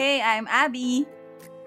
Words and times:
Hey, 0.00 0.24
I'm 0.24 0.48
Abby. 0.48 1.04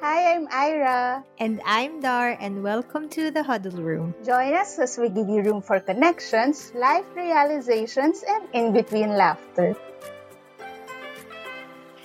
Hi, 0.02 0.33
I'm 0.33 0.50
Ira. 0.50 1.22
And 1.38 1.62
I'm 1.70 2.01
Dar, 2.01 2.33
and 2.42 2.66
welcome 2.66 3.06
to 3.13 3.29
the 3.29 3.46
Huddle 3.46 3.78
Room. 3.78 4.17
Join 4.25 4.58
us 4.58 4.82
as 4.82 4.98
we 4.98 5.13
give 5.13 5.29
you 5.29 5.45
room 5.45 5.61
for 5.61 5.77
connections, 5.77 6.74
life 6.74 7.06
realizations, 7.14 8.25
and 8.25 8.50
in 8.57 8.73
between 8.73 9.14
laughter. 9.14 9.77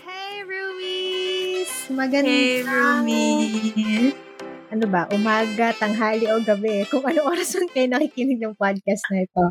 Hey, 0.05 0.45
roomies! 0.45 1.73
Magandang... 1.97 2.29
Hey, 2.29 2.61
roomies! 2.61 4.13
Ano 4.69 4.85
ba? 4.85 5.09
Umaga, 5.09 5.73
tanghali, 5.81 6.29
o 6.29 6.45
gabi. 6.45 6.85
Kung 6.93 7.09
ano 7.09 7.25
oras 7.25 7.57
man 7.57 7.73
kayo 7.73 7.89
nakikinig 7.89 8.37
ng 8.37 8.53
podcast 8.53 9.09
na 9.09 9.25
ito. 9.25 9.45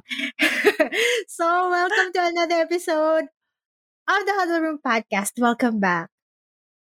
so, 1.42 1.74
welcome 1.74 2.14
to 2.14 2.22
another 2.22 2.62
episode 2.62 3.26
of 4.06 4.22
the 4.30 4.34
Huddle 4.38 4.62
Room 4.62 4.78
Podcast. 4.78 5.42
Welcome 5.42 5.82
back. 5.82 6.14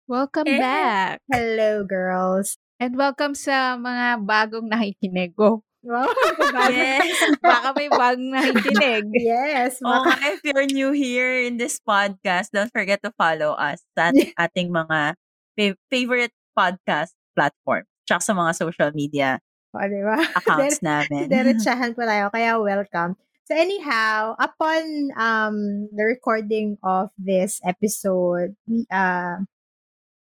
Welcome 0.09 0.49
Eh. 0.49 0.57
back. 0.57 1.21
Hello, 1.29 1.85
girls. 1.85 2.57
And 2.81 2.97
welcome 2.97 3.37
sa 3.37 3.77
mga 3.77 4.25
bagong 4.25 4.65
nakikinig. 4.65 5.37
Go. 5.37 5.61
Wow, 5.85 6.09
Yes. 6.73 7.05
Baka 7.45 7.77
may 7.77 7.93
bagong 7.93 8.33
nakikinig. 8.33 9.05
yes. 9.21 9.77
Oh, 9.85 10.01
Maka- 10.01 10.33
if 10.33 10.41
you're 10.41 10.65
new 10.65 10.89
here 10.97 11.45
in 11.45 11.61
this 11.61 11.77
podcast, 11.77 12.49
don't 12.49 12.73
forget 12.73 13.05
to 13.05 13.13
follow 13.21 13.53
us 13.53 13.85
sa 13.93 14.09
ating 14.41 14.73
mga 14.73 15.13
fa- 15.53 15.77
favorite 15.93 16.33
podcast 16.57 17.13
platform. 17.37 17.85
Tsaka 18.09 18.25
sa 18.25 18.33
mga 18.33 18.51
social 18.57 18.89
media 18.97 19.37
o, 19.77 19.85
diba? 19.85 20.17
accounts 20.33 20.81
namin. 20.81 21.29
Diretsahan 21.29 21.93
po 21.93 22.01
tayo, 22.01 22.33
kaya 22.33 22.57
welcome. 22.57 23.13
So 23.45 23.53
anyhow, 23.53 24.33
upon 24.41 25.13
um 25.13 25.85
the 25.93 26.01
recording 26.01 26.81
of 26.81 27.13
this 27.21 27.61
episode, 27.61 28.57
we 28.65 28.89
uh 28.89 29.45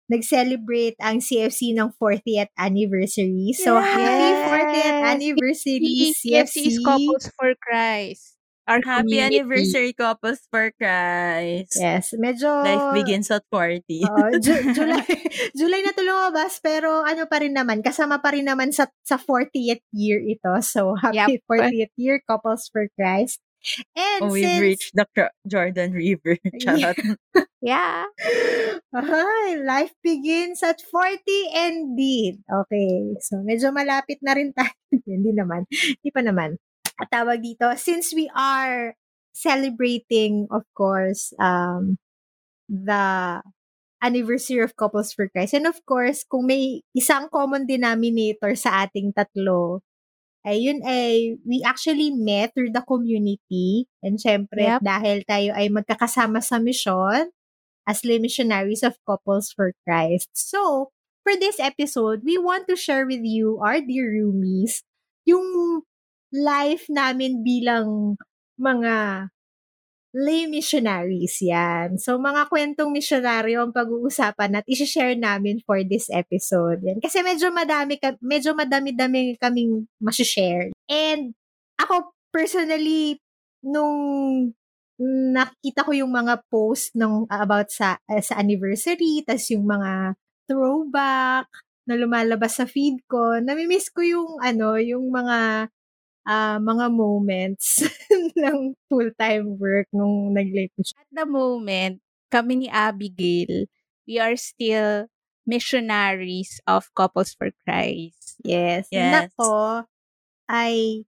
nag-celebrate 0.06 0.96
ang 0.98 1.18
CFC 1.18 1.74
ng 1.74 1.90
40th 1.98 2.50
anniversary. 2.56 3.50
So 3.54 3.76
happy 3.76 4.30
40th 4.46 4.74
Yes! 4.76 5.12
anniversary 5.12 5.94
CFC 6.14 6.56
is 6.66 6.78
CFC. 6.78 6.84
Couples 6.84 7.24
for 7.34 7.50
Christ. 7.58 8.34
Our 8.66 8.82
Happy 8.82 9.14
community. 9.14 9.38
anniversary, 9.38 9.92
couples 9.94 10.42
for 10.50 10.74
Christ. 10.74 11.78
Yes, 11.78 12.10
medyo 12.18 12.50
Life 12.66 12.98
begins 12.98 13.30
at 13.30 13.46
40. 13.46 13.78
Oo, 14.02 14.42
Ju- 14.42 14.58
July 14.74 15.06
July 15.54 15.86
na 15.86 15.94
to 15.94 16.02
lumabas 16.02 16.58
pero 16.58 17.06
ano 17.06 17.30
pa 17.30 17.38
rin 17.38 17.54
naman 17.54 17.78
kasama 17.78 18.18
pa 18.18 18.34
rin 18.34 18.42
naman 18.42 18.74
sa 18.74 18.90
sa 19.06 19.22
40th 19.22 19.86
year 19.94 20.18
ito. 20.18 20.50
So 20.66 20.98
happy 20.98 21.38
40th 21.46 21.94
year 21.94 22.18
couples 22.26 22.66
for 22.66 22.90
Christ. 22.98 23.38
And 23.96 24.20
oh, 24.22 24.32
we've 24.32 24.46
since 24.46 24.62
reached 24.62 24.90
the 24.94 25.06
Jordan 25.46 25.92
River. 25.92 26.38
Charot. 26.62 26.96
Yeah. 27.60 28.06
Ay, 28.94 29.58
life 29.58 29.92
begins 30.00 30.62
at 30.62 30.78
40 30.80 31.18
indeed. 31.50 32.38
Okay. 32.46 33.18
So, 33.20 33.42
medyo 33.42 33.74
malapit 33.74 34.22
na 34.22 34.38
rin 34.38 34.54
tayo. 34.54 34.70
Hindi 35.08 35.34
naman. 35.34 35.66
Hindi 35.68 36.10
pa 36.14 36.22
naman. 36.22 36.62
At 36.96 37.10
tawag 37.10 37.42
dito, 37.42 37.66
since 37.76 38.14
we 38.14 38.30
are 38.32 38.94
celebrating, 39.34 40.48
of 40.48 40.64
course, 40.72 41.34
um, 41.36 42.00
the 42.70 43.42
anniversary 44.00 44.62
of 44.62 44.76
Couples 44.76 45.12
for 45.12 45.28
Christ. 45.28 45.58
And 45.58 45.66
of 45.66 45.82
course, 45.84 46.24
kung 46.24 46.46
may 46.46 46.86
isang 46.96 47.28
common 47.28 47.66
denominator 47.66 48.54
sa 48.54 48.86
ating 48.86 49.12
tatlo, 49.12 49.82
ay 50.46 50.56
yun 50.62 50.78
ay 50.86 51.34
we 51.42 51.60
actually 51.66 52.14
met 52.14 52.54
through 52.54 52.70
the 52.70 52.84
community. 52.86 53.90
And 54.00 54.16
syempre, 54.22 54.78
Yep. 54.78 54.80
dahil 54.86 55.16
tayo 55.26 55.50
ay 55.58 55.68
magkakasama 55.68 56.40
sa 56.40 56.62
mission, 56.62 57.34
as 57.86 58.02
lay 58.06 58.18
missionaries 58.22 58.82
of 58.86 58.98
Couples 59.06 59.50
for 59.50 59.74
Christ. 59.86 60.30
So, 60.34 60.90
for 61.26 61.34
this 61.34 61.58
episode, 61.58 62.22
we 62.22 62.38
want 62.38 62.70
to 62.70 62.76
share 62.78 63.06
with 63.06 63.22
you, 63.26 63.58
our 63.62 63.82
dear 63.82 64.10
roomies, 64.14 64.82
yung 65.26 65.82
life 66.30 66.86
namin 66.90 67.42
bilang 67.42 68.14
mga 68.58 69.28
lay 70.16 70.48
missionaries 70.48 71.44
yan. 71.44 72.00
So, 72.00 72.16
mga 72.16 72.48
kwentong 72.48 72.88
misyonaryo 72.88 73.68
ang 73.68 73.76
pag-uusapan 73.76 74.56
at 74.56 74.64
isi-share 74.64 75.12
namin 75.12 75.60
for 75.60 75.84
this 75.84 76.08
episode. 76.08 76.80
Yan. 76.80 77.04
Kasi 77.04 77.20
medyo 77.20 77.52
madami, 77.52 78.00
ka- 78.00 78.16
medyo 78.24 78.56
madami-dami 78.56 79.36
kaming 79.36 79.84
masishare. 80.00 80.72
And 80.88 81.36
ako 81.76 82.16
personally, 82.32 83.20
nung 83.60 84.00
nakita 85.36 85.84
ko 85.84 85.92
yung 85.92 86.16
mga 86.16 86.40
post 86.48 86.96
ng 86.96 87.28
about 87.28 87.68
sa 87.68 88.00
uh, 88.08 88.22
sa 88.24 88.40
anniversary, 88.40 89.20
tas 89.20 89.44
yung 89.52 89.68
mga 89.68 90.16
throwback 90.48 91.44
na 91.84 91.94
lumalabas 92.00 92.56
sa 92.56 92.64
feed 92.64 93.04
ko, 93.04 93.36
namimiss 93.44 93.92
ko 93.92 94.00
yung 94.00 94.40
ano, 94.40 94.80
yung 94.80 95.12
mga 95.12 95.68
ah, 96.26 96.58
mga 96.58 96.90
moments 96.90 97.86
ng 98.42 98.74
full-time 98.90 99.56
work 99.56 99.86
nung 99.94 100.34
nag-late 100.34 100.74
At 100.76 101.10
the 101.14 101.26
moment, 101.26 102.02
kami 102.28 102.66
ni 102.66 102.68
Abigail, 102.68 103.70
we 104.04 104.18
are 104.18 104.34
still 104.34 105.06
missionaries 105.46 106.58
of 106.66 106.90
Couples 106.98 107.32
for 107.32 107.54
Christ. 107.62 108.42
Yes. 108.42 108.90
Yes. 108.90 109.30
Nako 109.30 109.86
ay 110.50 111.06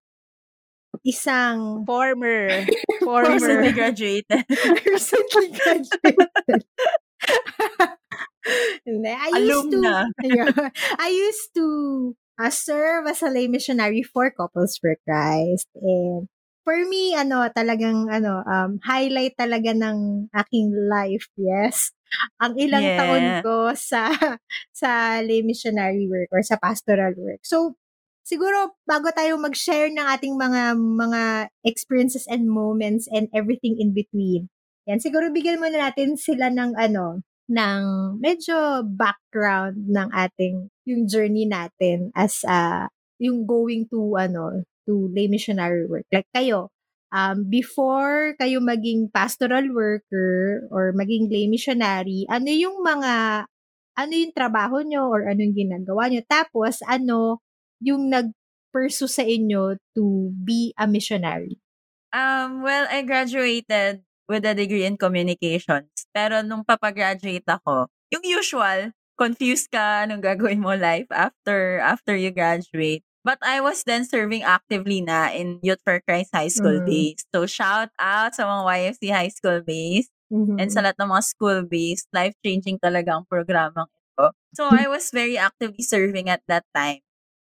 isang 1.03 1.83
Former. 1.85 2.47
Recently 3.03 3.03
Former. 3.03 3.73
graduated. 3.79 4.43
recently 4.87 5.49
graduated. 5.53 6.63
I 8.47 9.31
used 9.35 9.71
to, 9.71 9.79
Alumna. 9.83 10.07
Ayun. 10.25 10.55
I 10.99 11.09
used 11.11 11.51
to 11.59 11.67
uh, 12.39 12.51
serve 12.51 13.07
as 13.11 13.23
a 13.23 13.31
lay 13.31 13.47
missionary 13.51 14.03
for 14.03 14.31
Couples 14.31 14.79
for 14.79 14.97
Christ. 15.05 15.69
And 15.75 16.29
for 16.65 16.79
me, 16.87 17.15
ano, 17.17 17.49
talagang, 17.53 18.09
ano, 18.13 18.45
um, 18.47 18.79
highlight 18.85 19.35
talaga 19.39 19.73
ng 19.75 20.29
aking 20.35 20.71
life, 20.89 21.27
yes. 21.37 21.91
Ang 22.41 22.57
ilang 22.61 22.93
Yeah. 22.93 22.99
taon 22.99 23.25
ko 23.45 23.55
sa, 23.75 24.13
sa 24.81 25.21
lay 25.25 25.41
missionary 25.43 26.07
work 26.09 26.29
or 26.33 26.43
sa 26.45 26.57
pastoral 26.61 27.15
work. 27.17 27.41
So, 27.45 27.77
siguro, 28.25 28.77
bago 28.85 29.09
tayo 29.17 29.37
mag-share 29.41 29.89
ng 29.93 30.05
ating 30.05 30.35
mga, 30.37 30.77
mga 30.77 31.23
experiences 31.65 32.29
and 32.29 32.49
moments 32.49 33.09
and 33.11 33.29
everything 33.33 33.77
in 33.81 33.93
between, 33.97 34.49
yan, 34.89 35.01
siguro 35.01 35.29
bigyan 35.33 35.61
muna 35.61 35.89
natin 35.91 36.17
sila 36.17 36.49
ng, 36.53 36.77
ano, 36.77 37.21
ng 37.49 37.83
medyo 38.21 38.85
background 38.85 39.89
ng 39.89 40.09
ating 40.13 40.69
yung 40.85 41.09
journey 41.09 41.49
natin 41.49 42.13
as 42.13 42.45
uh, 42.45 42.87
yung 43.19 43.49
going 43.49 43.89
to 43.89 44.15
ano 44.21 44.63
to 44.85 45.09
lay 45.13 45.27
missionary 45.29 45.85
work. 45.89 46.05
Like 46.13 46.29
kayo 46.33 46.69
um 47.09 47.49
before 47.49 48.37
kayo 48.37 48.61
maging 48.61 49.09
pastoral 49.09 49.65
worker 49.73 50.69
or 50.69 50.93
maging 50.93 51.33
lay 51.33 51.49
missionary 51.49 52.29
ano 52.29 52.53
yung 52.53 52.85
mga 52.85 53.49
ano 53.97 54.13
yung 54.13 54.37
trabaho 54.37 54.85
nyo 54.85 55.09
or 55.09 55.27
ano 55.27 55.41
yung 55.43 55.57
ginagawa 55.57 56.07
nyo? 56.07 56.23
Tapos 56.29 56.85
ano 56.87 57.43
yung 57.83 58.13
nag 58.13 58.31
sa 58.87 59.27
inyo 59.27 59.75
to 59.91 60.31
be 60.47 60.71
a 60.79 60.87
missionary? 60.87 61.59
Um, 62.15 62.63
well, 62.63 62.87
I 62.87 63.03
graduated 63.03 64.07
with 64.31 64.47
a 64.47 64.55
degree 64.55 64.87
in 64.87 64.95
communications. 64.95 65.98
Pero 66.19 66.43
nung 66.43 66.67
papagraduate 66.67 67.47
ako, 67.47 67.87
yung 68.11 68.27
usual, 68.27 68.91
confused 69.15 69.71
ka 69.71 70.03
anong 70.03 70.19
gagawin 70.19 70.59
mo 70.59 70.75
life 70.75 71.07
after 71.15 71.79
after 71.79 72.19
you 72.19 72.35
graduate. 72.35 73.07
But 73.23 73.39
I 73.39 73.63
was 73.63 73.87
then 73.87 74.03
serving 74.03 74.43
actively 74.43 74.99
na 74.99 75.31
in 75.31 75.63
Youth 75.63 75.79
for 75.87 76.03
Christ 76.03 76.35
High 76.35 76.51
School 76.51 76.83
Mm. 76.83 76.89
days. 76.91 77.23
So 77.31 77.47
shout 77.47 77.95
out 78.03 78.35
sa 78.35 78.47
mga 78.47 78.63
YFC 78.67 79.03
High 79.11 79.31
School 79.31 79.63
base 79.63 80.11
and 80.59 80.69
sa 80.69 80.83
lahat 80.83 80.97
ng 80.99 81.09
mga 81.09 81.25
school-based, 81.25 82.09
life-changing 82.13 82.79
talaga 82.79 83.17
ang 83.17 83.25
programang 83.25 83.87
ito. 83.89 84.27
So 84.53 84.69
I 84.69 84.85
was 84.85 85.09
very 85.09 85.37
actively 85.37 85.81
serving 85.81 86.29
at 86.29 86.43
that 86.49 86.67
time. 86.73 87.01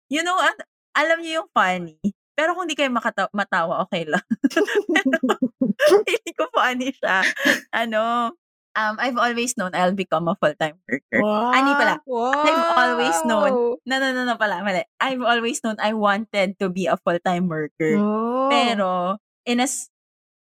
You 0.07 0.23
know, 0.23 0.39
at, 0.39 0.55
alam 0.93 1.19
niyo 1.19 1.43
yung 1.43 1.49
funny, 1.51 1.99
pero 2.31 2.51
kung 2.51 2.67
di 2.67 2.75
kayo 2.75 2.91
makata- 2.91 3.31
matawa, 3.31 3.83
okay 3.83 4.03
lang. 4.07 4.23
Hindi 6.07 6.31
ko 6.35 6.47
funny 6.51 6.91
siya. 6.91 7.27
Ano, 7.71 8.33
um, 8.75 8.95
I've 9.00 9.18
always 9.18 9.57
known 9.57 9.71
I'll 9.73 9.95
become 9.95 10.27
a 10.27 10.35
full-time 10.35 10.77
worker. 10.89 11.21
Ani 11.56 11.73
pala. 11.75 12.00
Wow. 12.06 12.31
I've 12.35 12.68
always 12.77 13.18
known. 13.25 13.51
No, 13.85 13.95
no, 14.00 14.13
no, 14.13 14.25
no 14.25 14.35
pala. 14.38 14.63
Mali. 14.63 14.83
I've 15.00 15.21
always 15.21 15.63
known 15.63 15.75
I 15.79 15.94
wanted 15.94 16.59
to 16.59 16.69
be 16.69 16.85
a 16.88 16.97
full-time 16.97 17.47
worker. 17.47 17.97
oh. 17.97 18.47
Pero, 18.51 19.18
in 19.45 19.59
as, 19.59 19.89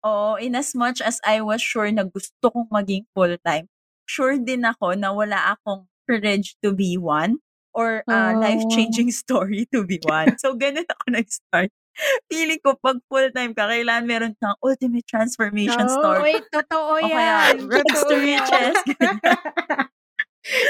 oh, 0.02 0.36
in 0.36 0.54
as 0.54 0.74
much 0.74 1.00
as 1.00 1.20
I 1.24 1.40
was 1.40 1.60
sure 1.62 1.90
na 1.92 2.04
gusto 2.04 2.50
kong 2.50 2.68
maging 2.72 3.06
full-time, 3.14 3.68
sure 4.06 4.36
din 4.38 4.64
ako 4.64 4.94
na 4.94 5.12
wala 5.12 5.56
akong 5.56 5.88
courage 6.08 6.56
to 6.62 6.72
be 6.76 6.96
one 7.00 7.40
or 7.74 8.04
a 8.06 8.36
Oh. 8.36 8.38
life-changing 8.38 9.10
story 9.24 9.66
to 9.72 9.82
be 9.84 9.98
one. 10.06 10.36
So, 10.38 10.54
ganun 10.54 10.86
ako 10.86 11.04
nag-start. 11.10 11.70
Feeling 12.30 12.60
ko, 12.64 12.74
pag 12.78 12.98
full-time 13.06 13.54
ka, 13.54 13.70
kailangan 13.70 14.04
meron 14.06 14.32
kang 14.38 14.56
ultimate 14.62 15.06
transformation 15.06 15.86
Oh, 15.86 15.94
story. 16.00 16.38
Wait, 16.38 16.44
totoo 16.50 16.98
O 16.98 17.02
kaya, 17.02 17.54
yan. 17.54 17.68
rags 17.70 18.02
to 18.04 18.14
Totoo 18.14 18.18
yan. 18.18 18.42
riches. 18.50 18.76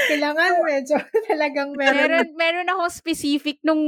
Kailangan 0.07 0.63
medyo 0.63 0.95
talagang 1.29 1.75
meron. 1.75 1.95
meron, 1.99 2.27
meron 2.33 2.71
akong 2.71 2.93
specific 2.93 3.59
nung 3.59 3.81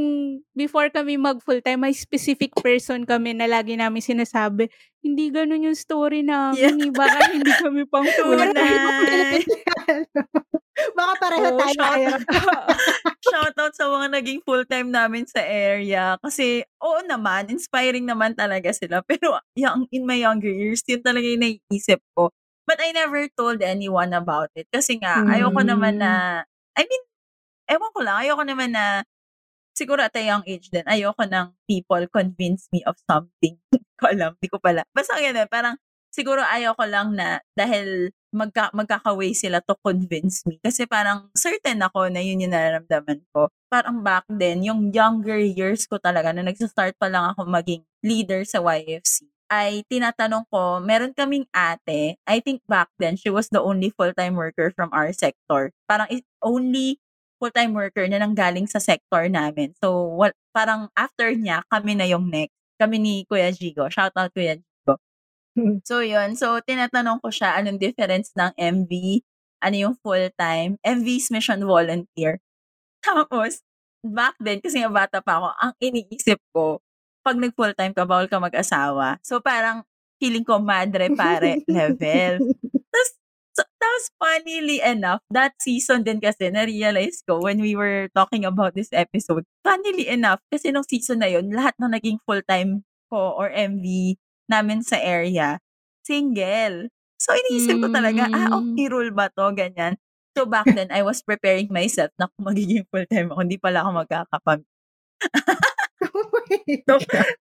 before 0.51 0.91
kami 0.91 1.15
mag 1.15 1.39
full 1.39 1.63
time, 1.63 1.81
may 1.81 1.95
specific 1.95 2.51
person 2.59 3.07
kami 3.07 3.31
na 3.31 3.47
lagi 3.47 3.79
namin 3.79 4.03
sinasabi, 4.03 4.67
hindi 4.99 5.31
ganun 5.31 5.63
yung 5.63 5.79
story 5.79 6.27
namin. 6.27 6.59
Yeah. 6.59 6.91
Baka 6.91 7.31
hindi 7.31 7.51
kami 7.55 7.81
pang 7.91 8.07
full 8.19 8.35
time. 8.51 8.53
Tunay. 8.53 9.41
Baka 10.93 11.13
pareho 11.17 11.47
Oo, 11.49 11.57
tayo 11.57 11.73
shout- 11.73 11.89
ngayon. 11.89 12.21
Shoutout 13.17 13.73
sa 13.73 13.89
mga 13.89 14.07
naging 14.13 14.41
full-time 14.45 14.93
namin 14.93 15.25
sa 15.25 15.41
area. 15.41 16.21
Kasi, 16.21 16.61
oo 16.77 17.01
naman, 17.01 17.49
inspiring 17.49 18.05
naman 18.05 18.37
talaga 18.37 18.69
sila. 18.69 19.01
Pero 19.01 19.41
young, 19.57 19.89
in 19.89 20.05
my 20.05 20.21
younger 20.21 20.53
years, 20.53 20.85
yun 20.85 21.01
talaga 21.01 21.25
yung 21.25 21.41
naiisip 21.41 21.97
ko. 22.13 22.29
But 22.67 22.83
I 22.83 22.91
never 22.91 23.31
told 23.31 23.63
anyone 23.63 24.11
about 24.11 24.51
it. 24.59 24.67
Kasi 24.67 24.99
nga, 24.99 25.23
ayoko 25.23 25.63
naman 25.63 26.03
na, 26.03 26.43
I 26.75 26.83
mean, 26.83 27.03
ewan 27.71 27.91
ko 27.95 28.03
lang, 28.03 28.27
ayoko 28.27 28.43
naman 28.43 28.75
na, 28.75 29.07
siguro 29.71 30.03
at 30.03 30.15
a 30.19 30.23
young 30.23 30.43
age 30.43 30.67
din, 30.67 30.83
ayoko 30.83 31.23
ng 31.23 31.55
people 31.63 32.03
convince 32.11 32.67
me 32.75 32.83
of 32.83 32.99
something. 33.07 33.55
Hindi 33.71 33.95
ko 33.95 34.05
alam, 34.11 34.31
di 34.43 34.49
ko 34.51 34.59
pala. 34.59 34.83
Basta 34.91 35.15
ganun, 35.15 35.47
parang, 35.47 35.79
siguro 36.11 36.43
ayoko 36.43 36.83
lang 36.83 37.15
na, 37.15 37.39
dahil 37.55 38.11
magka, 38.35 38.67
magkakaway 38.75 39.31
sila 39.31 39.63
to 39.63 39.79
convince 39.79 40.43
me. 40.43 40.59
Kasi 40.59 40.83
parang 40.91 41.31
certain 41.39 41.79
ako 41.79 42.11
na 42.11 42.19
yun 42.19 42.43
yung 42.43 42.51
nararamdaman 42.51 43.23
ko. 43.31 43.47
Parang 43.71 44.03
back 44.03 44.27
then, 44.27 44.59
yung 44.67 44.91
younger 44.91 45.39
years 45.39 45.87
ko 45.87 46.03
talaga, 46.03 46.35
na 46.35 46.43
nagsastart 46.43 46.99
pa 46.99 47.07
lang 47.07 47.31
ako 47.31 47.47
maging 47.47 47.81
leader 48.03 48.43
sa 48.43 48.59
YFC, 48.59 49.23
ay 49.47 49.83
tinatanong 49.87 50.47
ko, 50.51 50.79
meron 50.83 51.15
kaming 51.15 51.47
ate, 51.55 52.19
I 52.27 52.37
think 52.43 52.63
back 52.67 52.91
then, 52.99 53.15
she 53.15 53.31
was 53.31 53.47
the 53.49 53.63
only 53.63 53.91
full-time 53.91 54.35
worker 54.35 54.71
from 54.75 54.91
our 54.91 55.11
sector. 55.15 55.71
Parang 55.87 56.07
only 56.43 56.99
full-time 57.39 57.71
worker 57.73 58.03
na 58.09 58.19
nanggaling 58.19 58.67
sa 58.67 58.81
sector 58.81 59.29
namin. 59.31 59.73
So, 59.79 60.03
what, 60.17 60.33
parang 60.51 60.89
after 60.97 61.31
niya, 61.31 61.63
kami 61.71 61.95
na 61.95 62.09
yung 62.09 62.27
next. 62.27 62.53
Kami 62.77 62.99
ni 63.01 63.13
Kuya 63.25 63.49
Jigo. 63.53 63.89
Shout 63.89 64.13
out 64.13 64.33
Kuya 64.35 64.59
Jigo. 64.59 64.93
So, 65.87 66.05
yun. 66.05 66.37
So, 66.37 66.61
tinatanong 66.61 67.23
ko 67.23 67.33
siya, 67.33 67.57
anong 67.57 67.81
difference 67.81 68.29
ng 68.37 68.53
MV? 68.57 68.91
Ano 69.63 69.75
yung 69.77 69.95
full-time? 70.05 70.77
MV 70.85 71.07
is 71.07 71.29
mission 71.33 71.65
volunteer. 71.65 72.37
Tapos, 73.05 73.65
back 74.05 74.37
then, 74.37 74.61
kasi 74.61 74.81
nga 74.81 74.91
bata 74.91 75.17
pa 75.23 75.41
ako, 75.41 75.49
ang 75.57 75.73
iniisip 75.81 76.37
ko, 76.53 76.81
pag 77.27 77.35
nag-full-time 77.35 77.91
ka, 77.91 78.07
bawal 78.07 78.31
ka 78.31 78.39
mag-asawa. 78.39 79.19
So, 79.19 79.43
parang 79.43 79.83
feeling 80.23 80.47
ko 80.47 80.63
madre 80.63 81.11
pare 81.11 81.59
level. 81.67 82.39
Tapos, 82.87 83.09
so, 83.51 83.61
tapos 83.77 84.03
funnily 84.15 84.79
enough, 84.79 85.19
that 85.29 85.53
season 85.59 86.07
din 86.07 86.23
kasi, 86.23 86.47
na-realize 86.47 87.19
ko 87.27 87.43
when 87.43 87.59
we 87.59 87.75
were 87.75 88.07
talking 88.15 88.47
about 88.47 88.73
this 88.79 88.89
episode, 88.95 89.43
funnily 89.67 90.07
enough, 90.07 90.39
kasi 90.47 90.71
nung 90.71 90.87
season 90.87 91.19
na 91.19 91.27
yun, 91.29 91.51
lahat 91.51 91.75
na 91.83 91.91
naging 91.91 92.17
full-time 92.23 92.87
ko 93.11 93.35
or 93.35 93.51
MV 93.51 94.15
namin 94.47 94.79
sa 94.83 94.95
area, 94.97 95.59
single. 96.07 96.87
So, 97.19 97.35
iniisip 97.35 97.83
ko 97.83 97.91
talaga, 97.91 98.31
ah, 98.31 98.47
Mm. 98.55 98.77
okay 98.77 98.87
rule 98.87 99.11
ba 99.11 99.27
to? 99.35 99.51
Ganyan. 99.51 99.99
So, 100.37 100.45
back 100.47 100.69
then, 100.71 100.93
I 100.93 101.01
was 101.03 101.25
preparing 101.25 101.67
myself 101.73 102.13
na 102.15 102.29
kung 102.31 102.45
magiging 102.47 102.85
full-time 102.93 103.33
ako, 103.33 103.39
hindi 103.43 103.57
pala 103.59 103.81
ako 103.83 103.89
magkakapam. 104.05 104.59
So, 106.87 106.97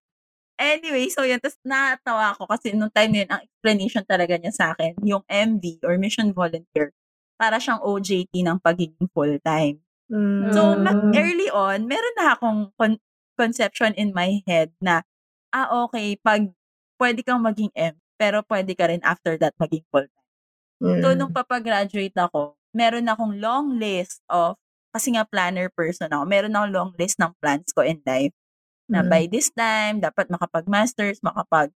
anyway, 0.59 1.07
so 1.09 1.23
yun. 1.23 1.39
Tapos 1.39 1.57
natawa 1.61 2.33
ako 2.33 2.49
kasi 2.49 2.73
nung 2.73 2.91
time 2.91 3.11
na 3.13 3.19
yun, 3.23 3.31
ang 3.31 3.41
explanation 3.45 4.03
talaga 4.05 4.35
niya 4.37 4.53
sa 4.53 4.65
akin, 4.73 4.97
yung 5.05 5.23
MV 5.29 5.85
or 5.85 5.95
Mission 6.01 6.33
Volunteer, 6.33 6.91
para 7.37 7.61
siyang 7.61 7.81
OJT 7.85 8.33
ng 8.41 8.57
pagiging 8.61 9.07
full-time. 9.13 9.77
Mm. 10.09 10.49
So, 10.55 10.73
ma- 10.79 10.97
early 11.13 11.51
on, 11.53 11.85
meron 11.85 12.15
na 12.17 12.33
akong 12.33 12.73
con- 12.79 13.01
conception 13.37 13.93
in 13.93 14.15
my 14.15 14.41
head 14.49 14.73
na, 14.81 15.05
ah, 15.53 15.69
okay, 15.85 16.17
pag 16.17 16.49
pwede 16.97 17.21
kang 17.21 17.43
maging 17.45 17.69
M, 17.77 17.93
pero 18.17 18.41
pwede 18.49 18.73
ka 18.73 18.89
rin 18.89 19.03
after 19.05 19.37
that 19.37 19.53
maging 19.61 19.85
full-time. 19.93 20.25
So, 20.81 21.13
Mm. 21.13 21.17
nung 21.17 21.33
papagraduate 21.33 22.13
ako, 22.17 22.57
meron 22.73 23.09
akong 23.09 23.37
long 23.41 23.77
list 23.77 24.21
of, 24.29 24.57
kasi 24.93 25.13
nga 25.13 25.25
planner 25.25 25.69
person 25.73 26.09
ako, 26.09 26.25
meron 26.25 26.53
akong 26.53 26.73
long 26.73 26.91
list 26.97 27.17
ng 27.21 27.33
plans 27.41 27.69
ko 27.73 27.81
in 27.85 28.01
life 28.05 28.33
na 28.89 29.03
Mm. 29.03 29.09
by 29.11 29.23
this 29.27 29.51
time, 29.53 29.99
dapat 30.03 30.27
makapag-masters, 30.31 31.19
makapag 31.23 31.71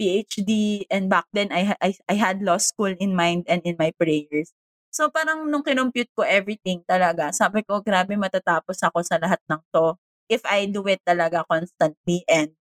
PhD, 0.00 0.84
and 0.88 1.12
back 1.12 1.28
then, 1.36 1.52
I, 1.52 1.74
ha- 1.74 1.80
I, 1.82 1.92
I 2.08 2.16
had 2.16 2.40
law 2.40 2.56
school 2.56 2.88
in 2.96 3.12
mind 3.12 3.44
and 3.46 3.60
in 3.68 3.76
my 3.76 3.92
prayers. 3.92 4.52
So, 4.90 5.12
parang 5.12 5.46
nung 5.52 5.62
kinumpute 5.62 6.08
ko 6.16 6.24
everything 6.24 6.82
talaga, 6.88 7.30
sabi 7.36 7.62
ko, 7.62 7.84
grabe 7.84 8.16
matatapos 8.16 8.80
ako 8.80 9.04
sa 9.04 9.20
lahat 9.20 9.38
ng 9.46 9.60
to 9.76 9.94
if 10.30 10.40
I 10.48 10.66
do 10.70 10.82
it 10.88 11.02
talaga 11.04 11.44
constantly 11.46 12.24
and 12.30 12.54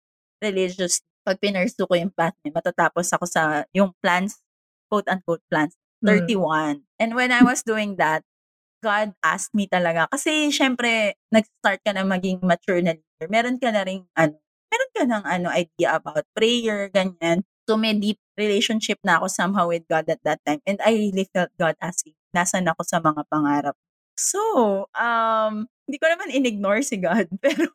religiously. 0.43 1.05
Pag 1.23 1.39
pinursu 1.39 1.85
ko 1.85 1.93
yung 1.95 2.11
path 2.11 2.33
niya, 2.43 2.57
matatapos 2.59 3.07
ako 3.13 3.25
sa 3.29 3.63
yung 3.71 3.93
plans, 4.03 4.41
quote-unquote 4.91 5.43
plans, 5.47 5.77
Mm. 6.03 6.25
31. 6.25 6.75
And 6.99 7.11
when 7.15 7.29
I 7.31 7.43
was 7.43 7.61
doing 7.63 7.95
that, 8.01 8.23
God 8.79 9.11
asked 9.23 9.51
me 9.53 9.67
talaga. 9.67 10.07
Kasi 10.11 10.49
syempre, 10.55 11.19
nag-start 11.31 11.83
ka 11.83 11.91
na 11.91 12.07
maging 12.07 12.39
mature 12.41 12.79
na. 12.79 12.95
Meron 13.27 13.59
ka 13.59 13.69
na 13.73 13.83
rin, 13.83 14.07
ano, 14.15 14.39
meron 14.71 14.91
ka 14.95 15.03
ng 15.03 15.23
ano, 15.27 15.47
idea 15.51 15.99
about 15.99 16.23
prayer, 16.31 16.87
ganyan. 16.93 17.43
So 17.67 17.75
may 17.75 17.93
deep 17.97 18.17
relationship 18.39 18.97
na 19.03 19.19
ako 19.19 19.27
somehow 19.29 19.67
with 19.69 19.83
God 19.91 20.07
at 20.07 20.21
that 20.23 20.39
time. 20.47 20.63
And 20.63 20.79
I 20.81 20.95
really 20.95 21.27
felt 21.29 21.51
God 21.59 21.75
asking, 21.83 22.15
nasan 22.31 22.69
ako 22.71 22.81
sa 22.87 23.03
mga 23.03 23.27
pangarap. 23.27 23.75
So, 24.15 24.39
um, 24.95 25.67
hindi 25.87 25.97
ko 25.99 26.07
naman 26.11 26.29
in-ignore 26.31 26.81
si 26.83 26.99
God. 26.99 27.27
Pero, 27.43 27.67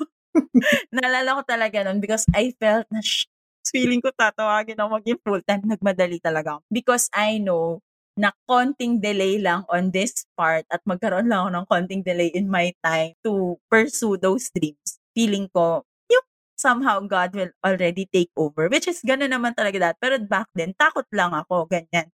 naalala 0.94 1.40
ko 1.40 1.42
talaga 1.46 1.84
nun 1.84 1.98
because 2.00 2.24
I 2.32 2.52
felt 2.56 2.88
na, 2.90 3.00
sh- 3.04 3.28
feeling 3.64 4.00
ko 4.04 4.12
tatawagin 4.12 4.76
ako 4.78 4.88
maging 5.00 5.20
full-time. 5.24 5.62
Nagmadali 5.64 6.20
talaga 6.20 6.58
ako. 6.58 6.62
Because 6.68 7.08
I 7.12 7.40
know 7.40 7.80
na 8.14 8.30
konting 8.46 9.02
delay 9.02 9.42
lang 9.42 9.66
on 9.66 9.90
this 9.90 10.22
part 10.38 10.62
at 10.70 10.78
magkaroon 10.86 11.26
lang 11.26 11.42
ako 11.42 11.50
ng 11.50 11.66
konting 11.66 12.02
delay 12.06 12.30
in 12.30 12.46
my 12.46 12.70
time 12.84 13.10
to 13.26 13.58
pursue 13.66 14.14
those 14.14 14.46
dreams. 14.54 14.93
Feeling 15.14 15.48
ko, 15.54 15.86
yung 16.10 16.26
somehow 16.58 17.00
God 17.06 17.34
will 17.34 17.54
already 17.64 18.06
take 18.10 18.30
over. 18.36 18.68
Which 18.68 18.90
is, 18.90 19.00
gano'n 19.00 19.30
naman 19.30 19.54
talaga 19.54 19.90
that. 19.90 19.96
Pero 20.02 20.18
back 20.20 20.50
then, 20.58 20.74
takot 20.74 21.06
lang 21.14 21.32
ako, 21.32 21.70
ganyan. 21.70 22.10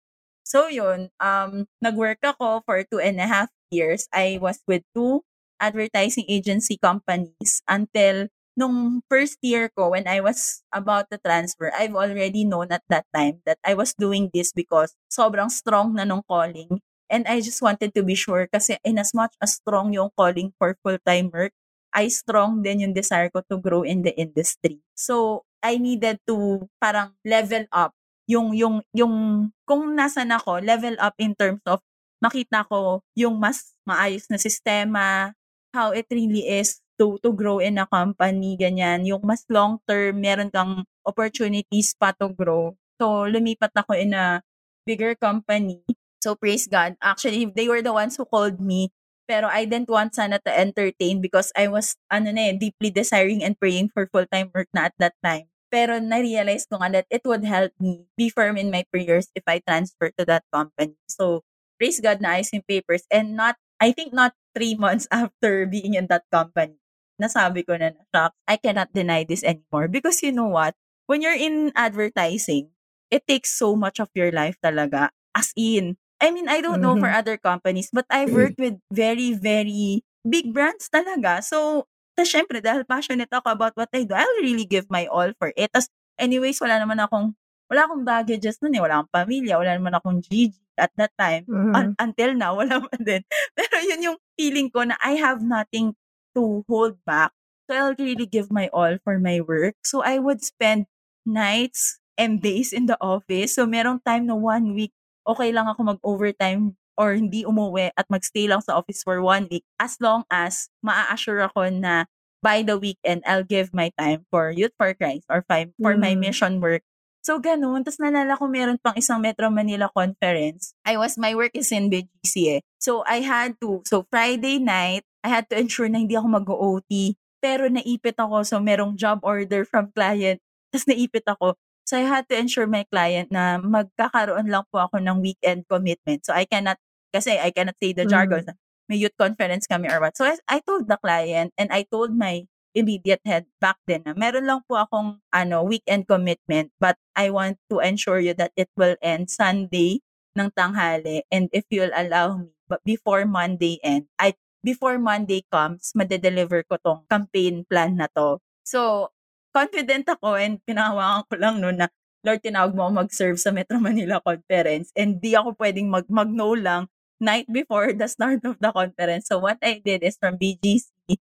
So 0.47 0.71
yun, 0.71 1.11
um, 1.21 1.67
nag-work 1.83 2.23
ako 2.23 2.63
for 2.65 2.81
two 2.87 3.03
and 3.03 3.19
a 3.19 3.27
half 3.27 3.51
years. 3.71 4.07
I 4.15 4.39
was 4.41 4.63
with 4.67 4.83
two 4.95 5.27
advertising 5.61 6.25
agency 6.29 6.79
companies 6.79 7.63
until 7.67 8.31
nung 8.57 9.03
first 9.11 9.37
year 9.45 9.69
ko, 9.77 9.93
when 9.93 10.09
I 10.09 10.25
was 10.25 10.65
about 10.73 11.13
to 11.13 11.19
transfer, 11.21 11.71
I've 11.77 11.95
already 11.95 12.45
known 12.49 12.73
at 12.73 12.83
that 12.89 13.05
time 13.13 13.45
that 13.45 13.59
I 13.67 13.75
was 13.75 13.93
doing 13.93 14.31
this 14.33 14.51
because 14.55 14.97
sobrang 15.13 15.53
strong 15.53 15.95
na 15.95 16.09
nung 16.09 16.25
calling. 16.25 16.81
And 17.11 17.29
I 17.29 17.39
just 17.45 17.61
wanted 17.63 17.95
to 17.95 18.03
be 18.03 18.17
sure 18.17 18.49
kasi 18.51 18.79
in 18.83 18.99
as 18.99 19.15
much 19.15 19.37
as 19.39 19.61
strong 19.61 19.93
yung 19.93 20.11
calling 20.17 20.51
for 20.59 20.75
full-time 20.83 21.31
work, 21.31 21.53
I 21.97 22.13
strong 22.13 22.61
din 22.61 22.85
yung 22.85 22.95
desire 22.95 23.33
ko 23.33 23.41
to 23.49 23.57
grow 23.57 23.83
in 23.83 24.05
the 24.05 24.13
industry. 24.21 24.85
So, 24.93 25.49
I 25.65 25.81
needed 25.81 26.21
to 26.29 26.69
parang 26.77 27.17
level 27.25 27.65
up 27.73 27.97
yung 28.27 28.53
yung 28.53 28.83
yung 28.93 29.49
kung 29.65 29.95
nasan 29.95 30.35
ako, 30.35 30.61
level 30.61 30.95
up 30.99 31.15
in 31.17 31.33
terms 31.39 31.63
of 31.65 31.81
makita 32.21 32.67
ko 32.67 33.01
yung 33.15 33.39
mas 33.39 33.73
maayos 33.87 34.27
na 34.29 34.37
sistema, 34.37 35.33
how 35.73 35.95
it 35.95 36.07
really 36.11 36.45
is 36.45 36.83
to 36.99 37.21
to 37.23 37.31
grow 37.33 37.63
in 37.63 37.79
a 37.79 37.87
company, 37.87 38.59
ganyan. 38.59 39.07
Yung 39.07 39.23
mas 39.23 39.47
long 39.49 39.79
term, 39.87 40.19
meron 40.21 40.51
kang 40.51 40.83
opportunities 41.07 41.95
pa 41.95 42.11
to 42.17 42.29
grow. 42.35 42.75
So, 42.99 43.29
lumipat 43.29 43.73
ako 43.77 43.95
in 43.95 44.17
a 44.17 44.41
bigger 44.89 45.15
company. 45.15 45.85
So, 46.25 46.35
praise 46.35 46.67
God. 46.67 46.97
Actually, 46.99 47.53
they 47.53 47.69
were 47.69 47.85
the 47.85 47.93
ones 47.93 48.17
who 48.17 48.25
called 48.27 48.59
me. 48.59 48.91
Pero 49.27 49.51
I 49.51 49.67
didn't 49.67 49.91
want 49.91 50.15
sana 50.15 50.39
to 50.47 50.53
entertain 50.55 51.19
because 51.21 51.51
I 51.59 51.67
was, 51.67 51.99
ano 52.11 52.31
na 52.31 52.51
eh, 52.51 52.57
deeply 52.57 52.91
desiring 52.95 53.43
and 53.43 53.59
praying 53.59 53.91
for 53.91 54.07
full-time 54.07 54.51
work 54.55 54.71
na 54.71 54.89
at 54.91 54.97
that 55.03 55.19
time. 55.23 55.51
Pero 55.71 55.99
na-realize 55.99 56.71
ko 56.71 56.79
nga 56.79 57.03
that 57.03 57.07
it 57.11 57.27
would 57.27 57.43
help 57.43 57.75
me 57.83 58.07
be 58.15 58.31
firm 58.31 58.55
in 58.55 58.71
my 58.71 58.87
prayers 58.95 59.27
if 59.35 59.43
I 59.51 59.59
transfer 59.67 60.15
to 60.15 60.25
that 60.31 60.47
company. 60.55 60.95
So, 61.11 61.43
praise 61.75 61.99
God 61.99 62.23
na 62.23 62.39
ayos 62.39 62.55
yung 62.55 62.63
papers. 62.65 63.03
And 63.11 63.35
not, 63.35 63.59
I 63.83 63.91
think 63.91 64.15
not 64.15 64.33
three 64.55 64.79
months 64.81 65.11
after 65.11 65.67
being 65.67 65.99
in 65.99 66.07
that 66.09 66.25
company, 66.31 66.79
nasabi 67.19 67.67
ko 67.67 67.75
na 67.77 67.93
na, 67.99 68.03
"Shucks, 68.15 68.39
I 68.47 68.57
cannot 68.63 68.95
deny 68.95 69.27
this 69.27 69.43
anymore. 69.43 69.91
Because 69.91 70.23
you 70.23 70.31
know 70.31 70.49
what? 70.49 70.79
When 71.11 71.19
you're 71.23 71.37
in 71.39 71.75
advertising, 71.75 72.71
it 73.11 73.27
takes 73.27 73.55
so 73.55 73.75
much 73.75 73.99
of 73.99 74.11
your 74.15 74.31
life 74.31 74.59
talaga. 74.63 75.11
As 75.35 75.51
in, 75.59 75.99
I 76.23 76.31
mean, 76.33 76.49
I 76.49 76.61
don't 76.61 76.81
know 76.81 76.97
for 76.97 77.09
other 77.13 77.37
companies, 77.37 77.91
but 77.93 78.07
I've 78.11 78.33
worked 78.33 78.59
with 78.59 78.79
very, 78.93 79.35
very 79.37 80.03
big 80.27 80.53
brands 80.53 80.89
talaga. 80.89 81.45
So, 81.45 81.85
tas 82.17 82.29
syempre, 82.33 82.65
dahil 82.65 82.89
passionate 82.89 83.29
ako 83.33 83.53
about 83.53 83.75
what 83.77 83.93
I 83.93 84.05
do, 84.09 84.17
I'll 84.17 84.41
really 84.41 84.65
give 84.65 84.89
my 84.89 85.07
all 85.13 85.33
for 85.37 85.53
it. 85.57 85.71
Tas, 85.73 85.89
anyways, 86.19 86.59
wala 86.61 86.81
naman 86.81 86.99
akong 87.05 87.37
wala 87.69 87.81
akong 87.89 88.03
baggages 88.07 88.59
nun 88.63 88.75
eh. 88.79 88.83
Wala 88.83 89.03
akong 89.05 89.13
pamilya, 89.13 89.59
wala 89.61 89.73
naman 89.77 89.95
akong 89.99 90.19
GG 90.25 90.55
at 90.81 90.93
that 90.97 91.13
time. 91.21 91.45
Mhm. 91.49 91.73
Un- 91.77 91.93
until 92.01 92.33
now, 92.37 92.57
wala 92.61 92.81
pa 92.81 92.97
din. 93.01 93.21
Pero 93.57 93.75
yun 93.85 94.01
yung 94.13 94.19
feeling 94.39 94.69
ko 94.73 94.85
na 94.89 94.97
I 95.05 95.19
have 95.21 95.43
nothing 95.45 95.93
to 96.37 96.65
hold 96.69 96.97
back. 97.05 97.33
So 97.69 97.75
I'll 97.75 97.99
really 97.99 98.27
give 98.29 98.49
my 98.53 98.71
all 98.71 98.97
for 99.03 99.19
my 99.19 99.41
work. 99.43 99.75
So 99.83 100.01
I 100.05 100.19
would 100.23 100.41
spend 100.45 100.87
nights 101.27 101.99
and 102.17 102.41
days 102.41 102.73
in 102.73 102.87
the 102.87 102.97
office. 103.03 103.57
So 103.59 103.67
merong 103.67 104.05
time 104.07 104.27
na 104.31 104.37
one 104.39 104.73
week, 104.77 104.95
okay 105.27 105.51
lang 105.51 105.67
ako 105.67 105.99
mag-overtime 105.99 106.79
or 106.97 107.13
hindi 107.13 107.45
umuwi 107.45 107.93
at 107.93 108.07
magstay 108.09 108.49
lang 108.49 108.65
sa 108.65 108.79
office 108.81 109.05
for 109.05 109.21
one 109.21 109.51
week 109.53 109.67
as 109.77 110.01
long 110.01 110.25
as 110.33 110.73
maa-assure 110.81 111.45
ako 111.45 111.69
na 111.69 112.07
by 112.41 112.63
the 112.63 112.79
weekend, 112.79 113.27
I'll 113.27 113.43
give 113.43 113.75
my 113.75 113.91
time 113.99 114.23
for 114.31 114.55
Youth 114.55 114.71
for 114.79 114.95
Christ 114.95 115.27
or 115.27 115.43
fi- 115.51 115.75
for 115.83 115.99
my 115.99 116.15
Mm. 116.15 116.31
mission 116.31 116.53
work. 116.63 116.87
So, 117.27 117.43
ganun. 117.43 117.83
Tapos 117.83 117.99
nalala 117.99 118.39
ko 118.39 118.47
meron 118.47 118.79
pang 118.79 118.95
isang 118.95 119.19
Metro 119.19 119.51
Manila 119.51 119.91
conference. 119.91 120.71
I 120.87 120.95
was, 120.95 121.19
my 121.19 121.35
work 121.35 121.59
is 121.59 121.75
in 121.75 121.91
BGC 121.91 122.35
eh. 122.55 122.61
So, 122.79 123.03
I 123.03 123.19
had 123.19 123.59
to, 123.67 123.83
so 123.83 124.07
Friday 124.15 124.63
night, 124.63 125.03
I 125.27 125.29
had 125.35 125.51
to 125.51 125.59
ensure 125.59 125.91
na 125.91 125.99
hindi 125.99 126.15
ako 126.15 126.29
mag-OT. 126.31 127.19
Pero 127.43 127.67
naipit 127.67 128.15
ako. 128.15 128.47
So, 128.47 128.63
merong 128.63 128.95
job 128.95 129.27
order 129.27 129.67
from 129.67 129.91
client. 129.91 130.39
Tapos 130.71 130.87
naipit 130.87 131.27
ako. 131.27 131.59
So, 131.87 131.97
I 131.97 132.05
had 132.05 132.27
to 132.31 132.37
ensure 132.37 132.67
my 132.67 132.83
client 132.91 133.31
na 133.31 133.63
magkakaroon 133.63 134.51
lang 134.51 134.67
po 134.75 134.83
ako 134.83 134.99
ng 134.99 135.23
weekend 135.23 135.65
commitment. 135.71 136.27
So, 136.27 136.35
I 136.35 136.45
cannot, 136.45 136.83
kasi 137.15 137.39
I 137.39 137.55
cannot 137.55 137.79
say 137.79 137.95
the 137.95 138.05
Mm. 138.05 138.13
jargon. 138.13 138.45
May 138.91 138.99
youth 139.03 139.15
conference 139.19 139.67
kami 139.67 139.91
or 139.91 139.99
what. 140.03 140.19
So, 140.19 140.27
I, 140.27 140.39
I 140.51 140.59
told 140.63 140.91
the 140.91 140.99
client 140.99 141.55
and 141.59 141.71
I 141.71 141.87
told 141.87 142.15
my 142.15 142.47
immediate 142.77 143.25
head 143.25 143.49
back 143.57 143.81
then 143.89 144.05
na 144.05 144.13
meron 144.13 144.45
lang 144.45 144.61
po 144.69 144.77
akong 144.77 145.17
ano 145.33 145.65
weekend 145.65 146.05
commitment 146.05 146.69
but 146.77 147.01
I 147.17 147.33
want 147.33 147.57
to 147.73 147.81
ensure 147.81 148.21
you 148.21 148.37
that 148.37 148.53
it 148.53 148.69
will 148.77 149.01
end 149.01 149.33
Sunday 149.33 150.05
ng 150.37 150.53
tanghali 150.53 151.25
and 151.33 151.49
if 151.57 151.65
you'll 151.73 151.97
allow 151.97 152.37
me 152.37 152.53
but 152.69 152.85
before 152.85 153.25
Monday 153.25 153.81
end 153.81 154.13
I 154.21 154.37
before 154.61 155.01
Monday 155.01 155.41
comes 155.49 155.97
madedeliver 155.97 156.69
ko 156.69 156.77
tong 156.85 157.09
campaign 157.09 157.65
plan 157.65 157.97
na 157.97 158.13
to 158.13 158.45
so 158.61 159.09
confident 159.57 160.05
ako 160.07 160.37
and 160.37 160.61
pinahawakan 160.63 161.25
ko 161.25 161.35
lang 161.41 161.57
no 161.57 161.73
na 161.73 161.89
Lord 162.21 162.45
tinawag 162.45 162.77
mo 162.77 162.85
ako 162.85 162.93
mag-serve 163.01 163.39
sa 163.41 163.49
Metro 163.49 163.81
Manila 163.81 164.21
conference 164.21 164.93
and 164.93 165.17
di 165.17 165.33
ako 165.33 165.57
pwedeng 165.57 165.89
mag 165.89 166.05
mag-no 166.13 166.53
lang 166.53 166.85
night 167.17 167.49
before 167.49 167.97
the 167.97 168.05
start 168.05 168.45
of 168.45 168.61
the 168.61 168.69
conference 168.71 169.33
so 169.33 169.41
what 169.41 169.57
I 169.65 169.81
did 169.81 170.05
is 170.05 170.21
from 170.21 170.37
BGC 170.37 171.17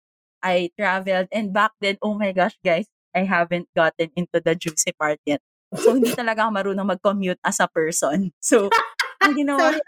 I 0.44 0.76
traveled 0.76 1.32
and 1.32 1.56
back 1.56 1.72
then, 1.80 1.96
oh 2.04 2.20
my 2.20 2.36
gosh 2.36 2.60
guys, 2.60 2.84
I 3.16 3.24
haven't 3.24 3.72
gotten 3.72 4.12
into 4.12 4.44
the 4.44 4.52
juicy 4.54 4.92
part 4.92 5.16
yet. 5.24 5.40
So, 5.72 5.96
hindi 5.96 6.12
talaga 6.20 6.44
ako 6.44 6.52
marunong 6.52 6.84
mag-commute 6.84 7.40
as 7.48 7.64
a 7.64 7.68
person. 7.72 8.36
So, 8.44 8.68
ang 9.24 9.34
ginawa, 9.40 9.72
Sorry. 9.72 9.80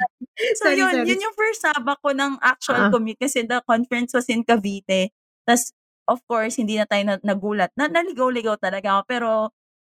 so 0.56 0.64
Sorry, 0.64 0.80
yun, 0.80 0.92
sorry. 0.96 1.08
yun 1.12 1.26
yung 1.28 1.36
first 1.36 1.60
sabak 1.60 2.00
ko 2.00 2.16
ng 2.16 2.40
actual 2.40 2.88
Ah. 2.88 2.92
commute 2.92 3.20
kasi 3.20 3.44
the 3.44 3.60
conference 3.68 4.16
was 4.16 4.32
in 4.32 4.48
Cavite. 4.48 5.12
Tapos, 5.44 5.76
of 6.10 6.22
course, 6.30 6.58
hindi 6.58 6.78
na 6.78 6.86
tayo 6.86 7.04
na, 7.06 7.16
nagulat. 7.22 7.70
Na, 7.78 7.90
naligaw-ligaw 7.90 8.58
talaga 8.62 9.00
ako. 9.00 9.02
Pero, 9.10 9.30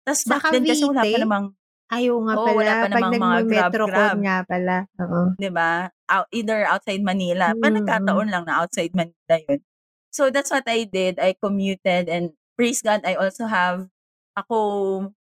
Sa 0.07 0.39
back 0.39 0.43
then 0.51 0.65
kasi 0.67 0.83
wala 0.87 1.03
pa 1.07 1.19
namang, 1.23 1.47
Ayaw 1.93 2.17
nga 2.25 2.35
Oo, 2.41 2.47
pala. 2.49 2.57
wala 2.57 2.73
pa 2.73 2.87
Pag 2.89 2.93
namang 2.97 3.13
mga 3.21 3.37
nag-metro 3.45 3.85
grab-grab. 3.85 4.17
nga 4.25 4.37
pala. 4.49 4.77
Oo. 4.97 5.21
di 5.37 5.51
ba? 5.53 5.73
Out, 6.09 6.27
either 6.33 6.65
outside 6.65 7.05
Manila. 7.05 7.53
Pa 7.53 7.69
Mm, 7.69 7.77
nagkataon 7.85 8.29
lang 8.33 8.45
na 8.49 8.65
outside 8.65 8.93
Manila 8.97 9.37
yun. 9.45 9.61
So 10.09 10.33
that's 10.33 10.49
what 10.49 10.65
I 10.65 10.89
did. 10.89 11.21
I 11.21 11.37
commuted 11.37 12.09
and 12.09 12.33
praise 12.57 12.81
God, 12.81 13.05
I 13.05 13.13
also 13.17 13.45
have 13.45 13.89
ako 14.37 14.57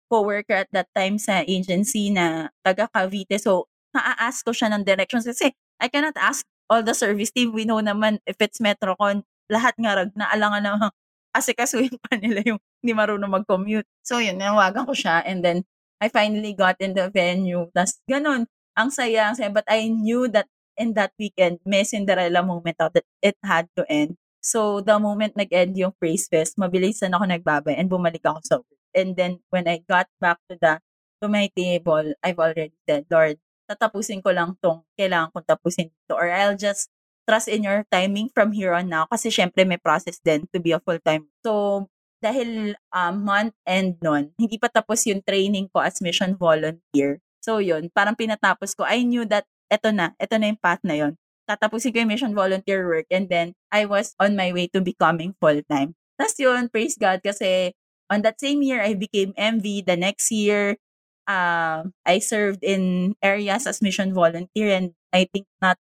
co-worker 0.08 0.64
at 0.64 0.70
that 0.72 0.88
time 0.96 1.20
sa 1.20 1.44
agency 1.44 2.08
na 2.08 2.48
taga 2.64 2.88
Cavite. 2.88 3.36
So, 3.36 3.68
na-ask 3.92 4.44
ko 4.44 4.52
siya 4.56 4.72
ng 4.72 4.84
directions 4.84 5.28
kasi 5.28 5.52
I 5.76 5.88
cannot 5.92 6.16
ask 6.16 6.44
all 6.72 6.80
the 6.80 6.96
service 6.96 7.32
team. 7.32 7.52
We 7.52 7.68
know 7.68 7.80
naman 7.84 8.20
if 8.24 8.40
it's 8.40 8.60
Metrocon, 8.64 9.24
lahat 9.50 9.74
nga 9.78 9.92
rag 10.02 10.10
naalangan 10.14 10.62
na 10.62 10.72
asikasuhin 11.38 11.96
pa 12.00 12.16
nila 12.16 12.40
yung 12.46 12.60
hindi 12.80 12.92
marunong 12.96 13.42
mag-commute. 13.42 13.88
So, 14.00 14.18
yun, 14.22 14.40
nawagan 14.40 14.88
ko 14.88 14.94
siya 14.96 15.20
and 15.26 15.44
then 15.44 15.68
I 16.00 16.08
finally 16.08 16.52
got 16.52 16.80
in 16.80 16.92
the 16.96 17.08
venue. 17.12 17.68
Tapos, 17.72 18.00
ganun. 18.08 18.48
Ang 18.76 18.90
saya, 18.92 19.32
ang 19.32 19.36
saya. 19.36 19.48
But 19.52 19.64
I 19.68 19.88
knew 19.88 20.28
that 20.32 20.48
in 20.76 20.92
that 20.96 21.12
weekend, 21.16 21.60
may 21.64 21.84
Cinderella 21.84 22.44
moment 22.44 22.76
out 22.80 22.92
that 22.92 23.08
it 23.24 23.36
had 23.40 23.68
to 23.76 23.84
end. 23.88 24.20
So, 24.44 24.84
the 24.84 25.00
moment 25.00 25.34
nag-end 25.34 25.74
yung 25.74 25.96
praise 25.96 26.28
fest, 26.28 26.54
mabilisan 26.60 27.16
ako 27.16 27.24
nagbabay 27.26 27.74
and 27.74 27.88
bumalik 27.90 28.22
ako 28.22 28.40
sa 28.44 28.56
work. 28.60 28.80
And 28.96 29.16
then, 29.16 29.42
when 29.50 29.66
I 29.66 29.82
got 29.84 30.06
back 30.20 30.38
to 30.48 30.56
the 30.56 30.78
to 31.20 31.26
my 31.26 31.48
table, 31.56 32.14
I've 32.20 32.38
already 32.38 32.76
said, 32.84 33.08
Lord, 33.08 33.40
tatapusin 33.66 34.22
ko 34.22 34.30
lang 34.30 34.54
tong 34.62 34.86
kailangan 34.94 35.32
kong 35.34 35.48
tapusin 35.48 35.88
dito. 35.90 36.14
Or 36.14 36.28
I'll 36.28 36.56
just 36.56 36.92
trust 37.26 37.50
in 37.50 37.66
your 37.66 37.84
timing 37.90 38.30
from 38.30 38.54
here 38.54 38.72
on 38.72 38.88
now. 38.88 39.04
Kasi 39.10 39.28
syempre 39.28 39.66
may 39.66 39.76
process 39.76 40.22
din 40.22 40.46
to 40.54 40.58
be 40.62 40.72
a 40.72 40.80
full-time. 40.80 41.26
So, 41.44 41.84
dahil 42.22 42.78
um, 42.94 43.14
month 43.22 43.54
end 43.68 44.00
nun, 44.00 44.32
hindi 44.40 44.56
pa 44.56 44.72
tapos 44.72 45.04
yung 45.04 45.20
training 45.20 45.68
ko 45.74 45.84
as 45.84 46.00
mission 46.00 46.38
volunteer. 46.38 47.20
So 47.44 47.62
yun, 47.62 47.92
parang 47.92 48.16
pinatapos 48.16 48.74
ko. 48.74 48.82
I 48.82 49.06
knew 49.06 49.22
that 49.30 49.46
eto 49.70 49.94
na, 49.94 50.16
eto 50.18 50.34
na 50.40 50.50
yung 50.50 50.58
path 50.58 50.82
na 50.82 50.96
yun. 50.96 51.12
Tatapusin 51.46 51.94
ko 51.94 52.02
yung 52.02 52.10
mission 52.10 52.34
volunteer 52.34 52.82
work 52.82 53.06
and 53.06 53.30
then 53.30 53.54
I 53.70 53.86
was 53.86 54.18
on 54.18 54.34
my 54.34 54.50
way 54.50 54.66
to 54.74 54.82
becoming 54.82 55.38
full-time. 55.38 55.94
Tapos 56.18 56.34
yun, 56.42 56.66
praise 56.66 56.98
God 56.98 57.22
kasi 57.22 57.76
on 58.10 58.26
that 58.26 58.42
same 58.42 58.66
year, 58.66 58.82
I 58.82 58.98
became 58.98 59.30
MV. 59.38 59.86
The 59.86 59.94
next 59.94 60.34
year, 60.34 60.74
um, 61.30 61.94
I 62.02 62.18
served 62.18 62.66
in 62.66 63.14
areas 63.22 63.66
as 63.70 63.78
mission 63.78 64.10
volunteer 64.10 64.74
and 64.74 64.98
I 65.14 65.30
think 65.30 65.46
not 65.62 65.78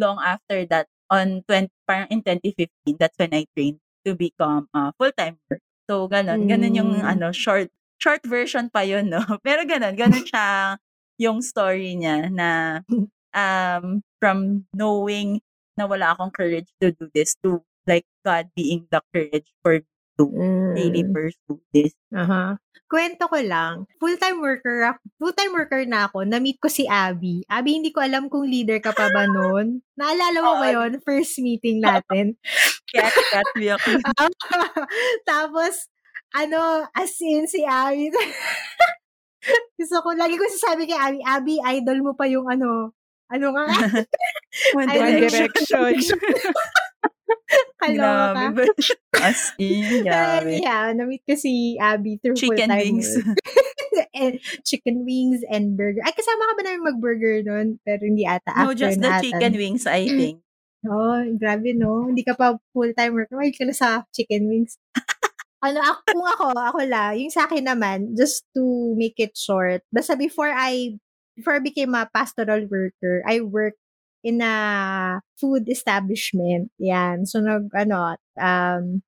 long 0.00 0.16
after 0.24 0.64
that, 0.72 0.88
on 1.12 1.44
20, 1.44 1.68
parang 1.84 2.08
in 2.08 2.24
2015, 2.24 2.96
that's 2.98 3.18
when 3.20 3.34
I 3.36 3.44
trained 3.52 3.78
to 4.08 4.16
become 4.16 4.66
uh, 4.72 4.92
full-time 4.96 5.36
work. 5.50 5.60
So, 5.90 6.08
ganun. 6.08 6.48
Ganun 6.48 6.72
yung 6.72 6.92
Mm. 7.04 7.12
ano, 7.18 7.26
short 7.36 7.68
short 8.00 8.24
version 8.24 8.72
pa 8.72 8.80
yun, 8.80 9.12
no? 9.12 9.20
Pero 9.46 9.66
ganun. 9.68 9.92
Ganun 9.98 10.24
siya 10.24 10.78
yung 11.20 11.44
story 11.44 12.00
niya 12.00 12.32
na 12.32 12.80
um, 13.36 14.00
from 14.22 14.64
knowing 14.72 15.44
na 15.76 15.84
wala 15.84 16.16
akong 16.16 16.32
courage 16.32 16.70
to 16.80 16.92
do 16.96 17.10
this 17.12 17.36
to 17.44 17.60
like 17.86 18.06
God 18.24 18.48
being 18.56 18.86
the 18.92 19.00
courage 19.12 19.48
for 19.64 19.80
me 20.28 20.36
to 20.36 20.74
really 20.76 21.04
Mm. 21.08 21.12
pursue 21.16 21.60
this. 21.72 21.96
Aha. 22.12 22.60
Kwento 22.90 23.30
ko 23.30 23.38
lang, 23.38 23.86
full-time 24.02 24.42
worker 24.42 24.98
full-time 25.16 25.54
worker 25.54 25.86
na 25.86 26.10
ako, 26.10 26.26
na-meet 26.26 26.58
ko 26.58 26.66
si 26.66 26.90
Abby. 26.90 27.46
Abby, 27.46 27.78
hindi 27.78 27.94
ko 27.94 28.02
alam 28.02 28.26
kung 28.26 28.44
leader 28.44 28.82
ka 28.82 28.90
pa 28.90 29.06
ba 29.14 29.30
noon. 29.30 29.78
Naalala 30.00 30.38
mo 30.42 30.58
ba 30.58 30.68
yun? 30.74 30.98
First 31.06 31.38
meeting 31.38 31.78
natin. 31.80 32.34
Kaya 32.90 33.06
cat 33.06 33.48
me 33.54 33.70
ako. 33.70 33.88
Tapos, 35.30 35.86
ano, 36.34 36.90
as 36.90 37.14
in 37.22 37.46
si 37.46 37.62
Abby. 37.62 38.10
Gusto 39.78 40.02
ko, 40.02 40.10
lagi 40.18 40.34
ko 40.34 40.44
sasabi 40.50 40.90
kay 40.90 40.98
Abby, 40.98 41.22
Abby, 41.22 41.56
idol 41.62 42.02
mo 42.02 42.12
pa 42.18 42.26
yung 42.26 42.50
ano, 42.50 42.90
ano 43.30 43.46
nga, 43.54 43.64
One 44.74 44.90
One 44.90 45.14
direction. 45.22 45.94
kaloka. 47.80 48.66
As 49.26 49.52
in, 49.58 50.04
grabe. 50.06 50.60
anyhow, 50.60 50.92
na-meet 50.94 51.22
ko 51.28 51.34
si 51.36 51.76
Abby 51.80 52.18
through 52.20 52.38
Chicken 52.38 52.70
wings. 52.70 53.10
and 54.14 54.38
chicken 54.64 55.02
wings 55.04 55.42
and 55.48 55.76
burger. 55.76 56.00
Ay, 56.04 56.14
kasama 56.14 56.42
ka 56.50 56.52
ba 56.56 56.62
namin 56.64 56.86
mag-burger 56.86 57.42
nun? 57.42 57.80
Pero 57.82 58.02
hindi 58.06 58.24
ata. 58.24 58.54
No, 58.54 58.72
after 58.72 58.88
just 58.88 59.00
the 59.00 59.08
na 59.08 59.18
ata. 59.18 59.24
chicken 59.26 59.54
wings, 59.58 59.84
I 59.86 60.06
think. 60.08 60.36
Oh, 60.88 61.20
grabe 61.36 61.76
no. 61.76 62.08
Hindi 62.08 62.24
ka 62.24 62.32
pa 62.38 62.56
full-time 62.72 63.12
worker. 63.12 63.36
Ay, 63.36 63.52
ka 63.52 63.68
na 63.68 63.76
sa 63.76 64.08
chicken 64.16 64.48
wings. 64.48 64.80
ano, 65.64 65.78
ako, 65.84 66.00
kung 66.08 66.24
ako, 66.24 66.44
ako 66.56 66.78
la, 66.88 67.12
yung 67.12 67.32
sa 67.32 67.44
akin 67.44 67.68
naman, 67.68 68.16
just 68.16 68.48
to 68.56 68.94
make 68.96 69.20
it 69.20 69.36
short, 69.36 69.84
basta 69.92 70.16
before 70.16 70.48
I, 70.48 70.96
before 71.36 71.60
I 71.60 71.62
became 71.62 71.92
a 71.92 72.08
pastoral 72.08 72.64
worker, 72.64 73.20
I 73.28 73.44
worked 73.44 73.80
in 74.22 74.40
a 74.44 74.54
food 75.36 75.68
establishment. 75.68 76.70
Yan. 76.78 77.24
So, 77.24 77.40
nag, 77.40 77.72
ano, 77.72 78.16
um, 78.36 79.02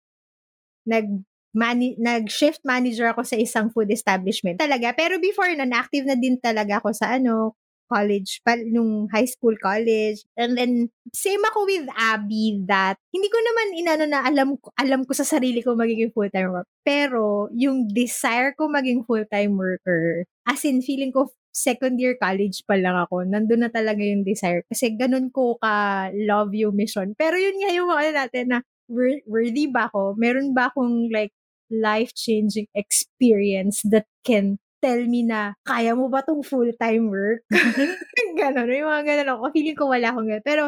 nag, 0.86 1.06
mani- 1.52 2.00
nag-shift 2.00 2.64
manager 2.64 3.12
ako 3.12 3.22
sa 3.22 3.36
isang 3.36 3.68
food 3.70 3.92
establishment. 3.92 4.58
Talaga. 4.58 4.96
Pero 4.96 5.20
before 5.20 5.52
nun, 5.52 5.76
active 5.76 6.08
na 6.08 6.16
din 6.16 6.40
talaga 6.40 6.80
ako 6.80 6.96
sa 6.96 7.16
ano, 7.16 7.56
college, 7.92 8.40
pa, 8.40 8.56
nung 8.56 9.04
high 9.12 9.28
school, 9.28 9.52
college. 9.60 10.24
And 10.32 10.56
then, 10.56 10.88
same 11.12 11.44
ako 11.44 11.68
with 11.68 11.84
Abby 11.92 12.64
that, 12.64 12.96
hindi 13.12 13.28
ko 13.28 13.36
naman 13.36 13.66
inano 13.76 14.04
na 14.08 14.24
alam, 14.24 14.56
ko- 14.56 14.72
alam 14.80 15.04
ko 15.04 15.12
sa 15.12 15.28
sarili 15.28 15.60
ko 15.60 15.76
magiging 15.76 16.08
full-time 16.16 16.56
worker. 16.56 16.72
Pero, 16.80 17.52
yung 17.52 17.92
desire 17.92 18.56
ko 18.56 18.72
maging 18.72 19.04
full-time 19.04 19.52
worker, 19.60 20.24
as 20.48 20.64
in, 20.64 20.80
feeling 20.80 21.12
ko 21.12 21.28
second 21.52 22.00
year 22.00 22.16
college 22.16 22.64
pa 22.64 22.80
lang 22.80 22.96
ako, 22.96 23.28
nandun 23.28 23.62
na 23.62 23.70
talaga 23.70 24.00
yung 24.00 24.24
desire. 24.24 24.64
Kasi 24.66 24.96
ganun 24.96 25.28
ko 25.30 25.60
ka 25.60 26.08
love 26.16 26.56
yung 26.56 26.74
mission. 26.74 27.12
Pero 27.14 27.36
yun 27.36 27.60
nga 27.60 27.70
yung 27.70 27.92
ano 27.92 28.10
natin 28.10 28.46
na, 28.56 28.58
wor- 28.88 29.24
worthy 29.28 29.68
ba 29.68 29.92
ako? 29.92 30.16
Meron 30.16 30.56
ba 30.56 30.72
akong 30.72 31.12
like 31.12 31.32
life-changing 31.72 32.68
experience 32.76 33.80
that 33.88 34.04
can 34.24 34.60
tell 34.82 34.98
me 34.98 35.22
na, 35.22 35.54
kaya 35.62 35.94
mo 35.94 36.10
ba 36.10 36.26
tong 36.26 36.42
full-time 36.42 37.06
work? 37.08 37.46
ganon. 38.40 38.66
Yung 38.66 38.90
mga 38.90 39.04
ganon 39.06 39.30
ako. 39.38 39.42
Feeling 39.54 39.78
ko 39.78 39.86
wala 39.86 40.10
akong 40.10 40.26
ganon. 40.26 40.44
Pero, 40.44 40.62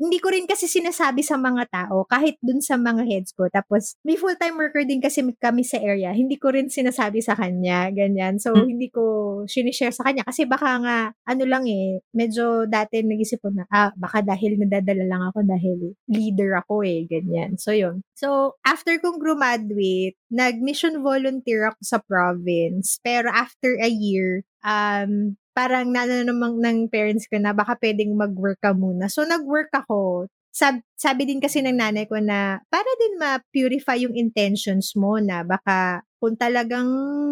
hindi 0.00 0.16
ko 0.16 0.32
rin 0.32 0.48
kasi 0.48 0.64
sinasabi 0.64 1.20
sa 1.20 1.36
mga 1.36 1.68
tao, 1.68 2.08
kahit 2.08 2.40
dun 2.40 2.64
sa 2.64 2.80
mga 2.80 3.04
heads 3.04 3.36
ko. 3.36 3.52
Tapos, 3.52 4.00
may 4.00 4.16
full-time 4.16 4.56
worker 4.56 4.82
din 4.88 5.04
kasi 5.04 5.20
kami 5.36 5.60
sa 5.60 5.76
area. 5.76 6.16
Hindi 6.16 6.40
ko 6.40 6.56
rin 6.56 6.72
sinasabi 6.72 7.20
sa 7.20 7.36
kanya, 7.36 7.92
ganyan. 7.92 8.40
So, 8.40 8.56
Hmm. 8.56 8.64
hindi 8.64 8.88
ko 8.88 9.04
sinishare 9.44 9.92
sa 9.92 10.08
kanya. 10.08 10.24
Kasi 10.24 10.48
baka 10.48 10.80
nga, 10.80 10.98
ano 11.28 11.44
lang 11.44 11.68
eh, 11.68 12.00
medyo 12.16 12.64
dati 12.64 13.04
nag-isip 13.04 13.44
ko 13.44 13.52
na, 13.52 13.68
ah, 13.68 13.92
baka 13.92 14.24
dahil 14.24 14.56
nadadala 14.56 15.04
lang 15.04 15.22
ako 15.28 15.44
dahil 15.44 15.92
leader 16.08 16.56
ako 16.56 16.80
eh, 16.80 17.04
ganyan. 17.04 17.60
So, 17.60 17.76
yun. 17.76 18.00
So, 18.16 18.56
after 18.64 18.96
kong 18.96 19.20
graduate, 19.20 20.16
nag-mission 20.32 21.04
volunteer 21.04 21.68
ako 21.68 21.80
sa 21.84 21.98
province. 22.00 22.96
Pero 23.04 23.28
after 23.28 23.76
a 23.76 23.90
year, 23.92 24.48
um, 24.64 25.36
parang 25.56 25.90
naano 25.90 26.30
ng 26.32 26.78
parents 26.90 27.26
ko 27.30 27.36
na 27.40 27.52
baka 27.56 27.74
pwedeng 27.82 28.14
mag-work 28.16 28.58
ka 28.62 28.72
muna. 28.74 29.06
So, 29.10 29.26
nag-work 29.26 29.70
ako. 29.74 30.26
Sab- 30.50 30.82
sabi 30.98 31.30
din 31.30 31.38
kasi 31.38 31.62
ng 31.62 31.78
nanay 31.78 32.10
ko 32.10 32.18
na 32.18 32.58
para 32.66 32.90
din 32.98 33.14
ma-purify 33.22 34.02
yung 34.02 34.18
intentions 34.18 34.98
mo 34.98 35.18
na 35.22 35.46
baka 35.46 36.02
kung 36.18 36.34
talagang 36.34 36.90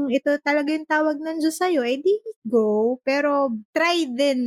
ito 0.09 0.33
talaga 0.41 0.71
yung 0.73 0.89
tawag 0.89 1.19
ng 1.21 1.39
Diyos 1.43 1.59
sa'yo, 1.61 1.83
eh 1.85 2.01
di 2.01 2.15
go. 2.47 2.97
Pero 3.05 3.53
try 3.75 4.09
din 4.09 4.41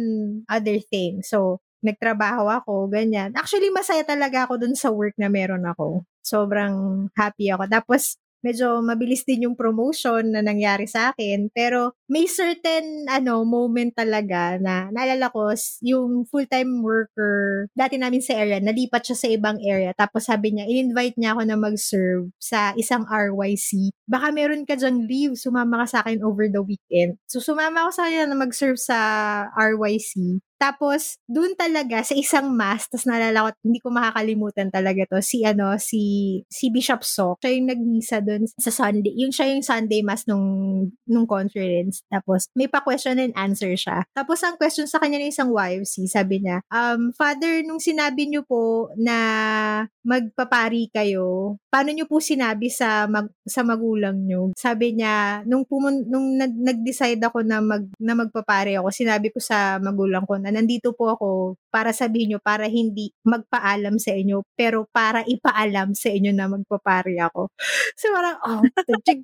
other 0.50 0.80
things. 0.90 1.30
So, 1.30 1.62
nagtrabaho 1.86 2.46
ako, 2.50 2.90
ganyan. 2.90 3.34
Actually, 3.38 3.70
masaya 3.74 4.06
talaga 4.06 4.46
ako 4.50 4.62
dun 4.62 4.74
sa 4.78 4.90
work 4.94 5.18
na 5.18 5.30
meron 5.30 5.66
ako. 5.66 6.06
Sobrang 6.22 7.10
happy 7.18 7.50
ako. 7.54 7.66
Tapos, 7.70 8.21
medyo 8.46 8.82
mabilis 8.82 9.24
din 9.26 9.50
yung 9.50 9.58
promotion 9.58 10.34
na 10.34 10.42
nangyari 10.44 10.86
sa 10.86 11.14
akin. 11.14 11.50
Pero 11.54 11.96
may 12.12 12.28
certain 12.28 13.08
ano 13.08 13.46
moment 13.48 13.94
talaga 13.96 14.60
na 14.60 14.92
naalala 14.92 15.32
ko 15.32 15.54
yung 15.86 16.28
full-time 16.28 16.84
worker 16.84 17.70
dati 17.74 17.96
namin 17.96 18.20
sa 18.22 18.38
area, 18.38 18.60
nalipat 18.60 19.06
siya 19.08 19.18
sa 19.18 19.28
ibang 19.32 19.58
area. 19.64 19.96
Tapos 19.96 20.28
sabi 20.28 20.54
niya, 20.54 20.68
in-invite 20.68 21.16
niya 21.18 21.34
ako 21.38 21.42
na 21.48 21.58
mag-serve 21.58 22.26
sa 22.42 22.76
isang 22.76 23.08
RYC. 23.08 23.94
Baka 24.06 24.34
meron 24.36 24.68
ka 24.68 24.76
dyan 24.76 25.08
leave, 25.08 25.40
sumama 25.40 25.86
ka 25.86 25.88
sa 25.88 26.00
akin 26.04 26.20
over 26.22 26.50
the 26.52 26.62
weekend. 26.62 27.18
So 27.30 27.40
sumama 27.40 27.88
ako 27.88 27.92
sa 27.96 28.04
kanya 28.10 28.28
na 28.28 28.38
mag-serve 28.38 28.80
sa 28.82 28.98
RYC. 29.56 30.44
Tapos, 30.62 31.18
dun 31.26 31.58
talaga, 31.58 32.06
sa 32.06 32.14
isang 32.14 32.54
mass, 32.54 32.86
tas 32.86 33.10
naalala 33.10 33.50
ko, 33.50 33.66
hindi 33.66 33.82
ko 33.82 33.90
makakalimutan 33.90 34.70
talaga 34.70 35.10
to, 35.10 35.18
si 35.26 35.42
ano, 35.42 35.74
si, 35.82 36.38
si 36.54 36.70
Bishop 36.70 37.02
Sok. 37.02 37.42
Siya 37.42 37.58
yung 37.58 37.70
nagmisa 37.74 38.22
dun 38.22 38.46
sa 38.46 38.70
Sunday. 38.70 39.10
Yung 39.18 39.34
siya 39.34 39.50
yung 39.50 39.66
Sunday 39.66 40.06
mass 40.06 40.30
nung, 40.30 40.46
nung 41.10 41.26
conference. 41.26 42.06
Tapos, 42.14 42.46
may 42.54 42.70
pa-question 42.70 43.18
and 43.18 43.34
answer 43.34 43.74
siya. 43.74 44.06
Tapos, 44.14 44.38
ang 44.46 44.54
question 44.62 44.86
sa 44.86 45.02
kanya 45.02 45.18
ng 45.18 45.34
isang 45.34 45.50
YFC, 45.50 46.06
sabi 46.06 46.46
niya, 46.46 46.62
um, 46.70 47.10
Father, 47.18 47.66
nung 47.66 47.82
sinabi 47.82 48.30
niyo 48.30 48.46
po 48.46 48.94
na 49.02 49.18
magpapari 50.06 50.94
kayo, 50.94 51.58
paano 51.74 51.90
niyo 51.90 52.06
po 52.06 52.22
sinabi 52.22 52.70
sa 52.70 53.10
mag, 53.10 53.34
sa 53.50 53.66
magulang 53.66 54.30
niyo? 54.30 54.54
Sabi 54.54 54.94
niya, 54.94 55.42
nung 55.50 55.66
pumun, 55.66 56.06
nung 56.06 56.38
nag, 56.38 56.54
nag-decide 56.54 57.22
ako 57.26 57.42
na 57.42 57.66
mag 57.66 57.90
na 57.98 58.14
magpapare 58.14 58.78
ako, 58.78 58.94
sinabi 58.94 59.34
ko 59.34 59.42
sa 59.42 59.82
magulang 59.82 60.22
ko 60.30 60.38
na 60.38 60.51
nandito 60.52 60.94
po 60.94 61.12
ako 61.16 61.28
para 61.74 61.96
sabihin 61.96 62.36
niyo 62.36 62.40
para 62.44 62.68
hindi 62.68 63.12
magpaalam 63.26 63.98
sa 63.98 64.14
inyo, 64.16 64.44
pero 64.54 64.86
para 64.92 65.24
ipaalam 65.26 65.96
sa 65.98 66.12
inyo 66.12 66.32
na 66.36 66.52
magpapare 66.52 67.16
ako. 67.24 67.50
So 67.98 68.12
parang, 68.14 68.38
oh, 68.46 68.62
chig 69.08 69.24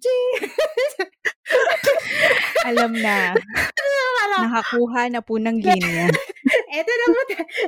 Alam 2.67 2.91
na. 2.99 3.33
Nakakuha 4.37 5.01
na 5.09 5.21
po 5.23 5.39
ng 5.41 5.57
linya. 5.57 6.07
eto 6.77 6.91
na 6.93 7.05
po, 7.09 7.19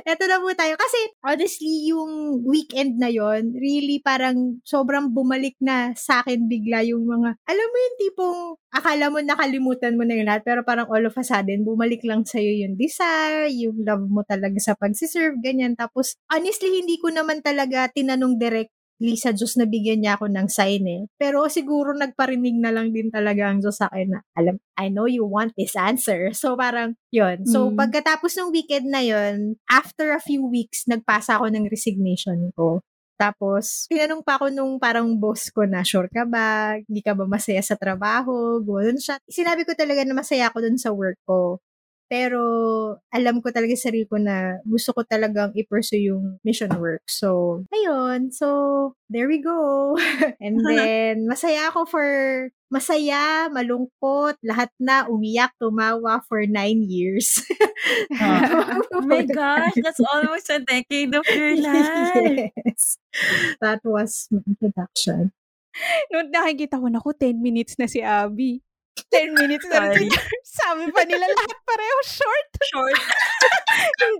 eto 0.06 0.24
na 0.28 0.38
po 0.38 0.48
tayo. 0.54 0.74
Kasi, 0.78 0.98
honestly, 1.24 1.90
yung 1.90 2.44
weekend 2.46 2.96
na 3.00 3.10
yon 3.10 3.52
really 3.56 3.98
parang 4.00 4.60
sobrang 4.62 5.10
bumalik 5.10 5.56
na 5.60 5.92
sa 5.98 6.22
akin 6.22 6.46
bigla 6.46 6.84
yung 6.86 7.04
mga, 7.04 7.36
alam 7.44 7.66
mo 7.68 7.76
yung 7.76 7.96
tipong, 7.98 8.40
akala 8.70 9.06
mo 9.10 9.18
nakalimutan 9.20 9.98
mo 9.98 10.06
na 10.06 10.14
yung 10.16 10.28
lahat, 10.28 10.42
pero 10.46 10.60
parang 10.62 10.88
all 10.88 11.04
of 11.04 11.16
a 11.16 11.24
sudden, 11.24 11.66
bumalik 11.66 12.00
lang 12.06 12.22
sa'yo 12.22 12.64
yung 12.66 12.78
desire, 12.78 13.50
yung 13.50 13.82
love 13.82 14.06
mo 14.06 14.22
talaga 14.24 14.56
sa 14.62 14.76
pagsiserve, 14.78 15.36
ganyan. 15.42 15.74
Tapos, 15.74 16.16
honestly, 16.30 16.70
hindi 16.70 16.96
ko 17.02 17.10
naman 17.10 17.42
talaga 17.42 17.90
tinanong 17.90 18.38
direct 18.38 18.72
sa 19.16 19.32
Diyos 19.32 19.56
na 19.56 19.64
bigyan 19.64 20.04
niya 20.04 20.20
ako 20.20 20.28
ng 20.28 20.48
sign 20.52 20.84
eh. 20.86 21.02
Pero 21.16 21.48
siguro 21.48 21.96
nagparinig 21.96 22.56
na 22.60 22.70
lang 22.70 22.92
din 22.92 23.08
talaga 23.08 23.48
ang 23.48 23.64
Diyos 23.64 23.80
sa 23.80 23.88
akin 23.88 24.08
na, 24.14 24.20
alam, 24.36 24.60
I 24.76 24.92
know 24.92 25.08
you 25.08 25.24
want 25.24 25.56
this 25.56 25.72
answer. 25.76 26.30
So 26.36 26.54
parang, 26.56 26.96
yon 27.12 27.48
So 27.48 27.72
Mm. 27.72 27.76
pagkatapos 27.80 28.36
ng 28.36 28.52
weekend 28.52 28.86
na 28.92 29.00
yon 29.00 29.56
after 29.72 30.12
a 30.12 30.20
few 30.20 30.44
weeks, 30.44 30.84
nagpasa 30.88 31.40
ako 31.40 31.48
ng 31.48 31.66
resignation 31.72 32.52
ko. 32.54 32.80
Tapos, 33.20 33.84
tinanong 33.92 34.24
pa 34.24 34.40
ako 34.40 34.48
nung 34.48 34.80
parang 34.80 35.04
boss 35.20 35.52
ko 35.52 35.68
na, 35.68 35.84
sure 35.84 36.08
ka 36.08 36.24
ba? 36.24 36.80
Hindi 36.88 37.04
ka 37.04 37.12
ba 37.12 37.28
masaya 37.28 37.60
sa 37.60 37.76
trabaho? 37.76 38.64
Ganoon 38.64 38.96
siya. 38.96 39.20
Sinabi 39.28 39.68
ko 39.68 39.76
talaga 39.76 40.00
na 40.08 40.16
masaya 40.16 40.48
ako 40.48 40.64
dun 40.64 40.80
sa 40.80 40.88
work 40.88 41.20
ko. 41.28 41.60
Pero, 42.10 42.42
alam 43.14 43.38
ko 43.38 43.54
talaga 43.54 43.70
sa 43.78 43.94
sarili 43.94 44.02
ko 44.10 44.18
na 44.18 44.58
gusto 44.66 44.90
ko 44.90 45.06
talagang 45.06 45.54
i-pursue 45.54 46.10
yung 46.10 46.42
mission 46.42 46.74
work. 46.74 47.06
So, 47.06 47.62
ayun. 47.70 48.34
So, 48.34 48.98
there 49.06 49.30
we 49.30 49.38
go. 49.38 49.94
And 50.42 50.58
then, 50.66 51.30
masaya 51.30 51.70
ako 51.70 51.86
for, 51.86 52.06
masaya, 52.66 53.46
malungkot, 53.54 54.42
lahat 54.42 54.74
na, 54.82 55.06
umiyak, 55.06 55.54
tumawa 55.62 56.18
for 56.26 56.42
nine 56.50 56.82
years. 56.82 57.38
Oh 58.20 59.06
my 59.06 59.24
gosh, 59.24 59.74
that's 59.80 60.02
almost 60.12 60.50
a 60.50 60.60
decade 60.60 61.14
of 61.14 61.24
your 61.30 61.56
life. 61.56 62.50
yes. 62.66 62.98
That 63.62 63.80
was 63.84 64.28
my 64.30 64.42
introduction. 64.44 65.32
Noon 66.10 66.28
nakikita 66.34 66.76
ko, 66.76 66.86
naku, 66.90 67.14
10 67.14 67.38
minutes 67.38 67.78
na 67.78 67.86
si 67.86 68.02
Abby. 68.02 68.60
10 69.10 69.34
minutes 69.34 69.66
na 69.66 69.90
rin. 69.90 70.06
Sorry. 70.06 70.08
Sabi 70.60 70.84
pa 70.94 71.02
nila 71.06 71.26
lahat 71.26 71.58
pareho 71.66 71.98
short. 72.06 72.48
Short. 72.70 73.00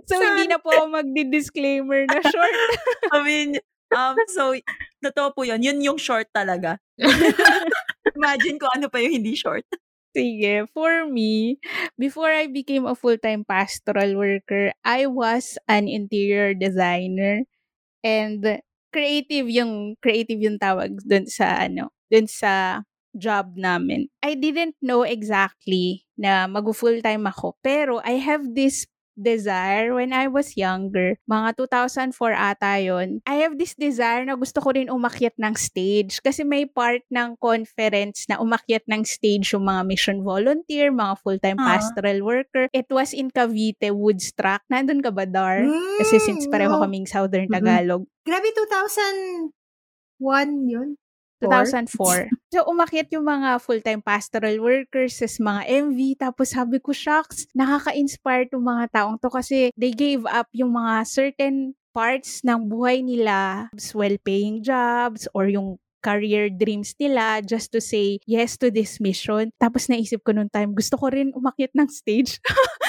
So, 0.07 0.15
hindi 0.19 0.47
na 0.47 0.59
po 0.59 0.71
ako 0.71 0.87
magdi-disclaimer 0.91 2.07
na 2.07 2.23
short. 2.23 2.55
I 3.11 3.19
mean, 3.23 3.59
um, 3.91 4.15
so, 4.31 4.55
totoo 5.03 5.35
po 5.35 5.43
yun. 5.43 5.59
Yun 5.59 5.83
yung 5.83 5.99
short 5.99 6.31
talaga. 6.31 6.79
Imagine 8.15 8.57
ko 8.57 8.71
ano 8.71 8.87
pa 8.87 8.99
yung 9.03 9.21
hindi 9.21 9.35
short. 9.35 9.67
Sige, 10.11 10.67
for 10.75 11.07
me, 11.07 11.59
before 11.95 12.31
I 12.31 12.47
became 12.51 12.83
a 12.83 12.95
full-time 12.95 13.47
pastoral 13.47 14.15
worker, 14.19 14.75
I 14.83 15.07
was 15.07 15.55
an 15.67 15.87
interior 15.87 16.51
designer 16.51 17.47
and 18.03 18.43
creative 18.91 19.47
yung 19.47 19.95
creative 20.03 20.39
yung 20.39 20.59
tawag 20.59 20.99
dun 21.07 21.27
sa 21.31 21.63
ano, 21.63 21.95
dun 22.11 22.27
sa 22.27 22.83
job 23.13 23.53
namin. 23.55 24.07
I 24.23 24.35
didn't 24.35 24.75
know 24.81 25.03
exactly 25.03 26.07
na 26.15 26.47
mag-full-time 26.47 27.25
ako, 27.27 27.57
pero 27.61 27.99
I 28.03 28.19
have 28.21 28.55
this 28.55 28.87
desire 29.21 29.91
when 29.93 30.15
I 30.15 30.31
was 30.31 30.55
younger, 30.55 31.19
mga 31.29 31.59
2004 31.59 32.15
ata 32.31 32.79
yon. 32.79 33.19
I 33.27 33.43
have 33.43 33.59
this 33.59 33.75
desire 33.75 34.23
na 34.23 34.39
gusto 34.39 34.63
ko 34.63 34.71
rin 34.71 34.87
umakyat 34.87 35.35
ng 35.35 35.51
stage 35.59 36.23
kasi 36.23 36.47
may 36.47 36.63
part 36.65 37.03
ng 37.11 37.35
conference 37.37 38.25
na 38.31 38.39
umakyat 38.39 38.87
ng 38.87 39.03
stage 39.03 39.51
yung 39.53 39.67
mga 39.67 39.83
mission 39.85 40.23
volunteer, 40.23 40.89
mga 40.95 41.19
full-time 41.21 41.59
Ah. 41.59 41.75
pastoral 41.77 42.23
worker. 42.23 42.71
It 42.71 42.87
was 42.89 43.11
in 43.11 43.29
Cavite, 43.29 43.91
Woodstock. 43.91 44.63
Nandun 44.71 45.03
ka 45.03 45.11
ba, 45.11 45.27
Dar? 45.27 45.67
Kasi 46.01 46.17
since 46.23 46.47
pareho 46.47 46.79
no. 46.79 46.81
kaming 46.81 47.05
Southern. 47.05 47.51
Tagalog. 47.51 48.07
Grabe, 48.23 48.47
2001 48.55 49.51
yun? 50.71 50.95
Four? 51.41 52.29
2004. 52.29 52.29
So, 52.51 52.67
umakyat 52.67 53.07
yung 53.15 53.23
mga 53.23 53.63
full-time 53.63 54.03
pastoral 54.03 54.59
workers, 54.59 55.15
ses 55.15 55.39
mga 55.39 55.71
MV, 55.87 55.99
tapos 56.19 56.51
sabi 56.51 56.83
ko, 56.83 56.91
shucks, 56.91 57.47
nakaka-inspire 57.55 58.51
tong 58.51 58.67
mga 58.67 58.91
taong 58.91 59.15
to 59.15 59.31
kasi 59.31 59.71
they 59.79 59.95
gave 59.95 60.27
up 60.27 60.51
yung 60.51 60.75
mga 60.75 61.07
certain 61.07 61.71
parts 61.95 62.43
ng 62.43 62.67
buhay 62.67 63.03
nila, 63.03 63.67
well-paying 63.95 64.63
jobs, 64.63 65.31
or 65.31 65.47
yung 65.47 65.79
career 66.01 66.49
dreams 66.49 66.93
nila 66.99 67.39
just 67.45 67.71
to 67.71 67.79
say 67.79 68.19
yes 68.25 68.57
to 68.57 68.69
this 68.73 68.99
mission. 68.99 69.53
Tapos 69.61 69.87
naisip 69.87 70.21
ko 70.25 70.33
nung 70.35 70.49
time, 70.51 70.73
gusto 70.75 70.97
ko 70.97 71.07
rin 71.13 71.31
umakyat 71.31 71.71
ng 71.77 71.87
stage. 71.89 72.41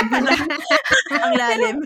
Ang 1.10 1.32
lalim. 1.36 1.76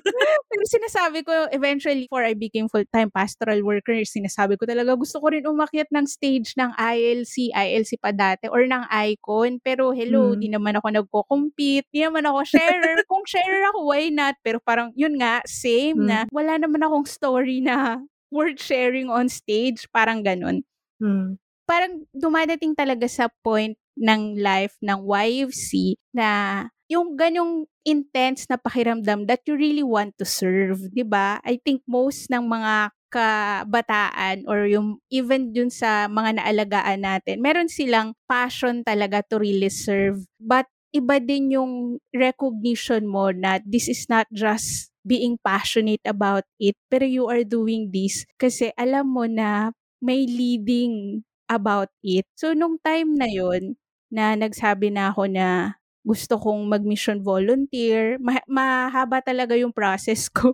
Pero 0.51 0.63
sinasabi 0.69 1.27
ko, 1.27 1.51
eventually, 1.51 2.07
before 2.07 2.23
I 2.23 2.35
became 2.35 2.71
full-time 2.71 3.11
pastoral 3.11 3.59
worker, 3.67 3.95
sinasabi 4.07 4.55
ko 4.59 4.65
talaga, 4.69 4.95
gusto 4.95 5.19
ko 5.19 5.33
rin 5.35 5.45
umakyat 5.47 5.91
ng 5.91 6.07
stage 6.07 6.55
ng 6.55 6.71
ILC, 6.77 7.51
ILC 7.51 7.99
pa 7.99 8.15
dati, 8.15 8.47
or 8.51 8.65
ng 8.67 8.85
Icon. 8.91 9.59
Pero 9.63 9.91
hello, 9.91 10.35
Mm. 10.35 10.41
di 10.41 10.49
naman 10.51 10.75
ako 10.79 10.89
nagko-compete, 10.95 11.87
di 11.91 12.01
naman 12.05 12.25
ako 12.29 12.47
sharer. 12.47 12.97
Kung 13.11 13.25
sharer 13.27 13.67
ako, 13.75 13.91
why 13.91 14.09
not? 14.11 14.39
Pero 14.47 14.59
parang, 14.63 14.95
yun 14.95 15.19
nga, 15.19 15.43
same 15.49 15.99
Mm. 15.99 16.07
na, 16.07 16.19
wala 16.31 16.59
naman 16.59 16.83
akong 16.83 17.07
story 17.09 17.59
na 17.65 17.99
worth 18.31 18.59
sharing 18.63 19.07
on 19.11 19.31
stage, 19.31 19.87
parang 19.95 20.23
ganun 20.23 20.63
Hmm. 21.05 21.37
parang 21.69 22.09
dumadating 22.17 22.73
talaga 22.73 23.05
sa 23.05 23.29
point 23.45 23.77
ng 24.01 24.41
life 24.41 24.73
ng 24.81 25.05
YFC 25.05 26.01
na 26.17 26.29
yung 26.89 27.17
ganyong 27.17 27.69
intense 27.85 28.49
na 28.49 28.57
pakiramdam 28.57 29.29
that 29.29 29.45
you 29.45 29.57
really 29.57 29.85
want 29.85 30.17
to 30.17 30.25
serve, 30.25 30.81
'di 30.93 31.05
ba? 31.05 31.41
I 31.45 31.61
think 31.61 31.85
most 31.85 32.29
ng 32.33 32.45
mga 32.45 32.93
kabataan 33.13 34.49
or 34.51 34.67
yung 34.67 34.99
even 35.13 35.53
dun 35.53 35.71
sa 35.71 36.09
mga 36.09 36.41
naalagaan 36.41 37.05
natin, 37.05 37.39
meron 37.45 37.69
silang 37.71 38.17
passion 38.27 38.83
talaga 38.83 39.21
to 39.29 39.39
really 39.39 39.71
serve. 39.71 40.25
But 40.41 40.67
iba 40.91 41.21
din 41.21 41.55
yung 41.55 42.03
recognition 42.17 43.07
mo 43.07 43.31
na 43.31 43.61
this 43.63 43.87
is 43.93 44.09
not 44.11 44.27
just 44.33 44.91
being 45.05 45.37
passionate 45.45 46.03
about 46.09 46.49
it, 46.57 46.75
pero 46.89 47.05
you 47.05 47.29
are 47.29 47.45
doing 47.45 47.93
this 47.93 48.25
kasi 48.41 48.73
alam 48.75 49.13
mo 49.13 49.29
na 49.29 49.71
may 50.05 50.29
leading 50.29 51.25
about 51.49 51.89
it. 52.05 52.29
So, 52.37 52.53
nung 52.53 52.77
time 52.85 53.17
na 53.17 53.29
yon 53.33 53.77
na 54.13 54.37
nagsabi 54.39 54.93
na 54.95 55.11
ako 55.13 55.27
na 55.33 55.77
gusto 56.05 56.37
kong 56.37 56.69
mag-mission 56.69 57.25
volunteer. 57.25 58.21
Ma- 58.21 58.45
mahaba 58.45 59.25
talaga 59.25 59.57
yung 59.57 59.73
process 59.73 60.29
ko. 60.37 60.53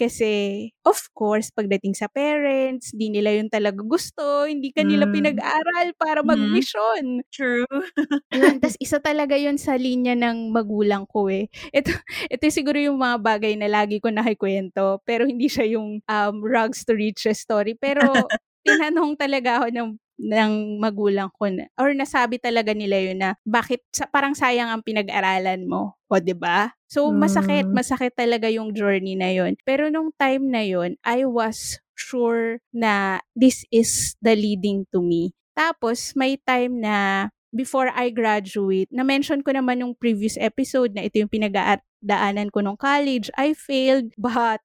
Kasi, 0.00 0.72
of 0.88 0.96
course, 1.12 1.52
pagdating 1.52 1.92
sa 1.92 2.08
parents, 2.08 2.96
di 2.96 3.12
nila 3.12 3.36
yun 3.36 3.52
talaga 3.52 3.84
gusto. 3.84 4.48
Hindi 4.48 4.72
kanila 4.72 5.04
Mm. 5.04 5.12
pinag-aral 5.12 5.92
para 6.00 6.24
Mhm. 6.24 6.28
mag-mission. 6.32 7.20
True. 7.28 7.68
Yun, 8.34 8.58
tas 8.60 8.74
isa 8.82 8.98
talaga 8.98 9.38
yun 9.38 9.56
sa 9.56 9.78
linya 9.78 10.12
ng 10.18 10.50
magulang 10.50 11.06
ko 11.08 11.30
eh. 11.30 11.46
Ito, 11.70 11.88
ito 12.34 12.44
siguro 12.50 12.76
yung 12.76 12.98
mga 12.98 13.16
bagay 13.22 13.54
na 13.56 13.70
lagi 13.70 14.02
ko 14.02 14.10
nakikwento, 14.10 15.00
pero 15.06 15.24
hindi 15.24 15.46
siya 15.48 15.64
yung 15.78 16.02
um, 16.04 16.36
rags 16.42 16.82
to 16.84 16.92
riches 16.98 17.38
story. 17.40 17.78
Pero 17.78 18.28
tinanong 18.66 19.14
talaga 19.14 19.62
ako 19.62 19.68
ng 19.70 19.90
ng 20.16 20.80
magulang 20.80 21.28
ko 21.36 21.46
na, 21.52 21.68
or 21.76 21.92
nasabi 21.92 22.40
talaga 22.40 22.72
nila 22.72 22.96
yun 22.98 23.20
na 23.20 23.36
bakit 23.44 23.84
sa, 23.92 24.08
parang 24.08 24.32
sayang 24.32 24.72
ang 24.72 24.80
pinag-aralan 24.82 25.68
mo? 25.68 25.94
O 26.10 26.16
'di 26.18 26.32
ba? 26.36 26.72
So 26.90 27.12
masakit 27.12 27.68
Mm. 27.68 27.74
masakit 27.74 28.16
talaga 28.16 28.48
yung 28.50 28.72
journey 28.74 29.14
na 29.14 29.28
yun. 29.30 29.54
Pero 29.68 29.92
nung 29.92 30.10
time 30.16 30.48
na 30.50 30.64
yun 30.64 30.96
I 31.04 31.28
was 31.28 31.78
sure 31.94 32.58
na 32.72 33.20
this 33.36 33.64
is 33.70 34.16
the 34.24 34.32
leading 34.36 34.88
to 34.92 35.04
me. 35.04 35.36
Tapos 35.56 36.16
may 36.16 36.36
time 36.42 36.80
na 36.80 37.28
before 37.56 37.88
I 37.88 38.12
graduate, 38.12 38.92
na-mention 38.92 39.40
ko 39.40 39.50
naman 39.50 39.80
yung 39.80 39.96
previous 39.96 40.36
episode 40.36 40.92
na 40.92 41.02
ito 41.02 41.16
yung 41.16 41.32
pinagdaanan 41.32 42.52
ko 42.52 42.60
nung 42.60 42.76
college. 42.76 43.32
I 43.34 43.56
failed, 43.56 44.12
but 44.20 44.60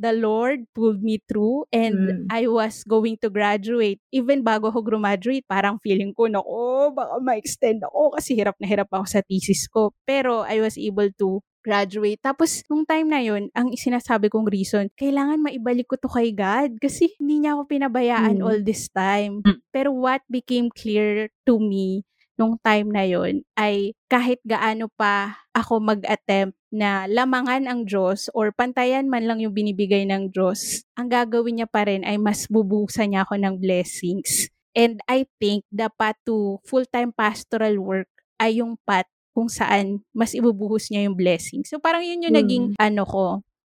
the 0.00 0.12
Lord 0.16 0.64
pulled 0.72 1.04
me 1.04 1.20
through 1.28 1.68
and 1.70 1.94
Mm. 1.94 2.26
I 2.32 2.48
was 2.48 2.82
going 2.82 3.20
to 3.20 3.28
graduate. 3.28 4.00
Even 4.10 4.40
bago 4.40 4.72
ako 4.72 4.80
graduate, 4.82 5.44
parang 5.44 5.76
feeling 5.78 6.16
ko, 6.16 6.26
nako, 6.26 6.96
baka 6.96 7.20
ma-extend 7.20 7.84
ako 7.84 8.16
kasi 8.16 8.32
hirap 8.34 8.56
na 8.56 8.66
hirap 8.66 8.88
ako 8.88 9.04
sa 9.04 9.20
thesis 9.20 9.68
ko. 9.68 9.92
Pero 10.02 10.42
I 10.42 10.58
was 10.58 10.80
able 10.80 11.12
to 11.20 11.44
graduate. 11.62 12.18
Tapos, 12.18 12.66
nung 12.66 12.82
time 12.82 13.06
na 13.06 13.22
yun, 13.22 13.46
ang 13.54 13.70
sinasabi 13.78 14.26
kong 14.26 14.50
reason, 14.50 14.90
kailangan 14.98 15.38
maibalik 15.38 15.86
ko 15.86 15.94
to 15.94 16.10
kay 16.10 16.34
God 16.34 16.74
kasi 16.82 17.14
hindi 17.22 17.46
niya 17.46 17.54
ako 17.54 17.70
pinabayaan 17.70 18.42
Mm. 18.42 18.44
all 18.44 18.60
this 18.66 18.90
time. 18.90 19.46
Mm. 19.46 19.62
Pero 19.70 19.94
what 19.94 20.26
became 20.26 20.74
clear 20.74 21.30
to 21.46 21.62
me 21.62 22.02
nung 22.40 22.56
time 22.60 22.88
na 22.90 23.04
yon 23.04 23.44
ay 23.54 23.92
kahit 24.08 24.40
gaano 24.42 24.88
pa 24.92 25.44
ako 25.52 25.78
mag-attempt 25.84 26.56
na 26.72 27.04
lamangan 27.04 27.68
ang 27.68 27.84
Diyos 27.84 28.32
or 28.32 28.50
pantayan 28.56 29.06
man 29.12 29.28
lang 29.28 29.44
yung 29.44 29.52
binibigay 29.52 30.08
ng 30.08 30.32
Diyos, 30.32 30.82
ang 30.96 31.12
gagawin 31.12 31.60
niya 31.60 31.68
pa 31.68 31.84
rin 31.84 32.02
ay 32.08 32.16
mas 32.16 32.48
bubusan 32.48 33.12
niya 33.12 33.28
ako 33.28 33.36
ng 33.36 33.60
blessings. 33.60 34.48
And 34.72 35.04
I 35.04 35.28
think 35.36 35.68
path 36.00 36.16
to 36.24 36.56
full-time 36.64 37.12
pastoral 37.12 37.76
work 37.76 38.08
ay 38.40 38.64
yung 38.64 38.80
path 38.88 39.08
kung 39.36 39.48
saan 39.52 40.00
mas 40.16 40.32
ibubuhos 40.32 40.88
niya 40.88 41.08
yung 41.08 41.16
blessing. 41.16 41.64
So 41.68 41.76
parang 41.80 42.04
yun 42.04 42.24
yung 42.24 42.32
Mm. 42.36 42.40
naging 42.40 42.66
ano 42.80 43.02
ko, 43.04 43.24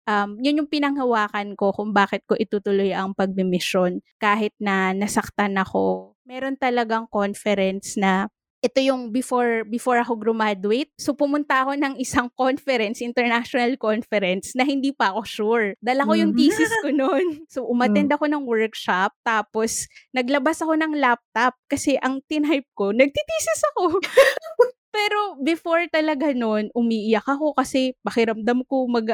um, 0.06 0.30
yun 0.38 0.62
yung 0.62 0.70
pinanghawakan 0.70 1.58
ko 1.58 1.74
kung 1.74 1.90
bakit 1.90 2.22
ko 2.26 2.38
itutuloy 2.38 2.94
ang 2.94 3.14
pagmimisyon 3.14 4.02
kahit 4.22 4.54
na 4.62 4.94
nasaktan 4.94 5.58
ako. 5.58 6.14
Meron 6.26 6.54
talagang 6.58 7.10
conference 7.10 7.98
na 7.98 8.30
ito 8.64 8.80
yung 8.80 9.12
before 9.12 9.68
before 9.68 10.00
ako 10.00 10.16
graduate. 10.16 10.88
So 10.96 11.12
pumunta 11.12 11.68
ako 11.68 11.76
ng 11.76 12.00
isang 12.00 12.32
conference, 12.40 13.04
international 13.04 13.76
conference 13.76 14.56
na 14.56 14.64
hindi 14.64 14.88
pa 14.96 15.12
ako 15.12 15.20
sure. 15.28 15.66
Dala 15.84 16.08
ko 16.08 16.16
yung 16.16 16.32
Mhm. 16.32 16.38
thesis 16.40 16.72
ko 16.80 16.88
noon. 16.96 17.44
So 17.52 17.68
umattend 17.68 18.08
ako 18.08 18.24
ng 18.24 18.48
workshop 18.48 19.12
tapos 19.20 19.84
naglabas 20.16 20.64
ako 20.64 20.80
ng 20.80 20.96
laptop 20.96 21.52
kasi 21.68 22.00
ang 22.00 22.24
tinhype 22.24 22.66
ko, 22.72 22.96
nagtitesis 22.96 23.60
ako. 23.76 24.00
Pero 24.94 25.34
before 25.42 25.90
talaga 25.90 26.30
noon, 26.30 26.70
umiiyak 26.72 27.26
ako 27.26 27.52
kasi 27.52 27.98
pakiramdam 28.00 28.62
ko 28.64 28.86
mag 28.86 29.04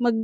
mag 0.00 0.16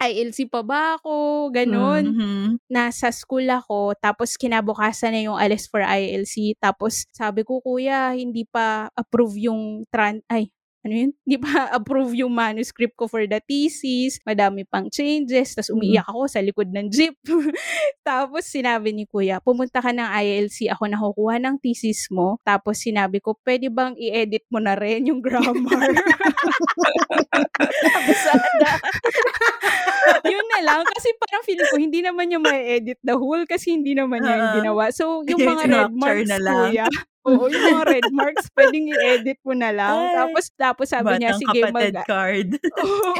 ILC 0.00 0.44
pa 0.52 0.60
ba 0.60 1.00
ako, 1.00 1.48
ganun. 1.56 2.04
Mhm. 2.12 2.60
nasa 2.68 3.08
school 3.14 3.46
ako, 3.48 3.96
tapos 3.96 4.36
kinabukasan 4.36 5.14
na 5.16 5.22
yung 5.24 5.38
alis 5.40 5.64
for 5.70 5.80
ILC, 5.80 6.52
tapos 6.60 7.08
sabi 7.14 7.46
ko, 7.46 7.62
kuya, 7.64 8.12
hindi 8.12 8.44
pa 8.44 8.90
approve 8.92 9.38
yung 9.48 9.86
tran, 9.88 10.20
ay, 10.28 10.52
ano 10.86 10.94
yun? 10.94 11.10
Hindi 11.26 11.36
pa 11.42 11.74
approve 11.74 12.22
yung 12.22 12.32
manuscript 12.32 12.94
ko 12.94 13.10
for 13.10 13.26
the 13.26 13.42
thesis, 13.42 14.22
madami 14.22 14.62
pang 14.62 14.86
changes, 14.86 15.58
tapos 15.58 15.74
umiiyak 15.74 16.06
ako 16.06 16.30
sa 16.30 16.38
likod 16.38 16.70
ng 16.70 16.86
jeep. 16.88 17.18
tapos 18.08 18.46
sinabi 18.46 18.94
ni 18.94 19.04
kuya, 19.10 19.42
pumunta 19.42 19.82
ka 19.82 19.90
ng 19.90 20.06
ILC, 20.06 20.70
ako 20.70 20.86
nakukuha 20.86 21.42
ng 21.42 21.58
thesis 21.58 22.06
mo, 22.14 22.38
tapos 22.46 22.78
sinabi 22.78 23.18
ko, 23.18 23.34
pwede 23.42 23.66
bang 23.66 23.98
i-edit 23.98 24.46
mo 24.48 24.62
na 24.62 24.78
rin 24.78 25.10
yung 25.10 25.18
grammar? 25.18 25.90
Abusada. 27.98 28.70
yun 30.30 30.46
na 30.54 30.60
lang. 30.62 30.80
Kasi 30.86 31.10
parang 31.18 31.42
feeling 31.42 31.68
ko, 31.68 31.76
hindi 31.76 32.00
naman 32.00 32.30
niya 32.30 32.40
ma-edit 32.40 32.98
the 33.02 33.16
whole 33.18 33.42
kasi 33.48 33.74
hindi 33.74 33.98
naman 33.98 34.22
niya 34.22 34.34
yung 34.38 34.50
Oo. 34.50 34.56
ginawa. 34.62 34.84
So, 34.94 35.04
yung 35.26 35.42
mga 35.42 35.62
red 35.66 35.94
marks, 35.94 36.30
na 36.30 36.38
lang. 36.38 36.70
kuya. 36.70 36.86
Oo, 37.26 37.50
yung 37.50 37.64
mga 37.74 37.84
red 37.90 38.08
marks, 38.14 38.46
pwedeng 38.54 38.86
i-edit 38.94 39.38
mo 39.42 39.52
na 39.52 39.70
lang. 39.74 39.94
Ay. 39.94 40.14
Tapos, 40.14 40.44
tapos 40.54 40.86
sabi 40.90 41.12
niya, 41.18 41.34
sige, 41.34 41.60
mag... 41.74 41.94
card. 42.06 42.50
Oo. 42.86 43.12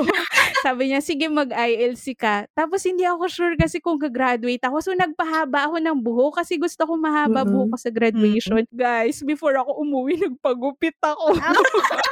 sabi 0.63 0.83
niya, 0.91 1.01
sige, 1.03 1.27
mag-ILC 1.27 2.15
ka. 2.15 2.47
Tapos, 2.55 2.87
hindi 2.87 3.03
ako 3.03 3.27
sure 3.27 3.55
kasi 3.59 3.83
kung 3.83 3.99
gagraduate 3.99 4.63
ako. 4.63 4.79
So, 4.83 4.91
nagpahaba 4.95 5.71
ako 5.71 5.77
ng 5.83 5.99
buhok 6.03 6.43
kasi 6.43 6.59
gusto 6.59 6.87
ko 6.87 6.95
mahaba 6.95 7.43
Mm-mm. 7.43 7.53
buhok 7.53 7.69
ko 7.75 7.79
sa 7.79 7.91
graduation. 7.91 8.63
Guys, 8.71 9.23
before 9.27 9.59
ako 9.59 9.83
umuwi, 9.83 10.23
nagpagupit 10.23 10.99
ako. 11.03 11.35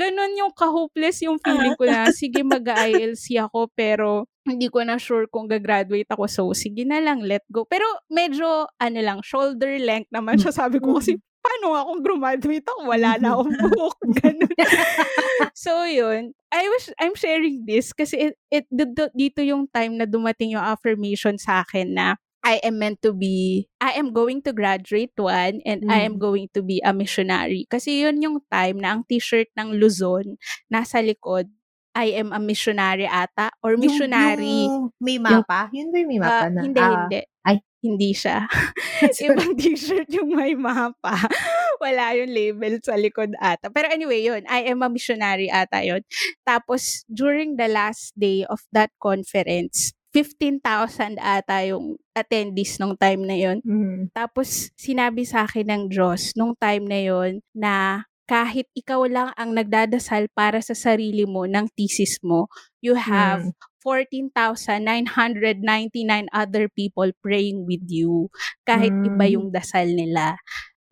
Ganon 0.00 0.38
yung 0.38 0.52
ka-hopeless 0.54 1.26
yung 1.26 1.38
feeling 1.42 1.74
ko 1.74 1.84
na, 1.86 2.10
sige 2.20 2.46
mag-ILC 2.46 3.42
ako, 3.42 3.70
pero 3.74 4.29
hindi 4.50 4.66
ko 4.68 4.82
na 4.82 4.98
sure 4.98 5.30
kung 5.30 5.46
gagraduate 5.46 6.10
ako. 6.10 6.26
So, 6.26 6.42
sige 6.52 6.82
na 6.82 6.98
lang, 6.98 7.22
let 7.22 7.46
go. 7.48 7.64
Pero 7.64 7.86
medyo, 8.10 8.66
ano 8.76 8.98
lang, 9.00 9.22
shoulder 9.22 9.78
length 9.78 10.10
naman 10.10 10.36
siya. 10.36 10.50
Sabi 10.52 10.82
ko 10.82 10.98
kasi, 10.98 11.16
paano 11.40 11.72
nga 11.72 11.86
kung 11.88 12.00
graduate 12.02 12.66
ako? 12.66 12.80
Wala 12.90 13.10
na 13.16 13.28
akong 13.38 13.54
buhok. 13.56 13.96
Ganun. 14.20 14.52
so, 15.54 15.86
yun. 15.86 16.34
I 16.50 16.66
was, 16.66 16.90
I'm 16.98 17.14
sharing 17.14 17.64
this 17.64 17.94
kasi 17.94 18.30
it, 18.30 18.34
it, 18.50 18.66
dito, 18.68 19.06
dito 19.14 19.40
yung 19.40 19.70
time 19.70 19.94
na 19.96 20.04
dumating 20.04 20.58
yung 20.58 20.66
affirmation 20.66 21.38
sa 21.38 21.62
akin 21.62 21.94
na 21.94 22.18
I 22.40 22.56
am 22.64 22.80
meant 22.80 23.04
to 23.04 23.12
be, 23.12 23.68
I 23.84 24.00
am 24.00 24.16
going 24.16 24.40
to 24.48 24.56
graduate 24.56 25.12
one 25.20 25.60
and 25.68 25.84
I 25.92 26.08
am 26.08 26.16
Mm. 26.16 26.24
going 26.24 26.46
to 26.56 26.64
be 26.64 26.80
a 26.80 26.96
missionary. 26.96 27.68
Kasi 27.68 28.00
yun 28.00 28.16
yung 28.24 28.40
time 28.48 28.80
na 28.80 28.96
ang 28.96 29.04
t-shirt 29.04 29.52
ng 29.60 29.76
Luzon 29.76 30.40
nasa 30.72 31.04
likod, 31.04 31.52
I 31.94 32.14
am 32.16 32.30
a 32.30 32.38
missionary 32.38 33.06
ata 33.06 33.50
or 33.62 33.74
Yung- 33.74 33.82
missionary. 33.82 34.66
Yung, 34.70 34.94
may 35.02 35.18
mapa? 35.18 35.68
Yun 35.74 35.90
ba 35.90 35.96
yung 35.98 36.10
may 36.10 36.20
mapa 36.22 36.46
Ah, 36.46 36.50
na? 36.50 36.60
hindi, 36.62 36.80
ah, 36.80 36.94
hindi. 37.06 37.20
ay. 37.46 37.56
Hindi 37.80 38.12
siya. 38.12 38.44
Ibang 39.24 39.56
t-shirt 39.56 40.12
yung 40.12 40.36
may 40.36 40.52
mapa. 40.52 41.16
Wala 41.82 42.12
yung 42.12 42.28
label 42.28 42.76
sa 42.84 42.92
likod 43.00 43.32
ata. 43.40 43.72
Pero 43.72 43.88
anyway, 43.88 44.20
yun. 44.20 44.44
I 44.44 44.68
am 44.68 44.84
a 44.84 44.92
missionary 44.92 45.48
ata 45.48 45.80
yun. 45.80 46.04
Tapos, 46.44 47.08
during 47.08 47.56
the 47.56 47.72
last 47.72 48.12
day 48.20 48.44
of 48.44 48.60
that 48.76 48.92
conference, 49.00 49.96
15,000 50.12 51.16
ata 51.22 51.64
yung 51.72 51.96
attendees 52.12 52.76
nung 52.76 52.98
time 53.00 53.24
na 53.24 53.36
yun. 53.38 53.58
Mm. 53.64 54.12
Tapos, 54.12 54.68
sinabi 54.76 55.24
sa 55.24 55.48
akin 55.48 55.64
ng 55.70 55.82
Diyos 55.88 56.36
nung 56.36 56.52
time 56.60 56.84
na 56.84 57.00
yon 57.00 57.40
na 57.56 58.04
kahit 58.30 58.70
ikaw 58.78 59.10
lang 59.10 59.34
ang 59.34 59.58
nagdadasal 59.58 60.30
para 60.30 60.62
sa 60.62 60.78
sarili 60.78 61.26
mo 61.26 61.50
ng 61.50 61.66
thesis 61.74 62.22
mo, 62.22 62.46
you 62.78 62.94
have 62.94 63.50
Mm. 63.50 63.58
14,999 63.82 66.30
other 66.30 66.70
people 66.70 67.10
praying 67.26 67.66
with 67.66 67.82
you. 67.90 68.30
Kahit 68.62 68.94
iba 69.02 69.26
Mm. 69.26 69.34
yung 69.34 69.46
dasal 69.50 69.90
nila, 69.90 70.38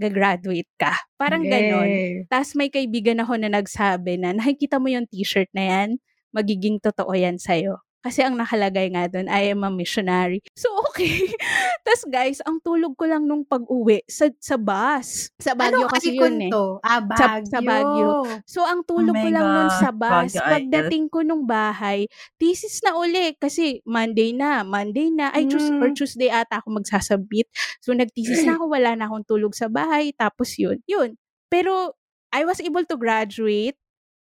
gagraduate 0.02 0.66
ka. 0.82 0.98
Parang 1.14 1.46
ganon. 1.46 1.86
Yay. 1.86 2.26
Tapos 2.26 2.58
may 2.58 2.66
kaibigan 2.72 3.22
ako 3.22 3.38
na 3.38 3.52
nagsabi 3.54 4.18
na, 4.18 4.34
nakikita 4.34 4.82
mo 4.82 4.90
yung 4.90 5.06
t-shirt 5.06 5.46
na 5.54 5.62
yan, 5.68 5.88
magiging 6.34 6.82
totoo 6.82 7.14
yan 7.14 7.38
sa'yo. 7.38 7.78
Kasi 7.98 8.22
ang 8.22 8.38
nakalagay 8.38 8.94
nga 8.94 9.10
doon, 9.10 9.26
I 9.26 9.50
am 9.50 9.66
a 9.66 9.70
missionary. 9.70 10.38
So, 10.54 10.70
okay. 10.86 11.28
Tapos 11.84 12.04
guys, 12.06 12.38
ang 12.42 12.62
tulog 12.62 12.94
ko 12.94 13.04
lang 13.04 13.26
nung 13.26 13.42
pag-uwi 13.42 14.06
sa, 14.06 14.30
sa 14.38 14.54
bus. 14.54 15.34
Sa 15.36 15.52
Baguio 15.52 15.82
Anong 15.82 15.90
kasi 15.90 16.14
yun 16.14 16.38
eh. 16.38 16.50
to? 16.50 16.78
Ah, 16.80 17.02
Sa, 17.02 17.26
Baguio. 17.26 17.50
sa 17.50 17.58
Baguio. 17.58 18.10
So, 18.46 18.60
ang 18.62 18.80
tulog 18.82 19.12
Oh 19.12 19.18
ko 19.18 19.28
lang 19.28 19.46
nun 19.46 19.70
sa 19.72 19.90
God, 19.90 19.98
bus. 19.98 20.30
Baguio. 20.32 20.46
Pagdating 20.46 21.04
ko 21.10 21.18
nung 21.20 21.42
bahay, 21.42 22.06
thesis 22.38 22.78
na 22.80 22.94
uli. 22.94 23.34
Kasi 23.34 23.82
Monday 23.82 24.30
na, 24.30 24.62
Monday 24.62 25.10
na. 25.10 25.34
Ay, 25.34 25.50
Tues- 25.50 25.66
or 25.68 25.90
Mm. 25.90 25.96
Tuesday 25.96 26.30
ata 26.30 26.62
ako 26.62 26.78
magsasabit. 26.78 27.50
So, 27.80 27.92
nagthesis 27.92 28.46
na 28.46 28.54
ako. 28.56 28.70
Wala 28.70 28.94
na 28.94 29.10
akong 29.10 29.26
tulog 29.26 29.52
sa 29.52 29.66
bahay. 29.66 30.14
Tapos 30.14 30.54
yun. 30.54 30.78
Yun. 30.86 31.18
Pero, 31.50 31.98
I 32.30 32.44
was 32.44 32.60
able 32.60 32.84
to 32.84 32.94
graduate. 32.94 33.74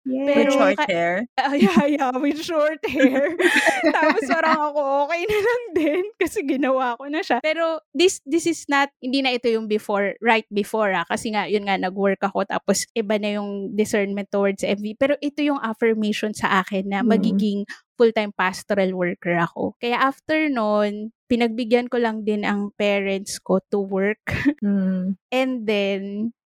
Yes. 0.06 0.22
With 0.22 0.38
Pero 0.38 0.50
short 0.54 0.78
ka- 0.78 0.86
hair. 0.86 1.14
Ay, 1.36 1.62
ay, 1.66 1.94
ay, 1.98 2.16
with 2.22 2.38
short 2.40 2.78
hair. 2.94 3.34
Tapos 3.90 4.22
parang 4.30 4.70
ako, 4.70 4.80
okay 5.10 5.26
na 5.26 5.40
lang 5.42 5.64
din 5.74 6.04
kasi 6.22 6.38
ginawa 6.46 6.94
ko 6.96 7.10
na 7.10 7.26
siya. 7.26 7.42
Pero 7.42 7.82
this 7.90 8.22
this 8.22 8.46
is 8.46 8.70
not, 8.70 8.94
hindi 9.02 9.26
na 9.26 9.34
ito 9.34 9.50
yung 9.50 9.66
before, 9.66 10.14
right 10.22 10.46
before 10.54 10.94
ah. 10.94 11.10
Kasi 11.10 11.34
nga, 11.34 11.50
yun 11.50 11.66
nga, 11.66 11.82
nag-work 11.82 12.22
ako 12.22 12.46
tapos 12.46 12.86
iba 12.94 13.18
na 13.18 13.42
yung 13.42 13.74
discernment 13.74 14.30
towards 14.30 14.62
MV. 14.62 14.94
Pero 14.96 15.18
ito 15.20 15.42
yung 15.42 15.58
affirmation 15.58 16.38
sa 16.38 16.62
akin 16.62 16.86
na 16.86 17.02
Mm. 17.02 17.10
magiging 17.10 17.60
full-time 17.98 18.30
pastoral 18.30 18.94
worker 18.94 19.34
ako. 19.36 19.74
Kaya 19.80 19.98
after 19.98 20.52
nun, 20.52 21.10
pinagbigyan 21.26 21.90
ko 21.90 21.98
lang 21.98 22.22
din 22.22 22.46
ang 22.46 22.70
parents 22.78 23.42
ko 23.42 23.58
to 23.74 23.82
work. 23.82 24.22
Mm. 24.62 25.18
And 25.34 25.52
then, 25.66 26.02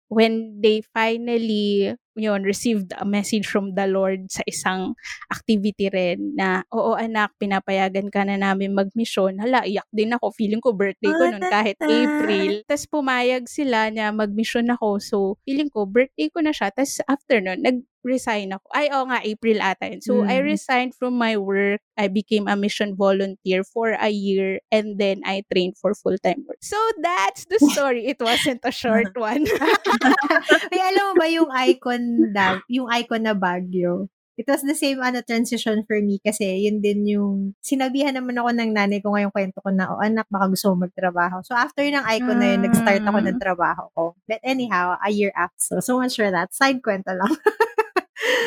when 0.08 0.60
they 0.62 0.82
finally 0.94 1.96
yun, 2.18 2.42
received 2.44 2.92
a 2.98 3.06
message 3.06 3.46
from 3.46 3.78
the 3.78 3.86
Lord 3.86 4.28
sa 4.34 4.42
isang 4.50 4.98
activity 5.30 5.88
rin 5.94 6.34
na, 6.34 6.66
oo 6.74 6.98
anak, 6.98 7.32
pinapayagan 7.38 8.10
ka 8.10 8.26
na 8.26 8.36
namin 8.42 8.74
mag-mission. 8.74 9.38
Hala, 9.38 9.64
iyak 9.64 9.86
din 9.94 10.12
ako. 10.18 10.34
Feeling 10.34 10.60
ko 10.60 10.74
birthday 10.74 11.14
ko 11.14 11.24
nun 11.30 11.46
kahit. 11.46 11.78
April. 11.80 12.66
Tapos 12.66 12.90
pumayag 12.90 13.46
sila 13.46 13.94
na 13.94 14.10
mag-mission 14.10 14.68
ako. 14.74 14.98
So, 14.98 15.18
feeling 15.46 15.70
ko, 15.70 15.86
birthday 15.86 16.28
ko 16.34 16.42
na 16.42 16.52
siya. 16.52 16.74
Tapos 16.74 17.00
after 17.06 17.38
nun, 17.40 17.62
nag-resign 18.08 18.56
ako. 18.56 18.66
Ay, 18.72 18.88
oo 18.88 19.04
nga, 19.12 19.20
April 19.20 19.60
ata 19.60 19.84
yun. 19.92 20.00
So, 20.00 20.24
I 20.24 20.40
Mm. 20.40 20.48
resigned 20.56 20.94
from 20.96 21.20
my 21.20 21.36
work. 21.36 21.84
I 22.00 22.08
became 22.08 22.48
a 22.48 22.56
mission 22.56 22.96
volunteer 22.96 23.68
for 23.68 24.00
a 24.00 24.08
year 24.08 24.64
and 24.72 24.96
then 24.96 25.20
I 25.28 25.44
trained 25.52 25.76
for 25.76 25.92
full-time 25.92 26.48
work. 26.48 26.64
So, 26.64 26.80
that's 27.04 27.44
the 27.52 27.60
story. 27.60 28.08
It 28.08 28.24
wasn't 28.24 28.64
a 28.64 28.72
short 28.72 29.12
one. 29.20 29.44
Ay, 30.72 30.80
alam 30.80 31.04
mo 31.12 31.14
ba 31.20 31.28
yung 31.28 31.52
icon 31.52 32.32
na, 32.32 32.64
yung 32.72 32.88
icon 32.88 33.28
na 33.28 33.36
Baguio? 33.36 34.08
It 34.38 34.46
was 34.46 34.62
the 34.62 34.78
same 34.78 35.02
ano 35.02 35.26
transition 35.26 35.82
for 35.90 35.98
me 35.98 36.22
kasi 36.22 36.70
yun 36.70 36.78
din 36.78 37.10
yung 37.10 37.58
sinabihan 37.58 38.14
naman 38.14 38.38
ako 38.38 38.54
ng 38.54 38.70
nanay 38.70 39.02
ko 39.02 39.10
ngayong 39.10 39.34
kwento 39.34 39.58
ko 39.66 39.74
na, 39.74 39.90
oh 39.90 39.98
anak, 39.98 40.30
baka 40.30 40.46
gusto 40.54 40.78
mo 40.78 40.86
magtrabaho. 40.86 41.42
So 41.42 41.58
after 41.58 41.82
ng 41.82 42.06
icon 42.06 42.38
na 42.38 42.54
yun, 42.54 42.62
nag-start 42.70 43.02
ako 43.02 43.18
ng 43.18 43.42
trabaho 43.42 43.90
ko. 43.98 44.04
But 44.30 44.46
anyhow, 44.46 44.94
a 45.02 45.10
year 45.10 45.34
after. 45.34 45.58
So, 45.58 45.82
so 45.82 45.98
much 45.98 46.14
for 46.22 46.30
that. 46.30 46.54
Side 46.54 46.86
kwento 46.86 47.18
lang. 47.18 47.34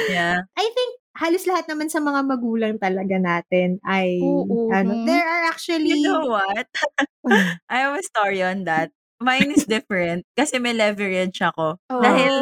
Yeah. 0.09 0.43
I 0.57 0.67
think 0.67 0.91
halos 1.17 1.45
lahat 1.45 1.69
naman 1.69 1.91
sa 1.93 2.01
mga 2.01 2.21
magulang 2.25 2.75
talaga 2.81 3.17
natin 3.21 3.77
ay 3.85 4.19
Oo. 4.23 4.71
ano, 4.73 5.05
there 5.05 5.27
are 5.27 5.45
actually 5.51 5.91
You 6.01 6.07
know 6.07 6.27
what? 6.27 6.67
I 7.73 7.77
have 7.85 7.99
a 7.99 8.05
story 8.05 8.41
on 8.43 8.65
that. 8.65 8.91
Mine 9.21 9.53
is 9.53 9.69
different 9.69 10.25
kasi 10.33 10.57
may 10.57 10.73
leverage 10.73 11.39
ako. 11.45 11.77
Dahil 11.93 12.33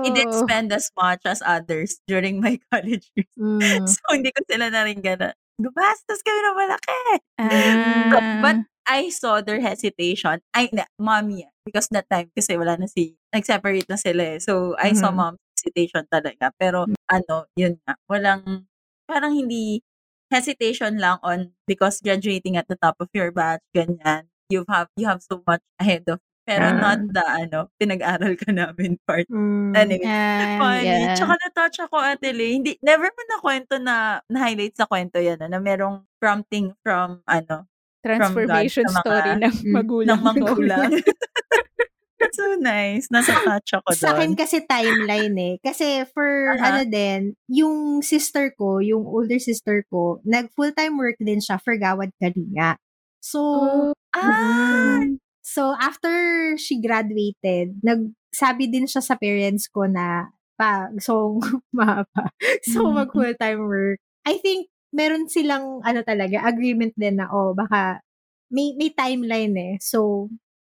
I 0.00 0.08
didn't 0.14 0.32
Oh. 0.32 0.46
spend 0.46 0.70
as 0.72 0.88
much 0.96 1.20
as 1.26 1.42
others 1.44 1.98
during 2.06 2.38
my 2.40 2.56
college 2.72 3.10
years. 3.18 3.34
Mm. 3.36 3.84
So, 3.84 4.00
hindi 4.14 4.30
ko 4.32 4.40
sila 4.48 4.70
naringgan 4.72 5.18
na, 5.20 5.30
gumastos 5.60 6.22
kami 6.24 6.40
na 6.40 6.52
malaki. 6.56 6.96
Ah. 7.40 8.40
But 8.40 8.58
I 8.88 9.10
saw 9.12 9.42
their 9.44 9.60
hesitation. 9.60 10.40
Ay, 10.56 10.70
na, 10.72 10.86
mommy. 10.96 11.44
ah. 11.44 11.52
Because 11.66 11.90
that 11.92 12.08
time, 12.08 12.30
kasi 12.32 12.56
wala 12.56 12.78
na 12.80 12.88
si, 12.88 13.18
nag-separate 13.34 13.86
na 13.90 13.98
sila 14.00 14.34
eh. 14.34 14.40
So, 14.40 14.72
I 14.80 14.94
saw 14.96 15.10
Mhm. 15.12 15.18
Hesitation 15.60 16.08
talaga. 16.08 16.48
Pero, 16.56 16.88
ano, 17.12 17.36
yun 17.52 17.76
nga. 17.84 18.00
Walang, 18.08 18.64
parang 19.04 19.36
hindi, 19.36 19.84
hesitation 20.32 20.96
lang 20.96 21.20
on 21.20 21.52
because 21.68 22.00
graduating 22.00 22.56
at 22.56 22.64
the 22.72 22.78
top 22.80 22.96
of 22.98 23.12
your 23.12 23.28
batch, 23.30 23.60
ganyan. 23.76 24.24
You 24.48 24.64
have, 24.72 24.88
you 24.96 25.04
have 25.06 25.20
so 25.20 25.44
much 25.44 25.60
ahead 25.76 26.08
of 26.08 26.18
pero 26.48 26.66
Ah. 26.66 26.74
not 26.74 26.98
the, 27.14 27.22
ano, 27.22 27.70
pinag-aral 27.78 28.34
ka 28.34 28.50
namin 28.50 28.98
part. 29.06 29.22
Mm. 29.30 29.70
Anyway, 29.70 30.08
Ah, 30.08 30.58
funny. 30.58 30.88
yeah. 30.88 31.14
Tsaka 31.14 31.38
na-touch 31.38 31.78
ako, 31.86 32.00
Ate 32.02 32.34
Lee. 32.34 32.58
Hindi, 32.58 32.74
never 32.82 33.06
mo 33.06 33.22
na 33.28 33.36
kwento 33.38 33.74
na, 33.78 34.18
na-highlight 34.26 34.74
sa 34.74 34.88
kwento 34.90 35.22
yan, 35.22 35.38
ah, 35.38 35.46
na 35.46 35.62
merong 35.62 36.02
prompting 36.18 36.74
from, 36.82 37.22
ano, 37.28 37.70
Transformation 38.02 38.82
sa 38.88 38.98
mga- 38.98 39.04
story 39.04 39.30
ng 39.38 39.54
magulang 39.76 40.16
ng 40.18 40.22
manggulang. 40.24 40.90
That's 42.20 42.36
so 42.36 42.54
nice. 42.60 43.08
Nasa 43.08 43.32
touch 43.48 43.72
ako 43.72 43.90
Sa 43.96 44.12
akin 44.12 44.36
doon. 44.36 44.40
kasi 44.40 44.60
timeline 44.68 45.36
eh. 45.40 45.54
Kasi 45.64 46.04
for 46.12 46.28
Aha. 46.60 46.78
ano 46.78 46.80
din, 46.84 47.32
yung 47.48 48.04
sister 48.04 48.52
ko, 48.54 48.78
yung 48.84 49.02
older 49.08 49.40
sister 49.40 49.82
ko, 49.88 50.20
nag 50.28 50.52
full-time 50.52 51.00
work 51.00 51.16
din 51.18 51.40
siya 51.40 51.56
for 51.58 51.74
Gawad 51.80 52.12
Kalinga. 52.20 52.76
So, 53.24 53.40
Oh, 53.40 53.92
Ah! 54.16 55.00
mm, 55.00 55.16
so 55.40 55.72
after 55.80 56.12
she 56.60 56.80
graduated, 56.82 57.78
nagsabi 57.80 58.68
din 58.68 58.84
siya 58.90 59.00
sa 59.04 59.14
parents 59.16 59.68
ko 59.70 59.86
na 59.88 60.28
pa, 60.60 60.92
so, 61.00 61.40
mahaba. 61.76 62.28
So, 62.68 62.90
Mhm. 62.90 62.94
mag 62.94 63.10
full-time 63.16 63.60
work. 63.64 63.98
I 64.28 64.36
think, 64.44 64.68
meron 64.92 65.30
silang, 65.30 65.80
ano 65.86 66.00
talaga, 66.04 66.42
agreement 66.44 66.92
din 66.98 67.16
na, 67.22 67.30
oh, 67.32 67.54
baka, 67.56 68.02
may, 68.50 68.74
may 68.76 68.90
timeline 68.92 69.54
eh. 69.56 69.74
So, 69.80 70.28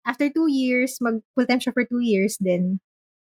after 0.07 0.29
two 0.31 0.49
years, 0.49 1.01
mag 1.01 1.21
full-time 1.37 1.61
siya 1.61 1.75
for 1.75 1.85
two 1.89 2.01
years, 2.05 2.37
then, 2.41 2.81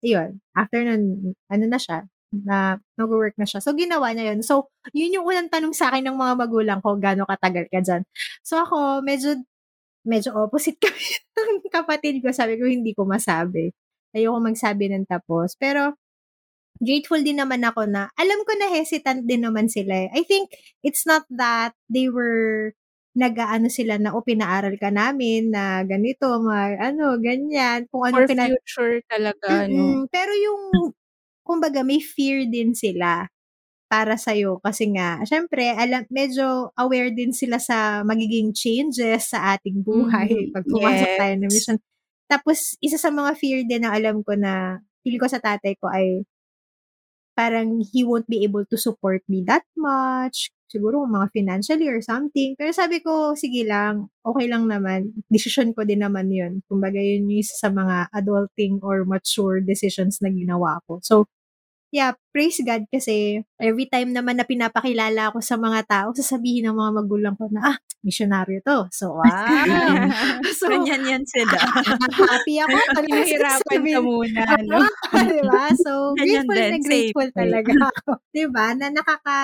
yun, 0.02 0.40
after 0.56 0.82
nun, 0.82 1.36
ano 1.52 1.64
na 1.68 1.78
siya, 1.78 2.08
na 2.32 2.80
nag-work 2.96 3.36
na 3.36 3.44
siya. 3.44 3.60
So, 3.60 3.76
ginawa 3.76 4.10
niya 4.16 4.32
yun. 4.32 4.40
So, 4.40 4.72
yun 4.96 5.20
yung 5.20 5.28
unang 5.28 5.52
tanong 5.52 5.76
sa 5.76 5.92
akin 5.92 6.08
ng 6.08 6.16
mga 6.16 6.34
magulang 6.40 6.80
ko, 6.80 6.96
gano'ng 6.96 7.28
katagal 7.28 7.68
ka 7.68 7.80
dyan. 7.84 8.02
So, 8.40 8.60
ako, 8.64 9.04
medyo, 9.04 9.36
medyo 10.08 10.32
opposite 10.34 10.80
kami 10.84 11.04
ng 11.36 11.68
kapatid 11.70 12.24
ko. 12.24 12.32
Sabi 12.32 12.56
ko, 12.56 12.64
hindi 12.66 12.96
ko 12.96 13.04
masabi. 13.04 13.70
Ayoko 14.16 14.40
magsabi 14.40 14.92
ng 14.92 15.04
tapos. 15.08 15.54
Pero, 15.60 15.94
grateful 16.82 17.20
din 17.22 17.38
naman 17.38 17.62
ako 17.62 17.86
na, 17.86 18.10
alam 18.16 18.40
ko 18.42 18.52
na 18.58 18.68
hesitant 18.72 19.28
din 19.28 19.44
naman 19.44 19.68
sila. 19.68 20.08
eh. 20.08 20.10
I 20.16 20.24
think, 20.24 20.50
it's 20.82 21.04
not 21.06 21.28
that 21.30 21.76
they 21.92 22.08
were 22.08 22.74
nag-ano 23.16 23.68
sila 23.68 23.96
na, 24.00 24.14
o 24.16 24.24
pinaaral 24.24 24.76
ka 24.80 24.88
namin 24.92 25.52
na 25.52 25.84
ganito, 25.84 26.26
mag, 26.42 26.78
ano, 26.80 27.16
ganyan. 27.20 27.84
Kung 27.92 28.04
ano 28.08 28.18
for 28.18 28.24
pina- 28.24 28.54
future 28.56 29.02
talaga, 29.10 29.66
no? 29.68 29.86
Mm-mm. 29.90 30.06
Pero 30.12 30.32
yung, 30.36 30.62
kumbaga, 31.46 31.82
may 31.86 32.00
fear 32.02 32.46
din 32.48 32.72
sila 32.76 33.28
para 33.90 34.16
sa'yo. 34.20 34.60
Kasi 34.64 34.90
nga, 34.96 35.22
syempre, 35.28 35.72
alam, 35.76 36.04
medyo 36.12 36.72
aware 36.78 37.12
din 37.14 37.32
sila 37.34 37.58
sa 37.62 38.02
magiging 38.06 38.52
changes 38.56 39.30
sa 39.32 39.56
ating 39.56 39.82
buhay 39.84 40.32
Mhm. 40.32 40.52
pag 40.54 40.66
pumasok 40.70 41.10
Yes. 41.12 41.18
tayo 41.18 41.34
ng 41.38 41.52
mission. 41.52 41.78
Tapos, 42.30 42.74
isa 42.82 42.96
sa 43.00 43.10
mga 43.12 43.32
fear 43.38 43.60
din 43.68 43.84
na 43.86 43.92
alam 43.94 44.22
ko 44.24 44.34
na, 44.38 44.80
feel 45.04 45.18
ko 45.20 45.28
sa 45.30 45.40
tatay 45.42 45.76
ko 45.80 45.88
ay 45.92 46.24
parang 47.36 47.80
he 47.92 48.04
won't 48.04 48.28
be 48.28 48.44
able 48.44 48.64
to 48.68 48.76
support 48.76 49.22
me 49.28 49.42
that 49.46 49.64
much. 49.76 50.52
Siguro 50.72 51.04
mga 51.04 51.28
financially 51.36 51.92
or 51.92 52.00
something. 52.00 52.56
Pero 52.56 52.72
sabi 52.72 53.04
ko, 53.04 53.36
sige 53.36 53.68
lang, 53.68 54.08
okay 54.24 54.48
lang 54.48 54.64
naman. 54.72 55.12
Decision 55.28 55.76
ko 55.76 55.84
din 55.84 56.00
naman 56.00 56.32
yun. 56.32 56.64
Kumbaga 56.64 56.96
yun 56.96 57.28
yung 57.28 57.44
isa 57.44 57.52
sa 57.60 57.68
mga 57.68 58.08
adulting 58.16 58.80
or 58.80 59.04
mature 59.04 59.60
decisions 59.60 60.24
na 60.24 60.32
ginawa 60.32 60.80
ko. 60.88 60.96
So, 61.04 61.28
yeah, 61.92 62.16
praise 62.32 62.56
God 62.64 62.88
kasi 62.88 63.44
every 63.60 63.84
time 63.86 64.16
naman 64.16 64.40
na 64.40 64.48
pinapakilala 64.48 65.28
ako 65.28 65.44
sa 65.44 65.60
mga 65.60 65.84
tao, 65.84 66.08
sasabihin 66.16 66.72
ng 66.72 66.76
mga 66.80 66.92
magulang 67.04 67.36
ko 67.36 67.52
na, 67.52 67.76
ah, 67.76 67.78
misyonaryo 68.00 68.64
to. 68.64 68.88
So, 68.90 69.20
wow. 69.20 69.28
so, 70.58 70.72
Ganyan 70.72 71.04
yan 71.04 71.24
sila. 71.28 71.60
happy 72.32 72.64
ako. 72.64 72.76
Pinahirapan 73.04 73.80
ka 73.84 74.00
muna, 74.00 74.42
no? 74.64 74.80
diba? 75.12 75.64
So, 75.76 76.16
Ganyan 76.16 76.48
grateful 76.48 76.56
din, 76.56 76.72
na 76.72 76.78
grateful 76.80 77.28
talaga 77.36 77.72
ako. 77.92 78.10
diba? 78.32 78.66
Na 78.74 78.86
nakaka 78.88 79.38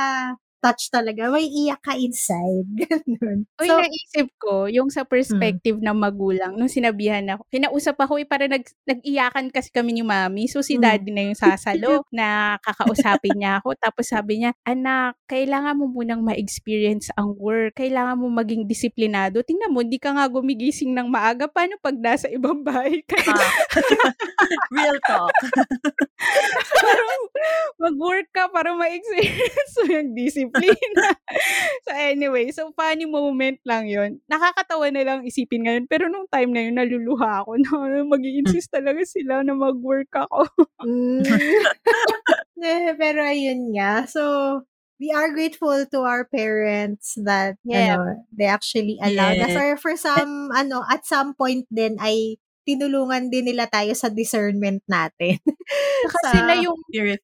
touch 0.59 0.91
talaga. 0.91 1.31
May 1.31 1.47
iyak 1.47 1.79
ka 1.79 1.95
inside. 1.95 2.67
Ganun. 2.83 3.47
Uy, 3.63 3.69
So, 3.69 3.79
naisip 3.79 4.29
ko, 4.43 4.67
yung 4.67 4.91
sa 4.91 5.07
perspective 5.07 5.79
ng 5.79 5.95
magulang, 5.95 6.59
nung 6.59 6.67
sinabihan 6.67 7.23
ako, 7.31 7.47
kinausap 7.47 7.95
ako, 7.95 8.19
eh, 8.19 8.27
para 8.27 8.51
nag, 8.51 8.67
nag-iyakan 8.83 9.55
kasi 9.55 9.71
kami 9.71 9.95
ni 9.95 10.03
mami. 10.03 10.51
So, 10.51 10.59
si 10.61 10.75
Mm. 10.75 10.83
daddy 10.83 11.11
na 11.15 11.23
yung 11.31 11.39
sasalo 11.39 12.03
na 12.19 12.59
kakausapin 12.59 13.39
niya 13.39 13.63
ako. 13.63 13.79
Tapos 13.79 14.11
sabi 14.11 14.43
niya, 14.43 14.51
anak, 14.67 15.15
kailangan 15.31 15.79
mo 15.79 15.87
munang 15.87 16.27
ma-experience 16.27 17.15
ang 17.15 17.39
work. 17.39 17.79
Kailangan 17.79 18.19
mo 18.19 18.27
maging 18.27 18.67
disiplinado. 18.67 19.47
Tingnan 19.47 19.71
mo, 19.71 19.87
di 19.87 20.03
ka 20.03 20.11
nga 20.11 20.27
gumigising 20.27 20.91
ng 20.91 21.07
maaga. 21.07 21.47
Paano 21.47 21.79
pag 21.79 21.95
nasa 21.95 22.27
ibang 22.27 22.67
bahay 22.67 22.99
ka? 23.07 23.15
Ah. 23.31 23.51
Real 24.75 24.99
talk. 25.07 25.31
parang 26.75 27.23
mag-work 27.79 28.29
ka 28.33 28.51
para 28.51 28.75
ma-experience 28.75 29.75
mo 29.79 29.87
yung 29.93 30.11
discipline 30.17 30.48
disiplina. 30.51 31.07
so 31.87 31.91
anyway, 31.95 32.51
so 32.51 32.73
funny 32.75 33.05
moment 33.05 33.61
lang 33.63 33.87
yon 33.87 34.19
Nakakatawa 34.27 34.89
na 34.91 35.03
lang 35.05 35.21
isipin 35.29 35.69
ngayon. 35.69 35.85
Pero 35.87 36.09
nung 36.09 36.27
time 36.29 36.51
na 36.53 36.63
yun, 36.65 36.77
naluluha 36.77 37.45
ako 37.45 37.59
na 37.63 38.03
mag 38.05 38.25
insist 38.25 38.73
talaga 38.73 39.05
sila 39.05 39.45
na 39.45 39.55
mag-work 39.55 40.11
ako. 40.13 40.49
mm. 40.83 41.23
eh, 42.65 42.93
pero 42.97 43.21
ayun 43.23 43.73
nga. 43.77 44.09
So, 44.09 44.23
we 44.99 45.15
are 45.15 45.31
grateful 45.31 45.87
to 45.87 45.99
our 46.03 46.27
parents 46.27 47.15
that 47.23 47.55
yeah. 47.63 47.95
ano, 47.95 48.27
they 48.35 48.51
actually 48.51 48.99
allowed 48.99 49.39
yeah. 49.39 49.47
us. 49.47 49.55
Or 49.55 49.77
for 49.79 49.95
some, 49.95 50.51
ano, 50.51 50.83
at 50.91 51.07
some 51.07 51.39
point 51.39 51.71
din 51.71 51.97
ay 52.03 52.43
tinulungan 52.69 53.33
din 53.33 53.49
nila 53.49 53.65
tayo 53.65 53.97
sa 53.97 54.13
discernment 54.13 54.85
natin. 54.85 55.41
Saka 56.05 56.19
sa 56.21 56.29
sila 56.37 56.53
yung, 56.61 56.77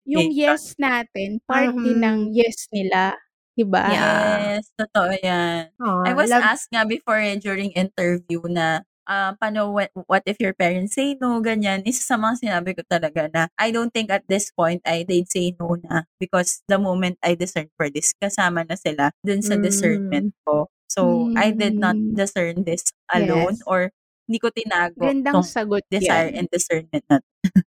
yung 0.08 0.32
yes 0.32 0.72
natin, 0.80 1.44
part 1.44 1.76
uh-huh. 1.76 1.84
din 1.84 2.00
ng 2.00 2.18
mm-hmm. 2.32 2.38
yes 2.40 2.58
nila. 2.72 3.12
Diba? 3.54 3.86
Yes, 3.86 4.72
totoo 4.74 5.14
yan. 5.20 5.70
Oh, 5.78 6.02
I 6.02 6.16
was 6.16 6.32
love... 6.32 6.42
asked 6.42 6.72
nga 6.72 6.82
before 6.88 7.20
eh, 7.20 7.38
during 7.38 7.70
interview 7.76 8.42
na 8.50 8.82
uh, 9.06 9.36
paano, 9.38 9.70
what, 9.70 9.94
what 10.08 10.24
if 10.26 10.40
your 10.40 10.56
parents 10.56 10.96
say 10.96 11.14
no, 11.20 11.38
ganyan. 11.38 11.84
Isa 11.86 12.02
sa 12.02 12.16
mga 12.18 12.40
sinabi 12.40 12.74
ko 12.74 12.82
talaga 12.88 13.30
na 13.30 13.46
I 13.60 13.70
don't 13.70 13.92
think 13.92 14.10
at 14.10 14.26
this 14.26 14.50
point 14.50 14.82
I 14.82 15.06
they'd 15.06 15.30
say 15.30 15.54
no 15.54 15.76
na 15.86 16.08
because 16.18 16.64
the 16.66 16.80
moment 16.80 17.20
I 17.22 17.36
discern 17.38 17.70
for 17.78 17.86
this, 17.92 18.10
kasama 18.18 18.66
na 18.66 18.74
sila 18.74 19.14
dun 19.22 19.44
sa 19.44 19.54
mm. 19.54 19.62
discernment 19.62 20.34
ko. 20.42 20.66
So, 20.90 21.30
mm. 21.30 21.38
I 21.38 21.50
did 21.50 21.78
not 21.78 21.94
mm. 21.94 22.14
discern 22.18 22.66
this 22.66 22.90
alone 23.10 23.62
yes. 23.62 23.66
or 23.70 23.94
hindi 24.24 24.38
ko 24.40 24.48
tinago 24.48 25.04
Gandang 25.04 25.44
sagot 25.44 25.84
desire 25.88 26.32
yan. 26.32 26.44
and 26.44 26.48
discernment 26.48 27.04
na 27.08 27.20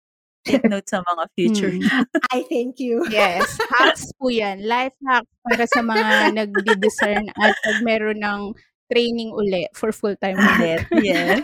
Take 0.47 0.71
note 0.71 0.87
sa 0.87 1.03
mga 1.03 1.25
future. 1.35 1.75
Hmm. 1.75 2.07
I 2.35 2.47
thank 2.47 2.79
you. 2.79 3.03
Yes. 3.11 3.59
Hacks 3.67 4.07
po 4.19 4.31
yan. 4.31 4.63
Life 4.63 4.95
hack 5.03 5.27
para 5.43 5.67
sa 5.67 5.83
mga 5.83 6.39
nagdi-discern 6.39 7.27
at 7.35 7.59
pag 7.59 7.79
meron 7.83 8.23
ng 8.23 8.55
training 8.87 9.35
uli 9.35 9.67
for 9.75 9.91
full-time 9.91 10.39
ulit. 10.39 10.87
Yes. 11.03 11.43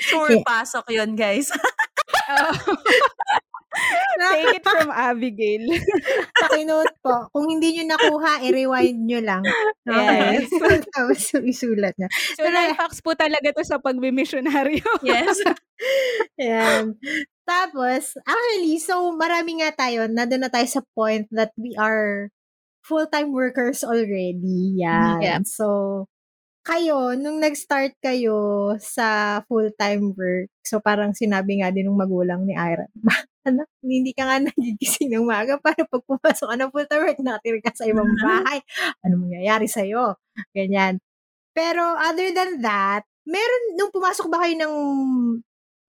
sure, 0.00 0.32
yeah. 0.32 0.44
pasok 0.48 0.88
yun, 0.88 1.12
guys. 1.12 1.52
oh. 2.32 2.56
Take 4.34 4.62
it 4.62 4.64
from 4.64 4.90
Abigail. 4.90 5.64
Pakinote 6.42 6.94
po. 7.02 7.28
Kung 7.34 7.46
hindi 7.50 7.78
nyo 7.78 7.84
nakuha, 7.94 8.42
i-rewind 8.46 9.00
nyo 9.04 9.20
lang. 9.20 9.44
Yes. 9.84 10.48
Tapos 10.96 11.20
isulat 11.44 11.92
na. 12.00 12.08
So, 12.08 12.48
Pero, 12.48 12.56
life 12.56 12.78
hacks 12.80 13.04
po 13.04 13.12
talaga 13.12 13.52
to 13.52 13.60
sa 13.60 13.76
pagbimissionaryo. 13.76 14.80
yes. 15.04 15.44
Yan. 16.40 16.96
Tapos, 17.44 18.16
actually, 18.24 18.80
so 18.80 19.12
marami 19.12 19.60
nga 19.60 19.76
tayo, 19.76 20.08
nandun 20.08 20.40
na 20.40 20.48
tayo 20.48 20.64
sa 20.64 20.82
point 20.96 21.28
that 21.28 21.52
we 21.60 21.76
are 21.76 22.32
full-time 22.80 23.36
workers 23.36 23.84
already. 23.84 24.80
Yan. 24.80 25.20
Yeah. 25.20 25.40
So, 25.44 26.08
kayo, 26.64 27.12
nung 27.12 27.44
nag-start 27.44 27.92
kayo 28.00 28.72
sa 28.80 29.40
full-time 29.44 30.16
work, 30.16 30.48
so 30.64 30.80
parang 30.80 31.12
sinabi 31.12 31.60
nga 31.60 31.68
din 31.68 31.92
ng 31.92 32.00
magulang 32.00 32.48
ni 32.48 32.56
Ira, 32.56 32.88
anak, 33.44 33.68
hindi 33.84 34.12
ka 34.16 34.24
nga 34.24 34.36
nagigising 34.48 35.12
ng 35.12 35.24
maga 35.28 35.60
para 35.60 35.84
pag 35.84 36.02
pumasok 36.04 36.46
ka 36.50 36.56
ng 36.56 36.70
full-time 36.72 37.02
work, 37.04 37.20
nakatira 37.20 37.60
ka 37.60 37.72
sa 37.76 37.84
ibang 37.86 38.08
mm-hmm. 38.08 38.24
bahay. 38.26 38.58
Ano 39.04 39.14
mangyayari 39.20 39.66
sa'yo? 39.68 40.16
Ganyan. 40.56 40.98
Pero 41.54 41.94
other 42.00 42.34
than 42.34 42.64
that, 42.64 43.06
meron, 43.28 43.62
nung 43.78 43.92
pumasok 43.94 44.26
ba 44.26 44.42
kayo 44.42 44.54
ng 44.58 44.74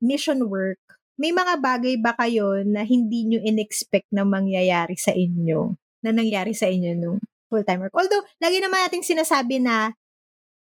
mission 0.03 0.45
work, 0.45 0.79
may 1.15 1.31
mga 1.31 1.63
bagay 1.63 1.95
ba 1.97 2.11
kayo 2.13 2.59
na 2.67 2.83
hindi 2.83 3.25
nyo 3.25 3.39
in-expect 3.39 4.11
na 4.11 4.27
mangyayari 4.27 4.99
sa 4.99 5.15
inyo, 5.15 5.73
na 6.03 6.11
nangyari 6.11 6.51
sa 6.51 6.67
inyo 6.67 6.91
nung 6.93 7.17
full-time 7.47 7.87
work? 7.87 7.95
Although, 7.95 8.23
lagi 8.43 8.59
naman 8.59 8.85
nating 8.85 9.07
sinasabi 9.07 9.63
na 9.63 9.95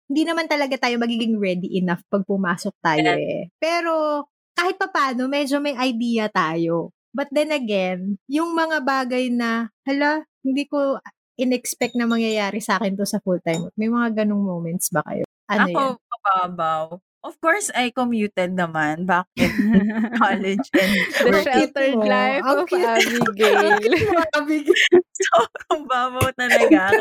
hindi 0.07 0.23
naman 0.29 0.45
talaga 0.45 0.77
tayo 0.77 1.01
magiging 1.01 1.41
ready 1.41 1.79
enough 1.79 2.05
pag 2.05 2.21
pumasok 2.27 2.75
tayo 2.83 3.17
eh. 3.17 3.49
Pero 3.57 4.23
kahit 4.53 4.75
pa 4.77 4.87
paano, 4.89 5.25
medyo 5.29 5.57
may 5.59 5.75
idea 5.77 6.29
tayo. 6.29 6.93
But 7.13 7.29
then 7.29 7.53
again, 7.53 8.17
yung 8.25 8.57
mga 8.57 8.81
bagay 8.81 9.29
na, 9.29 9.69
hala, 9.85 10.25
hindi 10.41 10.65
ko 10.65 10.97
in-expect 11.37 11.93
na 11.97 12.09
mangyayari 12.09 12.61
sa 12.61 12.77
akin 12.77 12.97
to 12.97 13.05
sa 13.05 13.21
full-time. 13.21 13.69
May 13.77 13.89
mga 13.89 14.25
ganong 14.25 14.41
moments 14.41 14.89
ba 14.93 15.01
kayo? 15.05 15.25
Ano 15.49 15.69
Ako, 15.69 15.81
yan? 15.81 15.93
mababaw. 16.09 16.85
Of 17.23 17.39
course, 17.39 17.71
I 17.71 17.95
commuted 17.95 18.51
naman 18.51 19.07
back 19.07 19.31
in 19.39 19.47
college 20.19 20.67
and 20.75 20.91
The 21.23 21.39
sheltered 21.39 21.95
mo. 21.95 22.03
life 22.03 22.43
of 22.43 22.67
Abigail. 22.67 23.79
Abigail. 24.37 24.75
Sobrang 25.31 25.87
babaw 25.87 26.27
talaga. 26.35 26.91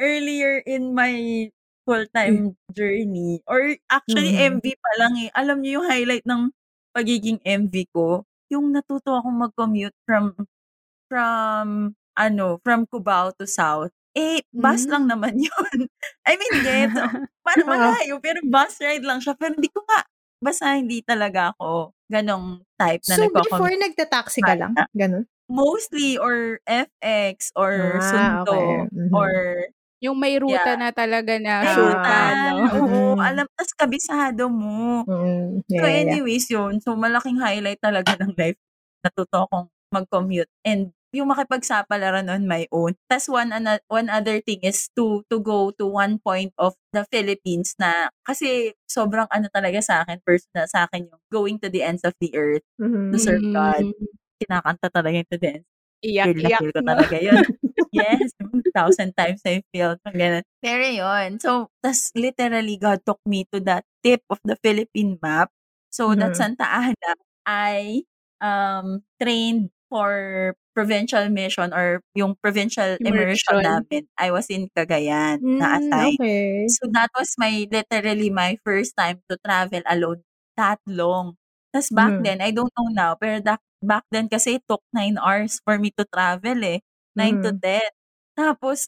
Earlier 0.00 0.64
in 0.64 0.96
my 0.96 1.50
full-time 1.84 2.56
journey 2.72 3.44
or 3.44 3.76
actually 3.92 4.36
mm-hmm. 4.36 4.56
MV 4.56 4.66
pa 4.80 4.92
lang 5.04 5.12
eh. 5.20 5.28
Alam 5.36 5.60
niyo 5.60 5.80
yung 5.80 5.88
highlight 5.88 6.24
ng 6.24 6.48
pagiging 6.98 7.38
MV 7.46 7.74
ko, 7.94 8.26
yung 8.50 8.74
natuto 8.74 9.14
akong 9.14 9.38
mag-commute 9.38 9.94
from 10.02 10.34
from 11.06 11.94
ano, 12.18 12.58
from 12.66 12.82
Cubao 12.90 13.30
to 13.38 13.46
South. 13.46 13.94
Eh, 14.18 14.42
bus 14.50 14.82
mm-hmm. 14.82 14.90
lang 14.90 15.04
hmm. 15.06 15.12
naman 15.14 15.34
yun. 15.46 15.78
I 16.26 16.34
mean, 16.34 16.54
get, 16.66 16.90
parang 17.46 17.68
malayo, 17.70 18.18
pero 18.18 18.42
bus 18.42 18.74
ride 18.82 19.06
lang 19.06 19.22
siya. 19.22 19.38
Pero 19.38 19.54
hindi 19.54 19.70
ko 19.70 19.86
nga, 19.86 20.02
basta 20.42 20.74
hindi 20.74 21.06
talaga 21.06 21.54
ako 21.54 21.94
ganong 22.10 22.66
type 22.74 23.04
na 23.06 23.14
So, 23.14 23.30
before 23.30 23.70
nagta-taxi 23.70 24.42
ka 24.42 24.58
lang? 24.58 24.74
Ganon? 24.90 25.30
Mostly, 25.48 26.18
or 26.18 26.58
FX, 26.66 27.54
or 27.54 28.02
ah, 28.02 28.04
Sunto, 28.04 28.52
okay. 28.52 28.76
mm-hmm. 28.90 29.14
or 29.14 29.32
yung 29.98 30.16
may 30.18 30.38
ruta 30.38 30.74
yeah. 30.74 30.78
na 30.78 30.88
talaga 30.94 31.34
na 31.42 31.54
may 31.66 31.74
sure 31.74 31.90
ruta, 31.90 32.18
no? 32.54 32.56
Oo, 32.70 33.00
alam, 33.18 33.46
tas 33.58 33.74
kabisado 33.74 34.46
mo. 34.46 35.02
Mm, 35.04 35.66
yeah, 35.66 35.80
so 35.82 35.84
anyways, 35.86 36.46
yeah. 36.46 36.54
yun. 36.58 36.78
So 36.78 36.94
malaking 36.94 37.42
highlight 37.42 37.82
talaga 37.82 38.14
ng 38.22 38.34
life. 38.38 38.58
Natuto 39.02 39.46
akong 39.46 39.66
mag-commute. 39.90 40.50
And 40.62 40.94
yung 41.10 41.32
makipagsapalaran 41.32 42.28
on 42.28 42.44
my 42.44 42.68
own. 42.70 42.94
Tas 43.08 43.26
one, 43.26 43.50
an- 43.50 43.82
one 43.88 44.08
other 44.12 44.38
thing 44.44 44.60
is 44.60 44.92
to 44.92 45.24
to 45.32 45.40
go 45.40 45.72
to 45.80 45.88
one 45.88 46.20
point 46.20 46.52
of 46.60 46.76
the 46.92 47.02
Philippines 47.08 47.72
na 47.80 48.12
kasi 48.22 48.76
sobrang 48.84 49.26
ano 49.32 49.48
talaga 49.48 49.80
sa 49.80 50.04
akin, 50.04 50.20
personal 50.20 50.68
sa 50.68 50.84
akin 50.84 51.08
yung 51.08 51.22
going 51.32 51.56
to 51.58 51.72
the 51.72 51.80
ends 51.80 52.04
of 52.04 52.12
the 52.20 52.28
earth 52.36 52.64
mm-hmm. 52.76 53.10
to 53.10 53.16
serve 53.16 53.44
God. 53.50 53.88
Mm-hmm. 53.88 54.14
Kinakanta 54.38 54.86
talaga 54.92 55.16
yung 55.16 55.30
to 55.32 55.40
the 55.40 55.50
ends. 55.58 55.68
Iyak, 55.98 56.26
feel 56.30 56.46
iyak. 56.46 56.60
Feel 56.62 56.74
ko 56.76 56.82
talaga 56.86 57.16
yun. 57.18 57.42
yes, 57.98 58.28
thousand 58.74 59.16
times 59.16 59.42
I 59.44 59.62
feel. 59.72 59.96
Ganun. 60.06 60.42
Pero 60.62 60.84
yun. 60.84 61.40
So, 61.40 61.70
tas 61.82 62.10
literally, 62.14 62.76
God 62.76 63.04
took 63.04 63.20
me 63.26 63.46
to 63.52 63.60
that 63.68 63.84
tip 64.02 64.22
of 64.30 64.38
the 64.44 64.56
Philippine 64.60 65.18
map. 65.22 65.50
So, 65.90 66.10
mm-hmm. 66.10 66.20
that 66.20 66.36
Santa 66.36 66.66
Ana, 66.66 67.12
I 67.46 68.02
um, 68.40 69.02
trained 69.20 69.70
for 69.88 70.54
provincial 70.76 71.26
mission 71.32 71.72
or 71.72 72.04
yung 72.14 72.36
provincial 72.38 73.00
immersion, 73.00 73.56
immersion 73.56 73.56
namin. 73.64 74.02
I 74.20 74.30
was 74.30 74.46
in 74.52 74.68
Cagayan 74.76 75.40
mm, 75.40 75.58
na 75.58 75.80
assign. 75.80 76.14
Okay. 76.20 76.68
So, 76.68 76.86
that 76.92 77.10
was 77.16 77.34
my, 77.38 77.66
literally 77.66 78.30
my 78.30 78.58
first 78.64 78.94
time 78.96 79.24
to 79.30 79.38
travel 79.42 79.82
alone 79.88 80.22
that 80.58 80.82
long. 80.86 81.38
Tapos 81.70 81.94
back 81.94 82.18
mm. 82.18 82.24
then, 82.26 82.38
I 82.42 82.50
don't 82.50 82.72
know 82.74 82.90
now, 82.90 83.14
pero 83.14 83.38
that, 83.46 83.62
back 83.78 84.02
then 84.10 84.26
kasi 84.26 84.58
it 84.58 84.64
took 84.66 84.82
9 84.90 85.14
hours 85.22 85.62
for 85.62 85.78
me 85.78 85.94
to 85.94 86.04
travel 86.10 86.58
eh. 86.66 86.82
9 87.14 87.38
mm. 87.38 87.42
to 87.46 87.50
10. 87.54 87.97
Tapos, 88.38 88.86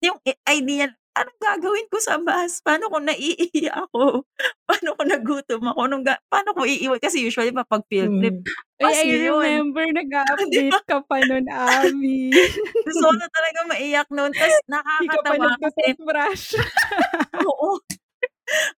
yung 0.00 0.16
idea, 0.48 0.88
anong 1.12 1.40
gagawin 1.44 1.86
ko 1.92 2.00
sa 2.00 2.16
bus? 2.16 2.64
Paano 2.64 2.88
kung 2.88 3.04
naiihi 3.04 3.68
ako? 3.68 4.24
Paano 4.68 4.88
kung 4.96 5.10
nagutom 5.12 5.62
ako? 5.68 5.78
Anong 5.84 6.04
ga- 6.08 6.24
paano 6.32 6.56
ko 6.56 6.64
iiwan? 6.64 6.96
Kasi 6.96 7.20
usually, 7.20 7.52
pag 7.52 7.84
field 7.92 8.16
trip, 8.16 8.40
mm. 8.40 8.48
Ay, 8.82 9.14
I 9.14 9.28
remember, 9.28 9.84
nag-update 10.00 10.82
ka 10.88 11.04
pa 11.04 11.20
nun, 11.22 11.46
Abby. 11.52 12.32
Gusto 12.88 13.04
ko 13.04 13.14
na 13.14 13.28
talaga 13.28 13.58
maiyak 13.68 14.08
nun. 14.08 14.32
Tapos, 14.32 14.58
nakakatawa 14.66 15.54
kasi. 15.60 15.84
brush. 16.00 16.46
Oo. 17.44 17.78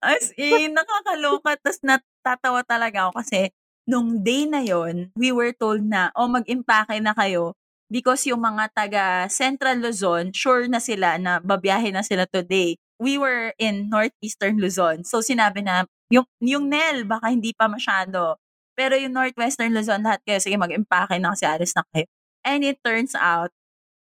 As 0.02 0.32
in, 0.40 0.74
nakakaloka. 0.74 1.54
Tapos, 1.60 1.78
natatawa 1.84 2.64
talaga 2.66 3.06
ako 3.06 3.22
kasi, 3.22 3.54
nung 3.86 4.24
day 4.24 4.48
na 4.48 4.64
yon 4.64 5.12
we 5.14 5.30
were 5.30 5.52
told 5.54 5.84
na, 5.84 6.10
oh, 6.18 6.26
mag-impake 6.26 6.98
na 6.98 7.14
kayo 7.14 7.54
because 7.92 8.24
yung 8.24 8.40
mga 8.40 8.72
taga 8.72 9.04
Central 9.28 9.84
Luzon, 9.84 10.32
sure 10.32 10.64
na 10.64 10.80
sila 10.80 11.20
na 11.20 11.44
babiyahe 11.44 11.92
na 11.92 12.00
sila 12.00 12.24
today. 12.24 12.80
We 12.96 13.20
were 13.20 13.52
in 13.60 13.92
Northeastern 13.92 14.56
Luzon. 14.56 15.04
So 15.04 15.20
sinabi 15.20 15.60
na, 15.60 15.84
yung, 16.08 16.24
yung 16.40 16.72
NEL, 16.72 17.04
baka 17.04 17.28
hindi 17.28 17.52
pa 17.52 17.68
masyado. 17.68 18.40
Pero 18.72 18.96
yung 18.96 19.12
Northwestern 19.12 19.76
Luzon, 19.76 20.00
lahat 20.00 20.24
kayo, 20.24 20.40
sige 20.40 20.56
mag-impake 20.56 21.20
na 21.20 21.36
kasi 21.36 21.44
alis 21.44 21.76
na 21.76 21.84
kayo. 21.92 22.08
And 22.40 22.64
it 22.64 22.80
turns 22.80 23.12
out, 23.12 23.52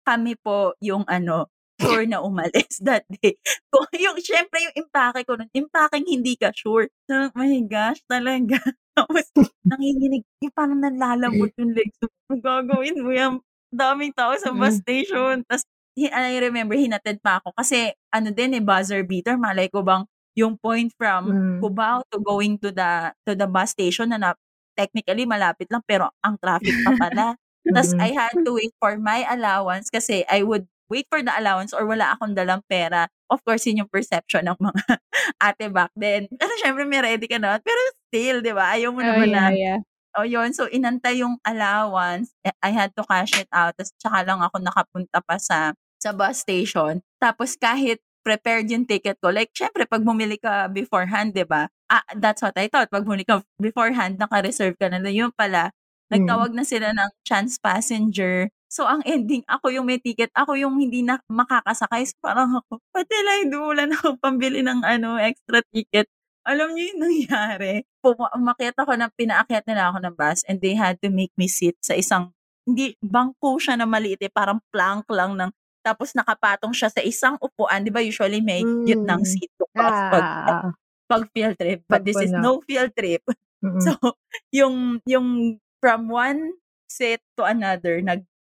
kami 0.08 0.40
po 0.40 0.74
yung 0.80 1.04
ano, 1.12 1.52
sure 1.82 2.08
na 2.08 2.24
umalis 2.24 2.80
that 2.88 3.04
day. 3.20 3.36
Kung 3.74 3.92
yung, 4.00 4.18
syempre 4.24 4.64
yung 4.64 4.88
impake 4.88 5.28
ko 5.28 5.36
nun, 5.36 5.52
impaking 5.52 6.08
hindi 6.08 6.40
ka 6.40 6.56
sure. 6.56 6.88
So, 7.12 7.28
oh 7.28 7.36
my 7.36 7.60
gosh, 7.68 8.00
talaga. 8.08 8.62
Tapos, 8.98 9.28
nanginginig, 9.68 10.24
yung 10.40 10.54
parang 10.56 10.80
nalalambot 10.80 11.52
yung 11.60 11.74
legs. 11.76 11.96
Gagawin 12.32 12.98
mo 13.02 13.12
yan, 13.12 13.34
daming 13.74 14.14
tao 14.16 14.36
sa 14.38 14.52
bus 14.54 14.78
mm. 14.80 14.82
station. 14.84 15.34
Tapos 15.48 15.64
I 15.98 16.40
remember, 16.40 16.76
hinatid 16.76 17.20
pa 17.20 17.44
ako. 17.44 17.52
Kasi, 17.58 17.92
ano 18.16 18.32
din 18.32 18.56
eh, 18.56 18.64
buzzer 18.64 19.04
beater. 19.04 19.36
Malay 19.36 19.68
ko 19.68 19.84
bang 19.84 20.08
yung 20.40 20.56
point 20.56 20.88
from 20.96 21.28
Mm. 21.28 21.58
Cubao 21.60 22.04
to 22.08 22.18
going 22.24 22.56
to 22.64 22.72
the 22.72 23.12
to 23.28 23.36
the 23.36 23.48
bus 23.48 23.76
station 23.76 24.10
na, 24.16 24.18
na 24.20 24.32
technically 24.80 25.28
malapit 25.28 25.68
lang 25.68 25.84
pero 25.84 26.08
ang 26.24 26.40
traffic 26.40 26.72
pa 26.88 26.96
pala. 26.96 27.36
Tapos 27.76 27.92
Mm-mm. 27.94 28.04
I 28.04 28.10
had 28.16 28.36
to 28.48 28.52
wait 28.56 28.72
for 28.80 28.96
my 28.98 29.28
allowance 29.28 29.92
kasi 29.92 30.24
I 30.32 30.42
would 30.48 30.66
wait 30.90 31.08
for 31.12 31.20
the 31.24 31.32
allowance 31.36 31.76
or 31.76 31.84
wala 31.88 32.16
akong 32.16 32.34
dalang 32.36 32.64
pera. 32.68 33.08
Of 33.32 33.44
course, 33.48 33.68
yun 33.68 33.84
yung 33.86 33.92
perception 33.92 34.48
ng 34.48 34.58
mga 34.60 34.84
ate 35.48 35.68
back 35.72 35.92
then. 35.96 36.28
Pero 36.36 36.52
syempre 36.64 36.84
may 36.88 37.00
ready 37.04 37.28
ka 37.28 37.40
na. 37.40 37.60
Pero 37.60 37.80
still, 38.08 38.40
di 38.44 38.52
ba? 38.56 38.76
Ayaw 38.76 38.92
mo 38.96 39.04
Oh, 39.04 39.08
naman 39.08 39.30
na 39.32 39.52
yeah, 39.52 39.52
yeah. 39.52 39.80
O 40.18 40.24
yun, 40.28 40.52
so 40.56 40.68
inantay 40.70 41.22
yung 41.24 41.38
allowance. 41.48 42.34
Eh, 42.46 42.54
I 42.64 42.72
had 42.76 42.92
to 42.98 43.04
cash 43.08 43.34
it 43.40 43.50
out. 43.54 43.76
Tapos 43.78 43.92
tsaka 44.00 44.20
lang 44.28 44.40
ako 44.44 44.58
nakapunta 44.62 45.20
pa 45.24 45.36
sa 45.40 45.74
sa 46.02 46.12
bus 46.16 46.42
station. 46.44 47.00
Tapos 47.22 47.56
kahit 47.60 48.02
prepared 48.26 48.70
yung 48.70 48.86
ticket 48.86 49.18
ko, 49.22 49.30
like 49.34 49.50
syempre 49.54 49.86
pag 49.90 50.02
bumili 50.06 50.38
ka 50.38 50.70
beforehand, 50.70 51.34
di 51.34 51.46
ba? 51.46 51.70
Ah, 51.92 52.04
that's 52.18 52.42
what 52.46 52.54
I 52.58 52.70
thought. 52.70 52.90
Pag 52.94 53.04
bumili 53.06 53.26
ka 53.28 53.42
beforehand, 53.62 54.18
naka-reserve 54.22 54.78
ka 54.80 54.88
na. 54.90 55.02
Yun 55.10 55.34
pala, 55.36 55.74
Mm. 56.12 56.28
nagtawag 56.28 56.52
na 56.54 56.64
sila 56.68 56.92
ng 56.94 57.10
chance 57.28 57.56
passenger. 57.62 58.52
So, 58.72 58.88
ang 58.88 59.04
ending, 59.04 59.44
ako 59.52 59.68
yung 59.76 59.88
may 59.88 60.00
ticket, 60.00 60.32
ako 60.36 60.56
yung 60.56 60.80
hindi 60.80 61.04
na 61.04 61.20
makakasakay. 61.28 62.08
So, 62.08 62.16
parang 62.24 62.56
ako, 62.64 62.80
pati 62.96 63.16
lang, 63.24 63.38
hindi 63.48 63.56
wala 63.60 63.84
na 63.88 63.96
akong 64.00 64.20
pambili 64.24 64.64
ng 64.64 64.80
ano, 64.84 65.20
extra 65.20 65.60
ticket. 65.76 66.08
Alam 66.46 66.74
niyo 66.74 66.84
yung 66.94 67.02
nangyari? 67.06 67.86
Umakyat 68.34 68.74
ako 68.82 68.98
ng, 68.98 69.12
pinaakyat 69.14 69.66
nila 69.70 69.94
ako 69.94 69.98
ng 70.02 70.16
bus 70.18 70.42
and 70.50 70.58
they 70.58 70.74
had 70.74 70.98
to 70.98 71.14
make 71.14 71.30
me 71.38 71.46
sit 71.46 71.78
sa 71.86 71.94
isang, 71.94 72.34
hindi, 72.66 72.98
bangko 72.98 73.62
siya 73.62 73.78
na 73.78 73.86
maliit 73.86 74.22
eh, 74.26 74.32
parang 74.34 74.58
plank 74.74 75.06
lang 75.14 75.38
ng, 75.38 75.54
tapos 75.86 76.18
nakapatong 76.18 76.74
siya 76.74 76.90
sa 76.90 77.02
isang 77.06 77.38
upuan. 77.38 77.86
Di 77.86 77.94
ba 77.94 78.02
usually 78.02 78.42
may 78.42 78.66
Mm. 78.66 78.86
gitnang 78.90 79.22
seat 79.26 79.50
to 79.58 79.66
pag, 79.74 79.94
Ah. 80.22 80.70
pag 81.06 81.24
field 81.34 81.58
trip. 81.58 81.86
But 81.86 82.06
this 82.06 82.18
is 82.18 82.34
Pagpuno. 82.34 82.42
no 82.42 82.52
field 82.66 82.94
trip. 82.98 83.22
Mm-mm. 83.62 83.82
So, 83.82 83.94
yung, 84.50 85.02
yung 85.06 85.58
from 85.78 86.10
one 86.10 86.58
set 86.90 87.22
to 87.38 87.46
another, 87.46 88.02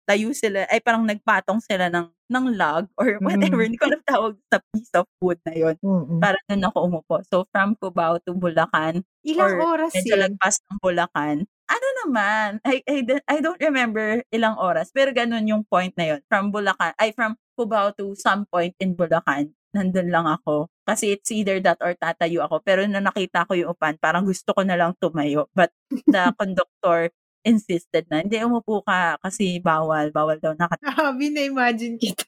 nagtayo 0.08 0.32
sila, 0.32 0.64
ay 0.72 0.80
parang 0.80 1.04
nagpatong 1.04 1.60
sila 1.60 1.92
ng, 1.92 2.08
ng 2.32 2.46
log 2.56 2.88
or 2.96 3.20
whatever. 3.28 3.60
Mm. 3.60 3.66
Hindi 3.68 3.76
ko 3.76 3.92
alam 3.92 4.02
tawag 4.08 4.34
sa 4.48 4.56
piece 4.72 4.92
of 4.96 5.04
wood 5.20 5.36
na 5.44 5.52
yon 5.52 5.76
Mm-mm. 5.84 6.16
Para 6.16 6.40
doon 6.48 6.64
ako 6.64 6.78
umupo. 6.88 7.14
So, 7.28 7.44
from 7.52 7.76
Cubao 7.76 8.16
to 8.24 8.32
Bulacan, 8.32 9.04
Ilang 9.20 9.60
or 9.60 9.76
oras 9.76 9.92
medyo 9.92 10.16
yun? 10.16 10.32
lagpas 10.32 10.56
ng 10.64 10.80
Bulacan. 10.80 11.44
Ano 11.68 11.86
naman, 12.00 12.64
I, 12.64 12.80
I, 12.88 13.04
don't- 13.04 13.26
I 13.28 13.44
don't 13.44 13.60
remember 13.60 14.24
ilang 14.32 14.56
oras, 14.56 14.88
pero 14.88 15.12
ganun 15.12 15.44
yung 15.44 15.68
point 15.68 15.92
na 16.00 16.16
yun. 16.16 16.20
From 16.24 16.48
Bulacan, 16.48 16.96
ay 16.96 17.12
from 17.12 17.36
Cubao 17.52 17.92
to 18.00 18.16
some 18.16 18.48
point 18.48 18.72
in 18.80 18.96
Bulacan, 18.96 19.52
nandun 19.76 20.08
lang 20.08 20.24
ako. 20.24 20.72
Kasi 20.88 21.20
it's 21.20 21.28
either 21.28 21.60
that 21.60 21.76
or 21.84 21.92
tatayo 21.92 22.48
ako. 22.48 22.64
Pero 22.64 22.88
nung 22.88 23.04
nakita 23.04 23.44
ko 23.44 23.52
yung 23.52 23.76
upan, 23.76 24.00
parang 24.00 24.24
gusto 24.24 24.56
ko 24.56 24.64
na 24.64 24.80
lang 24.80 24.96
tumayo. 24.96 25.52
But 25.52 25.68
the 26.08 26.32
conductor 26.40 27.12
insisted 27.46 28.06
na, 28.10 28.22
hindi, 28.24 28.38
umupo 28.42 28.82
ka 28.82 29.16
kasi 29.22 29.58
bawal, 29.62 30.10
bawal 30.10 30.38
daw 30.40 30.54
nakat. 30.54 30.78
Habi 30.98 31.30
na 31.34 31.42
imagine 31.46 31.98
kita. 31.98 32.24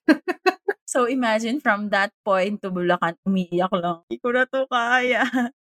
So 0.90 1.06
imagine 1.06 1.62
from 1.62 1.90
that 1.94 2.10
point 2.26 2.58
to 2.62 2.70
Bulacan, 2.74 3.14
umiiyak 3.26 3.70
lang. 3.78 4.02
Hindi 4.10 4.18
ko 4.22 4.28
na 4.34 4.44
to 4.48 4.66
kaya. 4.70 5.22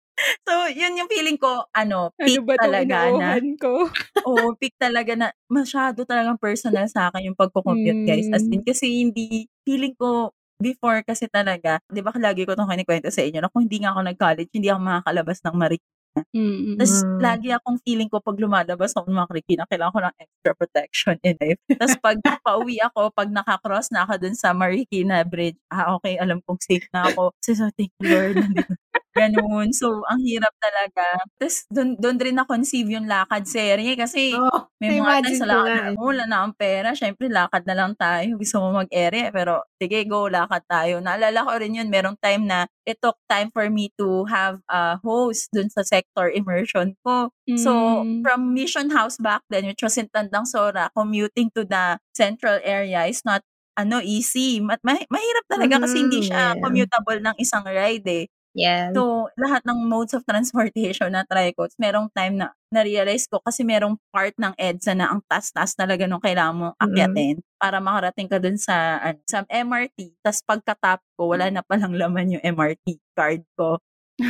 So, 0.43 0.67
yun 0.67 0.99
yung 0.99 1.07
feeling 1.07 1.39
ko, 1.39 1.63
ano, 1.71 2.11
Ano 2.19 2.27
peak 2.27 2.43
ba 2.43 2.59
itong 2.59 2.63
talaga 2.67 2.97
na. 3.15 3.29
ko? 3.55 3.87
Oo, 4.27 4.51
peak 4.59 4.75
talaga 4.75 5.15
na 5.15 5.31
masyado 5.47 6.03
talagang 6.03 6.35
personal 6.35 6.91
sa 6.91 7.07
akin 7.07 7.31
yung 7.31 7.39
pagko-commute, 7.39 8.03
guys. 8.03 8.27
As 8.35 8.43
in, 8.51 8.59
Mm. 8.59 8.67
kasi 8.67 8.85
hindi, 8.99 9.47
feeling 9.63 9.95
ko, 9.95 10.35
before 10.59 11.07
kasi 11.07 11.31
talaga, 11.31 11.79
di 11.87 12.03
ba 12.03 12.11
lagi 12.19 12.43
ko 12.43 12.51
itong 12.51 12.67
kinikwento 12.67 13.07
sa 13.15 13.23
inyo, 13.23 13.39
na 13.39 13.47
kung 13.47 13.63
hindi 13.63 13.79
nga 13.79 13.95
ako 13.95 14.01
nag-college, 14.11 14.51
hindi 14.51 14.67
ako 14.67 14.79
makakalabas 14.83 15.39
ng 15.47 15.55
Marikina. 15.55 15.98
Mm-mm. 16.17 16.75
Tapos, 16.77 17.05
Mm. 17.05 17.19
lagi 17.21 17.49
akong 17.53 17.77
feeling 17.85 18.09
ko 18.09 18.17
pag 18.21 18.37
lumalabas 18.37 18.91
ako 18.97 19.09
ng 19.09 19.29
Marikina, 19.29 19.63
kailangan 19.69 19.93
ko 19.93 20.01
ng 20.03 20.15
extra 20.19 20.51
protection 20.57 21.15
in 21.21 21.35
life. 21.37 21.61
Tapos, 21.81 21.95
pag 22.01 22.17
pauwi 22.41 22.81
ako, 22.81 23.13
pag 23.13 23.29
nakakross 23.29 23.89
na 23.93 24.03
ako 24.05 24.17
dun 24.21 24.35
sa 24.35 24.51
Marikina 24.53 25.21
Bridge, 25.23 25.57
ah, 25.69 25.95
okay, 25.97 26.17
alam 26.17 26.41
kong 26.45 26.59
safe 26.61 26.85
na 26.93 27.09
ako. 27.13 27.33
So, 27.41 27.53
so 27.55 27.69
thank 27.77 27.93
you, 28.01 28.09
Lord. 28.09 28.35
Nandito. 28.41 28.73
Ganun. 29.17 29.73
So, 29.73 30.05
ang 30.05 30.21
hirap 30.21 30.53
talaga. 30.61 31.25
Tapos, 31.41 31.65
dun, 31.73 31.97
dun 31.97 32.17
rin 32.21 32.37
na-conceive 32.37 32.87
yung 32.93 33.09
lakad 33.09 33.49
serye 33.49 33.97
kasi 33.97 34.37
Oh, 34.37 34.69
may 34.79 34.93
mga 34.95 35.19
times 35.25 35.41
na 35.43 35.47
lakad 35.59 35.73
na, 35.75 35.91
eh. 35.91 35.97
"Oh, 35.99 36.07
wala 36.13 36.23
na 36.29 36.35
akong 36.45 36.55
pera. 36.55 36.89
Siyempre, 36.95 37.27
lakad 37.27 37.65
na 37.67 37.75
lang 37.75 37.91
tayo. 37.99 38.37
Gusto 38.39 38.61
mo 38.63 38.71
mag-ere. 38.79 39.27
Pero, 39.33 39.65
sige, 39.81 40.05
go, 40.07 40.29
lakad 40.31 40.63
tayo. 40.69 41.01
Naalala 41.03 41.43
ko 41.43 41.51
rin 41.59 41.75
yun, 41.75 41.89
merong 41.91 42.15
time 42.21 42.47
na 42.47 42.63
it 42.87 42.95
took 43.03 43.17
time 43.27 43.49
for 43.51 43.67
me 43.67 43.91
to 43.99 44.23
have 44.31 44.61
a 44.71 44.95
host 45.03 45.51
dun 45.51 45.67
sa 45.73 45.83
sector 45.83 46.29
immersion 46.31 46.95
ko. 47.03 47.33
So, 47.59 48.05
Mm. 48.07 48.23
from 48.23 48.53
Mission 48.55 48.87
House 48.93 49.19
back 49.19 49.43
then, 49.51 49.67
which 49.67 49.83
was 49.83 49.97
in 49.99 50.07
Tandang 50.15 50.47
Sora, 50.47 50.87
commuting 50.95 51.51
to 51.57 51.65
the 51.67 51.99
central 52.15 52.61
area 52.63 53.03
is 53.09 53.25
not 53.27 53.43
ano 53.79 53.99
easy. 54.03 54.59
Ma- 54.59 54.79
ma- 54.83 55.07
mahirap 55.07 55.45
talaga 55.47 55.79
kasi 55.87 56.03
hindi 56.03 56.19
Mhm, 56.19 56.23
siya 56.23 56.55
yeah. 56.55 56.59
commutable 56.59 57.19
ng 57.23 57.35
isang 57.39 57.63
ride 57.67 58.03
eh. 58.07 58.25
Yeah. 58.57 58.89
So, 58.97 59.29
lahat 59.37 59.61
ng 59.61 59.85
modes 59.85 60.17
of 60.17 60.25
transportation 60.25 61.13
na 61.13 61.21
try 61.25 61.53
ko, 61.53 61.69
merong 61.77 62.09
time 62.17 62.41
na 62.41 62.49
na-realize 62.73 63.29
ko 63.29 63.37
kasi 63.41 63.61
merong 63.61 63.97
part 64.09 64.33
ng 64.41 64.53
EDSA 64.57 64.93
na 64.97 65.13
ang 65.13 65.21
taas-taas 65.29 65.77
talaga 65.77 66.09
nung 66.09 66.21
kailangan 66.21 66.55
mong 66.57 66.75
akyatin 66.81 67.35
para 67.61 67.77
makarating 67.77 68.29
ka 68.29 68.41
dun 68.41 68.57
sa, 68.57 68.97
ano, 69.01 69.21
sa 69.29 69.45
MRT. 69.45 70.17
Tapos 70.25 70.41
pagka-top 70.45 71.01
ko, 71.13 71.21
wala 71.33 71.49
na 71.53 71.61
palang 71.61 71.93
laman 71.93 72.37
yung 72.37 72.43
MRT 72.45 72.97
card 73.13 73.45
ko. 73.53 73.77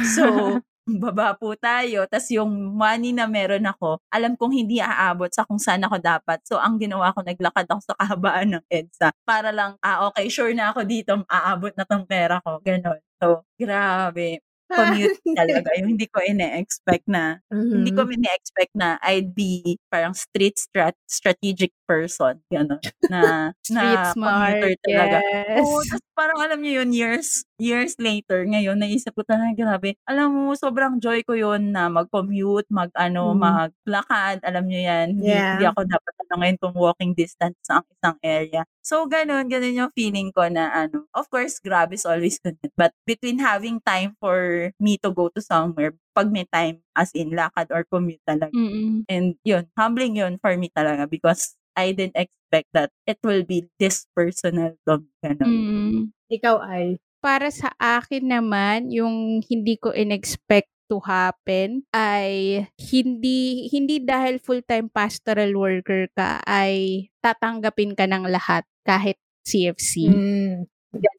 So, 0.04 0.24
baba 0.90 1.38
po 1.38 1.56
tayo. 1.56 2.04
Tapos 2.10 2.28
yung 2.34 2.52
money 2.76 3.16
na 3.16 3.24
meron 3.30 3.64
ako, 3.68 4.04
alam 4.12 4.36
kong 4.36 4.52
hindi 4.52 4.84
aabot 4.84 5.30
sa 5.32 5.48
kung 5.48 5.62
saan 5.62 5.84
ako 5.88 5.96
dapat. 6.02 6.44
So, 6.44 6.60
ang 6.60 6.76
ginawa 6.82 7.16
ko, 7.16 7.24
naglakad 7.24 7.68
ako 7.72 7.82
sa 7.88 7.96
kahabaan 7.96 8.60
ng 8.60 8.64
EDSA 8.68 9.16
para 9.24 9.56
lang, 9.56 9.80
ah, 9.80 10.12
okay, 10.12 10.28
sure 10.28 10.52
na 10.52 10.76
ako 10.76 10.84
dito, 10.84 11.16
aabot 11.30 11.72
na 11.78 11.88
tong 11.88 12.04
pera 12.04 12.44
ko. 12.44 12.60
Ganon. 12.60 13.00
So, 13.22 13.44
grabe. 13.60 14.40
Commute 14.76 15.20
talaga. 15.38 15.70
Yung 15.80 15.98
hindi 15.98 16.08
ko 16.08 16.24
ine-expect 16.24 17.06
na, 17.12 17.44
hindi 17.74 17.92
ko 17.92 18.08
Mhm. 18.08 18.16
ine-expect 18.16 18.72
na 18.80 18.96
I'd 19.04 19.36
be 19.36 19.78
parang 19.92 20.14
street 20.16 20.56
strat 20.58 20.96
strategic 21.10 21.74
person. 21.88 22.40
Ganon. 22.54 22.80
Na, 23.12 23.52
Street 23.66 24.02
na 24.02 24.14
smart. 24.16 24.62
commuter 24.64 24.72
talaga. 24.88 25.18
Yes. 25.20 25.92
Tapos 25.92 26.02
parang 26.16 26.40
alam 26.40 26.60
niyo 26.64 26.82
yun, 26.86 26.92
years, 26.96 27.44
years 27.60 27.94
later, 28.00 28.42
ngayon, 28.48 28.80
naisip 28.80 29.14
ko 29.14 29.22
talaga, 29.28 29.54
grabe. 29.54 29.94
Alam 30.08 30.32
mo, 30.34 30.44
sobrang 30.58 30.98
joy 30.98 31.22
ko 31.28 31.36
yun 31.38 31.76
na 31.76 31.92
mag-commute, 31.92 32.66
mag-ano, 32.72 33.36
Mm. 33.36 33.40
maglakad, 33.40 34.38
alam 34.42 34.66
niyo 34.66 34.82
yan. 34.88 35.08
Hindi, 35.20 35.30
Yeah. 35.30 35.52
hindi 35.60 35.66
ako 35.70 35.82
dapat 35.86 36.14
ano 36.26 36.34
ngayon 36.40 36.58
kung 36.64 36.76
walking 36.78 37.12
distance 37.14 37.58
sa 37.62 37.84
ang 37.84 37.88
isang 37.92 38.18
area. 38.24 38.62
So, 38.82 39.06
ganun, 39.06 39.46
ganun 39.52 39.76
yung 39.78 39.94
feeling 39.94 40.32
ko 40.34 40.48
na 40.50 40.72
ano. 40.74 41.06
Of 41.14 41.30
course, 41.30 41.60
grab 41.62 41.94
is 41.94 42.08
always 42.08 42.40
good. 42.42 42.58
But 42.80 42.96
between 43.06 43.38
having 43.44 43.84
time 43.86 44.16
for 44.18 44.72
me 44.80 44.98
to 45.06 45.12
go 45.14 45.30
to 45.36 45.42
somewhere, 45.44 45.94
pag 46.18 46.32
may 46.34 46.48
time, 46.50 46.82
as 46.98 47.12
in 47.14 47.36
lakad 47.36 47.70
or 47.70 47.86
commute 47.86 48.24
talaga. 48.26 48.50
Mm-mm. 48.56 49.06
And 49.12 49.36
yun, 49.46 49.70
humbling 49.78 50.18
yun 50.18 50.40
for 50.42 50.56
me 50.58 50.72
talaga 50.74 51.06
because 51.06 51.54
I 51.78 51.94
didn't 51.96 52.18
expect 52.18 52.68
that 52.74 52.90
it 53.08 53.20
will 53.24 53.46
be 53.46 53.70
this 53.80 54.04
personal 54.16 54.76
to 54.90 55.00
me. 55.06 55.10
Ganun. 55.24 55.50
Mm. 55.50 56.00
Ikaw 56.30 56.56
ay. 56.60 57.00
Para 57.20 57.52
sa 57.52 57.76
akin 57.76 58.32
naman, 58.32 58.90
yung 58.92 59.44
hindi 59.44 59.76
ko 59.76 59.92
in-expect 59.92 60.72
to 60.90 60.98
happen 61.06 61.86
ay 61.94 62.66
hindi 62.82 63.70
hindi 63.70 64.02
dahil 64.02 64.42
full-time 64.42 64.90
pastoral 64.90 65.54
worker 65.54 66.10
ka 66.18 66.42
ay 66.50 67.06
tatanggapin 67.22 67.94
ka 67.94 68.10
ng 68.10 68.26
lahat 68.26 68.66
kahit 68.82 69.22
CFC. 69.46 70.10
Mm. 70.10 70.66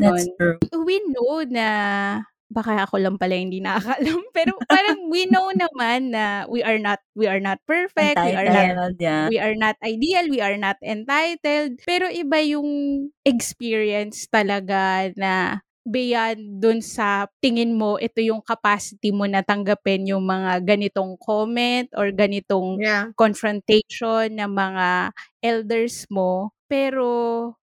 That's 0.03 0.27
true. 0.35 0.59
We 0.75 0.99
know 1.15 1.47
na 1.47 1.69
baka 2.51 2.83
ako 2.83 2.99
lang 2.99 3.15
pala 3.15 3.39
hindi 3.39 3.63
nakakaalam 3.63 4.27
pero 4.37 4.59
parang 4.67 5.07
we 5.07 5.31
know 5.31 5.55
naman 5.55 6.11
na 6.11 6.51
we 6.51 6.67
are 6.67 6.83
not 6.83 6.99
we 7.15 7.31
are 7.31 7.39
not 7.39 7.63
perfect 7.63 8.19
we 8.19 8.35
are 8.35 8.51
not 8.51 8.67
Entitled, 8.67 8.99
yeah. 8.99 9.31
we 9.31 9.39
are 9.39 9.55
not 9.55 9.79
ideal, 9.87 10.27
we 10.27 10.43
are 10.43 10.59
not 10.59 10.75
entitled. 10.83 11.79
Pero 11.87 12.11
iba 12.11 12.43
yung 12.43 12.69
experience 13.23 14.27
talaga 14.27 15.15
na 15.15 15.63
beyond 15.91 16.63
dun 16.63 16.81
sa 16.81 17.27
tingin 17.43 17.75
mo, 17.75 17.99
ito 17.99 18.23
yung 18.23 18.41
capacity 18.41 19.11
mo 19.11 19.27
na 19.27 19.43
tanggapin 19.45 20.07
yung 20.09 20.25
mga 20.25 20.63
ganitong 20.65 21.19
comment 21.21 21.91
or 21.99 22.09
ganitong 22.15 22.79
Yeah. 22.81 23.11
confrontation 23.19 24.39
ng 24.39 24.51
mga 24.55 24.89
elders 25.43 26.07
mo. 26.09 26.55
Pero 26.71 27.07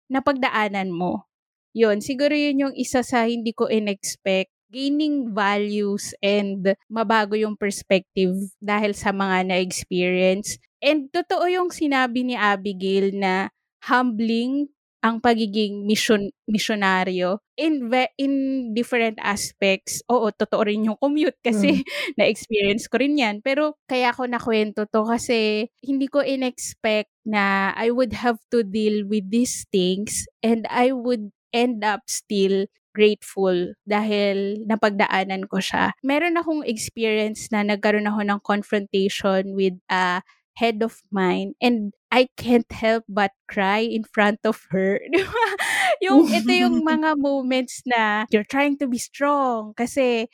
napagdaanan 0.08 0.94
mo. 0.94 1.26
Yun, 1.74 2.00
siguro 2.04 2.32
yun 2.36 2.68
yung 2.68 2.74
isa 2.76 3.00
sa 3.02 3.24
hindi 3.24 3.52
ko 3.56 3.66
in-expect 3.68 4.52
gaining 4.72 5.28
values 5.36 6.16
and 6.24 6.64
mabago 6.88 7.36
yung 7.36 7.60
perspective 7.60 8.32
dahil 8.56 8.96
sa 8.96 9.12
mga 9.12 9.44
na-experience. 9.52 10.56
And 10.80 11.12
totoo 11.12 11.44
yung 11.44 11.68
sinabi 11.68 12.24
ni 12.24 12.34
Abigail 12.40 13.12
na 13.12 13.52
humbling 13.84 14.72
ang 15.02 15.18
pagiging 15.18 15.82
mission 15.84 16.30
misyonaryo 16.46 17.42
in 17.58 17.90
ve- 17.90 18.14
in 18.18 18.32
different 18.74 19.18
aspects. 19.18 19.98
Oo, 20.06 20.30
totoo 20.30 20.62
rin 20.62 20.86
yung 20.86 20.98
commute 20.98 21.36
kasi 21.42 21.82
na-experience 22.18 22.86
ko 22.86 23.02
rin 23.02 23.18
'yan. 23.18 23.42
Pero 23.42 23.74
kaya 23.90 24.14
ko 24.14 24.26
nakwento 24.30 24.86
'to 24.86 25.02
kasi 25.06 25.66
hindi 25.82 26.06
ko 26.06 26.22
inexpect 26.22 27.10
na 27.26 27.74
I 27.74 27.90
would 27.90 28.14
have 28.22 28.38
to 28.54 28.62
deal 28.62 29.02
with 29.06 29.26
these 29.30 29.66
things 29.74 30.26
and 30.42 30.66
I 30.70 30.94
would 30.94 31.30
end 31.52 31.82
up 31.84 32.06
still 32.08 32.66
grateful 32.92 33.72
dahil 33.88 34.62
napagdaanan 34.68 35.48
ko 35.48 35.58
siya. 35.64 35.96
Meron 36.04 36.36
akong 36.36 36.62
experience 36.68 37.48
na 37.48 37.64
nagkaroon 37.64 38.08
ako 38.08 38.20
ng 38.24 38.40
confrontation 38.44 39.56
with 39.56 39.76
a 39.88 40.20
head 40.56 40.82
of 40.82 41.00
mine 41.10 41.54
and 41.60 41.92
I 42.12 42.28
can't 42.36 42.70
help 42.70 43.04
but 43.08 43.32
cry 43.48 43.80
in 43.80 44.04
front 44.04 44.44
of 44.44 44.68
her. 44.70 45.00
Di 45.12 45.24
ba? 45.24 45.46
yung, 46.04 46.28
ito 46.28 46.52
yung 46.52 46.84
mga 46.92 47.16
moments 47.16 47.80
na 47.88 48.28
you're 48.28 48.46
trying 48.46 48.76
to 48.78 48.86
be 48.86 48.98
strong 48.98 49.72
kasi 49.72 50.28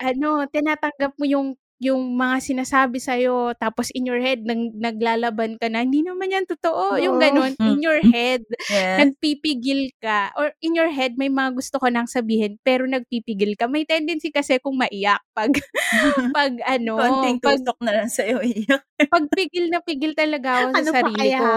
ano, 0.00 0.44
tinatanggap 0.48 1.16
mo 1.16 1.24
yung 1.28 1.56
yung 1.76 2.16
mga 2.16 2.40
sinasabi 2.40 2.96
sa'yo, 2.96 3.52
tapos 3.60 3.92
in 3.92 4.08
your 4.08 4.16
head, 4.18 4.40
nang, 4.48 4.72
naglalaban 4.76 5.60
ka 5.60 5.68
na, 5.68 5.84
hindi 5.84 6.00
naman 6.00 6.32
yan 6.32 6.46
totoo. 6.48 6.96
Yung 6.96 7.18
Oo. 7.18 7.22
ganon, 7.22 7.52
in 7.60 7.84
your 7.84 8.00
head, 8.00 8.40
Yes. 8.72 8.96
nagpipigil 9.04 9.92
ka. 10.00 10.32
Or 10.40 10.56
in 10.64 10.72
your 10.72 10.88
head, 10.88 11.20
may 11.20 11.28
mga 11.28 11.52
gusto 11.54 11.76
ko 11.76 11.92
nang 11.92 12.08
sabihin, 12.08 12.56
pero 12.64 12.88
nagpipigil 12.88 13.60
ka. 13.60 13.68
May 13.68 13.84
tendency 13.84 14.32
kasi 14.32 14.56
kung 14.58 14.80
maiyak 14.80 15.20
pag, 15.36 15.52
pag 16.36 16.52
ano, 16.64 16.96
Konting 16.96 17.38
pag, 17.44 17.60
na 17.84 17.92
lang 17.92 18.08
sa'yo, 18.08 18.40
iyak. 18.40 18.82
pag 19.12 19.24
pigil 19.36 19.68
na 19.68 19.80
pigil 19.84 20.16
talaga 20.16 20.64
ako 20.64 20.68
sa 20.72 20.80
Ano 20.80 20.90
pa 20.90 21.00
sarili 21.04 21.28
ko. 21.36 21.48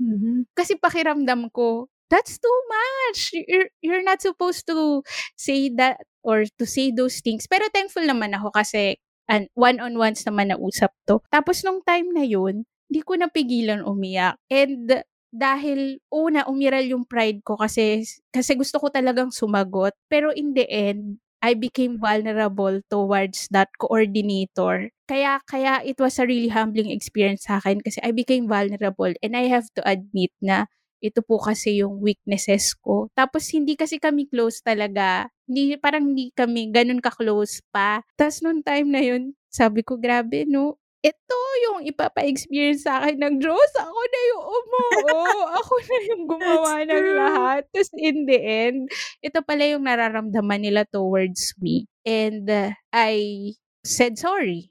Mhm. 0.00 0.34
Kasi 0.56 0.72
pakiramdam 0.80 1.52
ko, 1.52 1.92
that's 2.08 2.40
too 2.40 2.58
much. 2.68 3.36
You're, 3.48 3.68
you're 3.84 4.04
not 4.04 4.20
supposed 4.24 4.64
to 4.68 5.04
say 5.36 5.68
that 5.76 6.00
or 6.24 6.44
to 6.60 6.64
say 6.64 6.88
those 6.92 7.20
things. 7.20 7.44
Pero 7.48 7.68
thankful 7.72 8.04
naman 8.04 8.32
ako 8.36 8.52
kasi 8.52 8.96
an 9.32 9.48
one-on-ones 9.56 10.20
naman 10.28 10.52
na 10.52 10.60
usap 10.60 10.92
to. 11.08 11.24
Tapos 11.32 11.64
nung 11.64 11.80
time 11.80 12.12
na 12.12 12.24
yun, 12.28 12.68
di 12.92 13.00
ko 13.00 13.16
napigilan 13.16 13.80
umiyak. 13.80 14.36
And 14.52 15.00
dahil 15.32 15.96
una 16.12 16.44
umiral 16.44 16.84
yung 16.84 17.08
pride 17.08 17.40
ko 17.40 17.56
kasi 17.56 18.04
kasi 18.28 18.52
gusto 18.52 18.76
ko 18.76 18.92
talagang 18.92 19.32
sumagot. 19.32 19.96
Pero 20.12 20.28
in 20.36 20.52
the 20.52 20.68
end, 20.68 21.16
I 21.42 21.56
became 21.58 21.98
vulnerable 21.98 22.78
towards 22.86 23.48
that 23.50 23.72
coordinator. 23.80 24.92
Kaya 25.08 25.40
kaya 25.48 25.82
it 25.82 25.98
was 25.98 26.20
a 26.20 26.28
really 26.28 26.52
humbling 26.52 26.92
experience 26.92 27.48
sa 27.48 27.58
akin 27.58 27.82
kasi 27.82 27.98
I 28.04 28.12
became 28.14 28.46
vulnerable 28.46 29.10
and 29.24 29.32
I 29.34 29.50
have 29.50 29.66
to 29.74 29.82
admit 29.88 30.30
na 30.38 30.68
ito 31.02 31.20
po 31.20 31.42
kasi 31.42 31.82
yung 31.82 31.98
weaknesses 31.98 32.78
ko. 32.78 33.10
Tapos 33.18 33.50
hindi 33.50 33.74
kasi 33.74 33.98
kami 33.98 34.30
close 34.30 34.62
talaga. 34.62 35.26
Hindi, 35.50 35.74
parang 35.82 36.14
hindi 36.14 36.30
kami 36.30 36.70
ganun 36.70 37.02
ka-close 37.02 37.60
pa. 37.74 38.06
Tapos 38.14 38.38
nung 38.40 38.62
time 38.62 38.88
na 38.88 39.02
yun, 39.02 39.34
sabi 39.50 39.82
ko, 39.82 39.98
grabe 39.98 40.46
no, 40.46 40.78
ito 41.02 41.38
yung 41.66 41.82
ipapa-experience 41.82 42.86
sa 42.86 43.02
akin 43.02 43.18
ng 43.18 43.36
Diyos. 43.42 43.70
Ako 43.74 44.00
na 44.06 44.20
yung 44.30 44.44
umuo. 44.46 45.22
Ako 45.58 45.74
na 45.82 45.98
yung 46.06 46.22
gumawa 46.30 46.72
ng 46.86 47.06
lahat. 47.18 47.62
Tapos 47.74 47.90
in 47.98 48.22
the 48.22 48.38
end, 48.38 48.86
ito 49.18 49.42
pala 49.42 49.66
yung 49.66 49.82
nararamdaman 49.82 50.62
nila 50.62 50.86
towards 50.86 51.58
me. 51.58 51.90
And 52.06 52.46
uh, 52.46 52.70
I 52.94 53.50
said 53.82 54.14
sorry. 54.14 54.70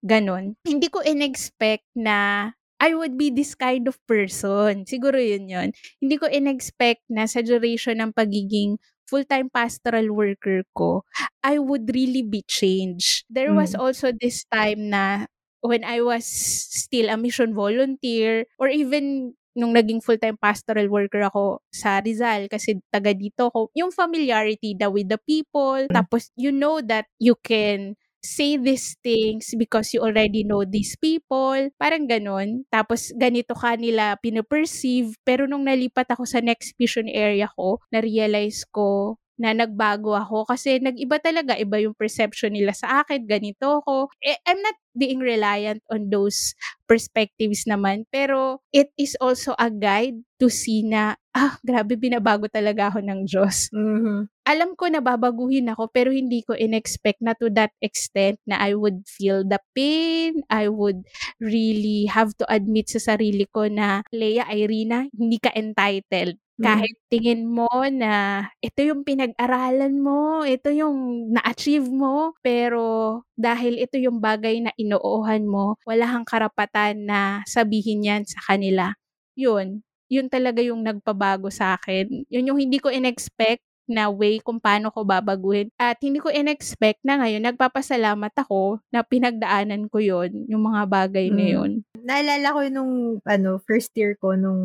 Ganon. 0.00 0.56
Hindi 0.64 0.88
ko 0.88 1.04
in-expect 1.04 1.84
na 1.92 2.50
I 2.80 2.92
would 2.94 3.16
be 3.16 3.30
this 3.32 3.54
kind 3.56 3.88
of 3.88 3.96
person. 4.04 4.84
Siguro 4.84 5.16
yun 5.16 5.48
yun. 5.48 5.72
Hindi 6.00 6.16
ko 6.20 6.28
in-expect 6.28 7.00
na 7.08 7.24
sa 7.24 7.40
duration 7.40 7.98
ng 8.04 8.12
pagiging 8.12 8.76
full-time 9.08 9.48
pastoral 9.48 10.10
worker 10.12 10.66
ko, 10.76 11.06
I 11.40 11.56
would 11.62 11.88
really 11.94 12.26
be 12.26 12.42
changed. 12.44 13.24
There 13.30 13.54
was 13.54 13.72
Mm. 13.72 13.80
also 13.80 14.10
this 14.12 14.44
time 14.50 14.90
na 14.92 15.30
when 15.62 15.86
I 15.86 16.02
was 16.04 16.26
still 16.28 17.08
a 17.08 17.16
mission 17.16 17.54
volunteer 17.54 18.44
or 18.60 18.68
even 18.68 19.32
nung 19.56 19.72
naging 19.72 20.04
full-time 20.04 20.36
pastoral 20.36 20.90
worker 20.92 21.24
ako 21.24 21.64
sa 21.72 22.04
Rizal 22.04 22.44
kasi 22.52 22.76
taga 22.92 23.16
dito 23.16 23.48
ko, 23.48 23.72
yung 23.72 23.88
familiarity 23.88 24.76
daw 24.76 24.92
with 24.92 25.08
the 25.08 25.16
people, 25.24 25.80
tapos 25.88 26.28
you 26.36 26.52
know 26.52 26.84
that 26.84 27.08
you 27.16 27.32
can 27.40 27.96
say 28.26 28.58
these 28.58 28.98
things 29.06 29.54
because 29.54 29.94
you 29.94 30.02
already 30.02 30.42
know 30.42 30.66
these 30.66 30.98
people. 30.98 31.70
Parang 31.78 32.10
ganun. 32.10 32.66
Tapos 32.74 33.14
ganito 33.14 33.54
ka 33.54 33.78
nila 33.78 34.18
pinoperceive. 34.18 35.14
Pero 35.22 35.46
nung 35.46 35.64
nalipat 35.70 36.10
ako 36.10 36.26
sa 36.26 36.42
next 36.42 36.74
mission 36.82 37.06
area 37.06 37.46
ko, 37.54 37.78
na-realize 37.94 38.66
ko 38.74 39.16
na 39.36 39.52
nagbago 39.52 40.16
ako 40.16 40.48
kasi 40.48 40.80
nag-iba 40.80 41.20
talaga. 41.20 41.52
Iba 41.60 41.76
yung 41.84 41.92
perception 41.92 42.56
nila 42.56 42.72
sa 42.72 43.04
akin. 43.04 43.28
Ganito 43.28 43.84
ako. 43.84 44.08
Eh, 44.24 44.36
I'm 44.48 44.60
not 44.64 44.76
being 44.96 45.20
reliant 45.20 45.84
on 45.92 46.08
those 46.08 46.56
perspectives 46.88 47.68
naman. 47.68 48.08
Pero 48.08 48.64
it 48.72 48.88
is 48.96 49.12
also 49.20 49.52
a 49.60 49.68
guide 49.68 50.16
to 50.40 50.48
see 50.48 50.80
na, 50.88 51.20
ah, 51.36 51.60
grabe, 51.60 52.00
binabago 52.00 52.48
talaga 52.48 52.88
ako 52.96 53.04
ng 53.04 53.20
Diyos 53.28 53.68
Mhm. 53.76 54.28
Alam 54.46 54.78
ko 54.78 54.86
na 54.86 55.02
babaguhin 55.02 55.66
ako 55.74 55.90
pero 55.90 56.14
hindi 56.14 56.46
ko 56.46 56.54
in-expect 56.54 57.18
na 57.18 57.34
to 57.34 57.50
that 57.50 57.74
extent 57.82 58.38
na 58.46 58.62
I 58.62 58.78
would 58.78 59.02
feel 59.10 59.42
the 59.42 59.58
pain. 59.74 60.46
I 60.48 60.70
would 60.70 61.02
really 61.42 62.06
have 62.06 62.30
to 62.38 62.46
admit 62.46 62.88
sa 62.94 63.02
sarili 63.02 63.50
ko 63.50 63.66
na, 63.66 64.06
Leia, 64.14 64.46
Irina, 64.54 65.10
hindi 65.10 65.42
ka 65.42 65.50
entitled. 65.50 66.38
Kahit 66.56 66.96
tingin 67.12 67.44
mo 67.44 67.68
na 67.92 68.46
ito 68.64 68.80
yung 68.80 69.04
pinag-aralan 69.04 69.92
mo, 70.00 70.40
ito 70.46 70.72
yung 70.72 71.28
na-achieve 71.36 71.84
mo, 71.84 72.32
pero 72.40 73.20
dahil 73.36 73.76
ito 73.82 74.00
yung 74.00 74.24
bagay 74.24 74.64
na 74.64 74.72
inoohan 74.80 75.44
mo, 75.44 75.76
wala 75.84 76.08
kang 76.08 76.24
karapatan 76.24 77.04
na 77.04 77.44
sabihin 77.44 78.08
yan 78.08 78.22
sa 78.24 78.40
kanila. 78.40 78.96
Yun, 79.36 79.84
yun 80.08 80.30
talaga 80.32 80.62
yung 80.64 80.80
nagpabago 80.86 81.52
sa 81.52 81.76
akin. 81.76 82.24
Yun 82.32 82.54
yung 82.54 82.58
hindi 82.62 82.78
ko 82.80 82.88
in-expect 82.88 83.65
na 83.86 84.10
way 84.10 84.42
kung 84.42 84.58
paano 84.58 84.90
ko 84.90 85.06
babaguhin. 85.06 85.70
At 85.78 85.98
hindi 86.02 86.18
ko 86.18 86.30
in-expect 86.30 87.02
na 87.06 87.22
ngayon, 87.22 87.46
nagpapasalamat 87.46 88.34
ako 88.34 88.82
na 88.90 89.06
pinagdaanan 89.06 89.86
ko 89.90 90.02
yon 90.02 90.46
yung 90.50 90.62
mga 90.66 90.82
bagay 90.90 91.30
na 91.30 91.44
Mm. 91.46 91.52
yun. 91.54 91.70
Naalala 92.02 92.48
ko 92.54 92.60
nung 92.70 92.94
ano, 93.22 93.58
first 93.62 93.90
year 93.94 94.18
ko, 94.18 94.34
nung 94.34 94.62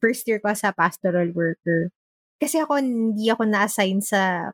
first 0.00 0.24
year 0.28 0.40
ko 0.40 0.52
sa 0.52 0.72
pastoral 0.72 1.32
worker. 1.32 1.88
Kasi 2.40 2.60
ako, 2.60 2.80
hindi 2.80 3.28
ako 3.28 3.44
na-assign 3.48 4.00
sa 4.00 4.52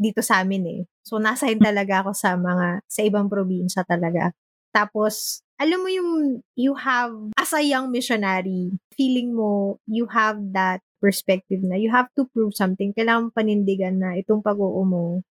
dito 0.00 0.24
sa 0.24 0.40
amin 0.40 0.64
eh. 0.64 0.82
So, 1.04 1.20
na-assign 1.20 1.60
talaga 1.60 2.00
ako 2.06 2.16
sa 2.16 2.32
mga, 2.38 2.80
sa 2.88 3.00
ibang 3.04 3.28
probinsya 3.28 3.84
talaga. 3.84 4.32
Tapos, 4.72 5.44
alam 5.60 5.82
mo 5.82 5.90
yung, 5.92 6.40
you 6.56 6.72
have, 6.72 7.12
as 7.36 7.52
a 7.52 7.60
young 7.60 7.92
missionary, 7.92 8.72
feeling 8.96 9.36
mo, 9.36 9.76
you 9.84 10.08
have 10.08 10.40
that 10.56 10.80
perspective 11.00 11.64
na 11.64 11.80
you 11.80 11.88
have 11.90 12.12
to 12.14 12.28
prove 12.30 12.52
something. 12.54 12.92
Kailangan 12.94 13.32
panindigan 13.34 13.98
na 13.98 14.14
itong 14.20 14.44
pag-oo 14.44 14.84
mo, 14.84 15.24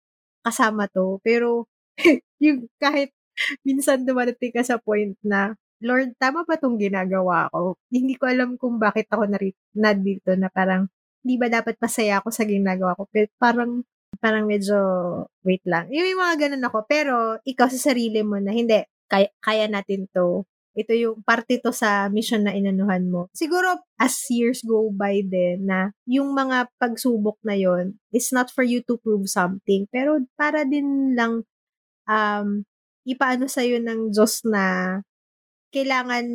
kasama 0.43 0.89
to. 0.91 1.21
Pero, 1.23 1.69
yung 2.45 2.67
kahit 2.81 3.13
minsan 3.63 4.03
dumadating 4.03 4.51
ka 4.55 4.65
sa 4.67 4.81
point 4.81 5.15
na, 5.23 5.55
Lord, 5.79 6.19
tama 6.19 6.43
ba 6.43 6.59
tong 6.59 6.75
ginagawa 6.81 7.47
ko? 7.55 7.79
Hindi 7.93 8.19
ko 8.19 8.27
alam 8.27 8.59
kung 8.59 8.83
bakit 8.83 9.07
ako 9.13 9.31
nari- 9.31 9.55
na 9.79 9.95
dito 9.95 10.35
na 10.35 10.51
parang, 10.51 10.91
di 11.23 11.39
ba 11.39 11.47
dapat 11.47 11.79
masaya 11.79 12.19
ako 12.19 12.35
sa 12.35 12.43
ginagawa 12.49 12.99
ko? 12.99 13.07
Pero 13.13 13.31
parang, 13.39 13.87
parang 14.19 14.45
medyo, 14.51 14.75
wait 15.47 15.63
lang. 15.69 15.87
Yung, 15.95 16.09
yung 16.11 16.23
mga 16.25 16.37
ganun 16.49 16.67
ako. 16.67 16.79
Pero, 16.91 17.15
ikaw 17.47 17.71
sa 17.71 17.93
sarili 17.95 18.27
mo 18.27 18.43
na, 18.43 18.51
hindi, 18.51 18.83
kaya, 19.07 19.31
kaya 19.39 19.71
natin 19.71 20.11
to. 20.11 20.43
Ito 20.79 20.95
yung 20.95 21.17
parte 21.27 21.59
to 21.59 21.75
sa 21.75 22.07
mission 22.07 22.47
na 22.47 22.55
inanuhan 22.55 23.11
mo. 23.11 23.27
Siguro, 23.35 23.83
as 23.99 24.15
years 24.31 24.63
go 24.63 24.95
by 24.95 25.27
din, 25.27 25.67
na 25.67 25.91
yung 26.07 26.31
mga 26.39 26.71
pagsubok 26.79 27.43
na 27.43 27.59
yon 27.59 27.99
is 28.15 28.31
not 28.31 28.55
for 28.55 28.63
you 28.63 28.79
to 28.87 28.95
prove 29.03 29.27
something, 29.27 29.91
pero 29.91 30.23
para 30.39 30.63
din 30.63 31.19
lang 31.19 31.43
um, 32.07 32.49
ipaano 33.03 33.51
sa'yo 33.51 33.83
ng 33.83 34.15
Diyos 34.15 34.47
na 34.47 34.99
kailangan 35.75 36.27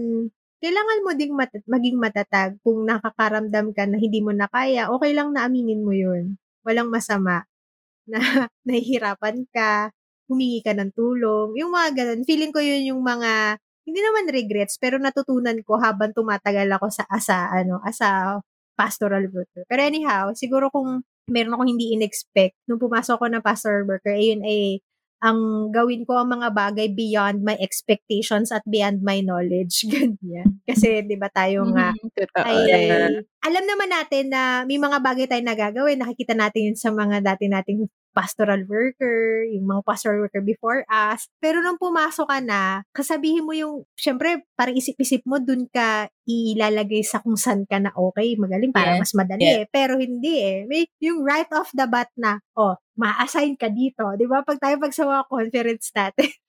kailangan 0.63 1.03
mo 1.03 1.11
ding 1.11 1.35
mat- 1.35 1.67
maging 1.67 1.99
matatag 1.99 2.55
kung 2.63 2.87
nakakaramdam 2.87 3.75
ka 3.75 3.83
na 3.83 3.99
hindi 3.99 4.23
mo 4.23 4.31
na 4.31 4.47
kaya, 4.47 4.87
okay 4.87 5.11
lang 5.11 5.35
na 5.35 5.43
aminin 5.43 5.83
mo 5.83 5.91
yun. 5.91 6.39
Walang 6.63 6.87
masama 6.87 7.43
na 8.11 8.47
nahihirapan 8.63 9.43
ka, 9.51 9.91
humingi 10.31 10.63
ka 10.63 10.71
ng 10.71 10.95
tulong. 10.95 11.51
Yung 11.59 11.67
mga 11.75 11.89
ganun, 11.99 12.23
feeling 12.23 12.55
ko 12.55 12.63
yun 12.63 12.95
yung 12.95 13.03
mga, 13.03 13.59
hindi 13.87 13.99
naman 14.03 14.31
regrets, 14.31 14.79
pero 14.79 14.95
natutunan 14.99 15.59
ko 15.67 15.79
habang 15.79 16.11
tumatagal 16.15 16.67
ako 16.79 16.87
sa 16.91 17.03
asa, 17.11 17.51
ano, 17.51 17.79
asa 17.83 18.39
pastoral 18.79 19.27
worker. 19.29 19.63
Pero 19.69 19.81
anyhow, 19.85 20.31
siguro 20.33 20.69
kung 20.73 21.03
meron 21.29 21.53
akong 21.55 21.69
hindi 21.77 21.93
in-expect, 21.95 22.55
nung 22.67 22.81
pumasok 22.81 23.19
ako 23.21 23.25
ng 23.31 23.43
pastoral 23.45 23.85
worker, 23.87 24.15
ayun 24.15 24.41
ay 24.43 24.79
ang 25.23 25.71
gawin 25.71 26.03
ko 26.03 26.19
ang 26.19 26.35
mga 26.35 26.51
bagay 26.51 26.87
beyond 26.91 27.47
my 27.47 27.55
expectations 27.63 28.51
at 28.51 28.59
beyond 28.67 28.99
my 29.05 29.23
knowledge. 29.23 29.87
Ganyan. 29.93 30.59
Kasi, 30.67 30.99
di 31.07 31.15
ba 31.15 31.31
tayo 31.31 31.63
nga, 31.71 31.95
Mhm, 31.95 32.11
Totoo. 32.11 32.43
ay, 32.43 32.59
Yeah. 32.67 33.23
alam 33.45 33.63
naman 33.67 33.89
natin 33.91 34.31
na 34.31 34.63
may 34.67 34.75
mga 34.79 34.99
bagay 35.03 35.25
tayo 35.31 35.43
nagagawin. 35.43 35.99
Nakikita 36.03 36.35
natin 36.35 36.71
yun 36.73 36.77
sa 36.79 36.91
mga 36.91 37.23
dati 37.23 37.47
nating 37.47 37.87
pastoral 38.13 38.63
worker, 38.69 39.43
yung 39.49 39.65
mga 39.67 39.81
pastoral 39.83 40.21
worker 40.23 40.39
before 40.39 40.85
us. 40.87 41.25
Pero 41.41 41.59
nung 41.59 41.81
pumasok 41.81 42.29
ka 42.29 42.39
na, 42.39 42.85
kasabihin 42.93 43.43
mo 43.43 43.51
yung, 43.57 43.83
syempre, 43.97 44.45
parang 44.55 44.77
isip-isip 44.77 45.25
mo, 45.25 45.41
dun 45.41 45.65
ka 45.73 46.07
ilalagay 46.29 47.01
sa 47.03 47.19
kung 47.19 47.35
saan 47.35 47.65
ka 47.67 47.81
na 47.81 47.91
okay, 47.97 48.37
magaling, 48.39 48.71
para 48.71 48.95
Yeah. 48.95 49.01
mas 49.01 49.13
madali 49.17 49.41
Yeah. 49.43 49.59
eh. 49.63 49.67
Pero 49.67 49.97
hindi 49.99 50.33
eh. 50.39 50.59
May, 50.69 50.85
yung 51.03 51.25
right 51.25 51.49
off 51.51 51.73
the 51.73 51.89
bat 51.89 52.07
na, 52.15 52.39
oh, 52.55 52.77
ma-assign 52.95 53.57
ka 53.57 53.67
dito. 53.73 54.05
Di 54.15 54.29
ba? 54.29 54.45
Pag 54.45 54.61
tayo 54.61 54.77
pag 54.79 54.93
sa 54.93 55.03
mga 55.09 55.23
conference 55.27 55.89
natin, 55.91 56.29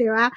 Di 0.00 0.08
ba? 0.08 0.32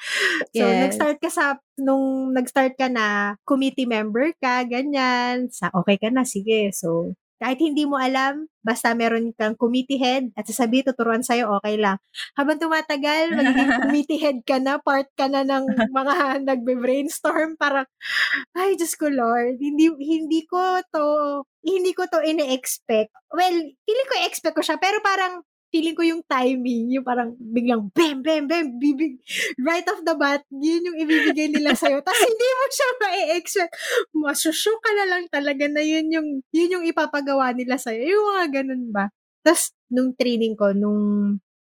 So, 0.51 0.59
Yes. 0.67 0.79
nag-start 0.91 1.17
ka 1.23 1.29
sa, 1.31 1.45
nung 1.79 2.35
nag-start 2.35 2.75
ka 2.75 2.91
na, 2.91 3.39
committee 3.47 3.87
member 3.87 4.35
ka, 4.43 4.67
ganyan, 4.67 5.47
sa 5.55 5.71
okay 5.71 5.95
ka 5.95 6.11
na, 6.11 6.27
sige. 6.27 6.67
So, 6.75 7.15
kahit 7.43 7.59
hindi 7.59 7.83
mo 7.83 7.99
alam, 7.99 8.47
basta 8.63 8.95
meron 8.95 9.35
kang 9.35 9.59
committee 9.59 9.99
head 9.99 10.31
at 10.39 10.47
sasabihin, 10.47 10.87
tuturuan 10.87 11.27
sa'yo, 11.27 11.51
okay 11.59 11.75
lang. 11.75 11.99
Habang 12.39 12.55
tumatagal, 12.55 13.35
magiging 13.35 13.71
committee 13.83 14.23
head 14.23 14.39
ka 14.47 14.63
na, 14.63 14.79
part 14.79 15.11
ka 15.19 15.27
na 15.27 15.43
ng 15.43 15.67
mga 15.99 16.15
nagbe-brainstorm, 16.47 17.59
parang, 17.59 17.83
ay, 18.55 18.79
Diyos 18.79 18.95
ko, 18.95 19.11
Lord, 19.11 19.59
hindi, 19.59 19.91
hindi 19.91 20.47
ko 20.47 20.79
to, 20.87 21.05
hindi 21.67 21.91
ko 21.91 22.07
to 22.07 22.23
ine-expect. 22.23 23.11
Well, 23.35 23.57
feeling 23.83 24.07
ko 24.07 24.15
expect 24.23 24.55
ko 24.55 24.63
siya, 24.63 24.79
pero 24.79 25.03
parang, 25.03 25.43
feeling 25.73 25.97
ko 25.97 26.05
yung 26.05 26.21
timing, 26.29 26.93
yung 26.93 27.01
parang 27.01 27.33
biglang 27.41 27.89
bam, 27.97 28.21
bam, 28.21 28.45
bam, 28.45 28.77
bibig, 28.77 29.17
right 29.57 29.81
off 29.89 30.05
the 30.05 30.13
bat, 30.13 30.45
yun 30.53 30.85
yung 30.85 30.97
ibibigay 31.01 31.49
nila 31.49 31.73
sa'yo. 31.73 31.97
Tapos 32.05 32.21
hindi 32.21 32.45
mo 32.45 32.65
siya 32.69 32.89
ma-expect. 33.01 33.73
Masushow 34.13 34.77
ka 34.77 34.93
na 34.93 35.05
lang 35.09 35.25
talaga 35.33 35.65
na 35.65 35.81
yun 35.81 36.13
yung, 36.13 36.27
yun 36.53 36.73
yung 36.77 36.85
ipapagawa 36.85 37.57
nila 37.57 37.81
sa'yo. 37.81 38.05
Yung 38.05 38.25
mga 38.37 38.45
ganun 38.61 38.93
ba? 38.93 39.09
Tapos, 39.41 39.73
nung 39.89 40.13
training 40.13 40.53
ko, 40.53 40.77
nung 40.77 41.01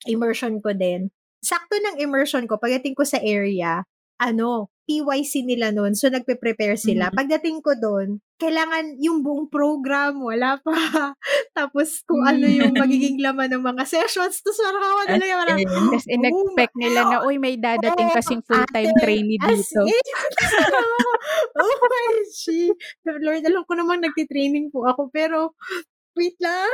immersion 0.03 0.59
ko 0.59 0.76
din, 0.76 1.07
sakto 1.39 1.80
ng 1.80 2.03
immersion 2.03 2.43
ko, 2.51 2.59
pagdating 2.59 2.93
ko 2.93 3.07
sa 3.07 3.18
area, 3.24 3.88
ano, 4.20 4.68
PYC 4.91 5.47
nila 5.47 5.71
noon. 5.71 5.95
So, 5.95 6.11
nagpe-prepare 6.11 6.75
sila. 6.75 7.07
Mhm. 7.07 7.15
Pagdating 7.15 7.57
ko 7.63 7.71
doon, 7.79 8.19
kailangan 8.35 8.99
yung 8.99 9.23
buong 9.23 9.47
program, 9.47 10.19
wala 10.19 10.59
pa. 10.59 10.73
Tapos, 11.57 12.03
kung 12.03 12.27
ano 12.27 12.43
yung 12.43 12.75
magiging 12.75 13.21
laman 13.25 13.55
ng 13.55 13.63
mga 13.63 13.87
sessions. 13.87 14.43
Tapos, 14.43 14.59
ako 14.59 15.03
talaga, 15.07 15.33
parang, 15.39 15.59
in. 15.63 15.69
Tapos 15.71 16.05
in-expect 16.11 16.75
nila 16.75 16.99
na, 17.07 17.17
uy, 17.23 17.39
may 17.39 17.55
dadating 17.55 18.11
kasing 18.11 18.43
full-time 18.43 18.91
trainee 18.99 19.39
dito. 19.39 19.79
oh 21.61 21.75
my 21.79 22.07
G. 22.35 22.75
Lord, 23.07 23.47
alam 23.47 23.63
ko 23.63 23.73
namang 23.79 24.03
nagtitraining 24.03 24.73
po 24.75 24.83
ako, 24.83 25.07
pero, 25.07 25.55
wait 26.19 26.35
lang. 26.43 26.67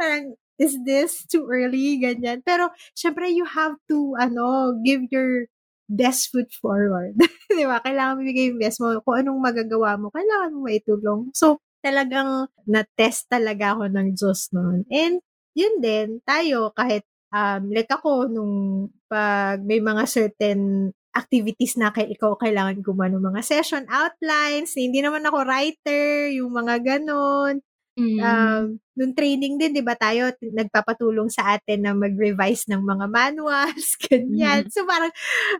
parang, 0.00 0.32
is 0.56 0.78
this 0.88 1.28
too 1.28 1.44
early? 1.44 2.00
Ganyan. 2.00 2.40
Pero, 2.46 2.72
syempre, 2.96 3.28
you 3.28 3.44
have 3.44 3.76
to, 3.90 4.16
ano, 4.16 4.78
give 4.80 5.04
your 5.12 5.50
best 5.90 6.30
foot 6.30 6.46
forward. 6.54 7.18
Di 7.50 7.66
ba? 7.66 7.82
Kailangan 7.82 8.22
mo 8.22 8.22
bigay 8.22 8.54
yung 8.54 8.62
best 8.62 8.78
mo. 8.78 8.94
Kung 9.02 9.18
anong 9.18 9.40
magagawa 9.42 9.98
mo, 9.98 10.14
kailangan 10.14 10.54
mo 10.54 10.58
maitulong. 10.70 11.20
So, 11.34 11.58
talagang 11.82 12.46
na-test 12.70 13.26
talaga 13.26 13.74
ako 13.74 13.90
ng 13.90 14.08
Diyos 14.14 14.54
noon. 14.54 14.86
And, 14.86 15.18
yun 15.58 15.82
din, 15.82 16.22
tayo, 16.22 16.70
kahit, 16.78 17.02
um, 17.34 17.74
like 17.74 17.90
ako, 17.90 18.30
nung 18.30 18.54
pag 19.10 19.58
may 19.66 19.82
mga 19.82 20.06
certain 20.06 20.94
activities 21.10 21.74
na 21.74 21.90
kay 21.90 22.06
ikaw 22.14 22.38
kailangan 22.38 22.86
gumano 22.86 23.18
mga 23.18 23.42
session 23.42 23.82
outlines, 23.90 24.78
hindi 24.78 25.02
naman 25.02 25.26
ako 25.26 25.42
writer, 25.42 26.30
yung 26.30 26.54
mga 26.54 26.78
ganon. 26.86 27.58
Mm. 28.00 28.18
Um, 28.24 28.64
nung 28.96 29.12
training 29.12 29.60
din, 29.60 29.76
di 29.76 29.84
ba 29.84 29.92
tayo, 29.92 30.32
nagpapatulong 30.40 31.28
sa 31.28 31.56
atin 31.56 31.84
na 31.84 31.92
mag-revise 31.92 32.64
ng 32.72 32.80
mga 32.80 33.06
manuals, 33.12 33.96
ganyan. 34.08 34.64
So 34.72 34.88
parang, 34.88 35.12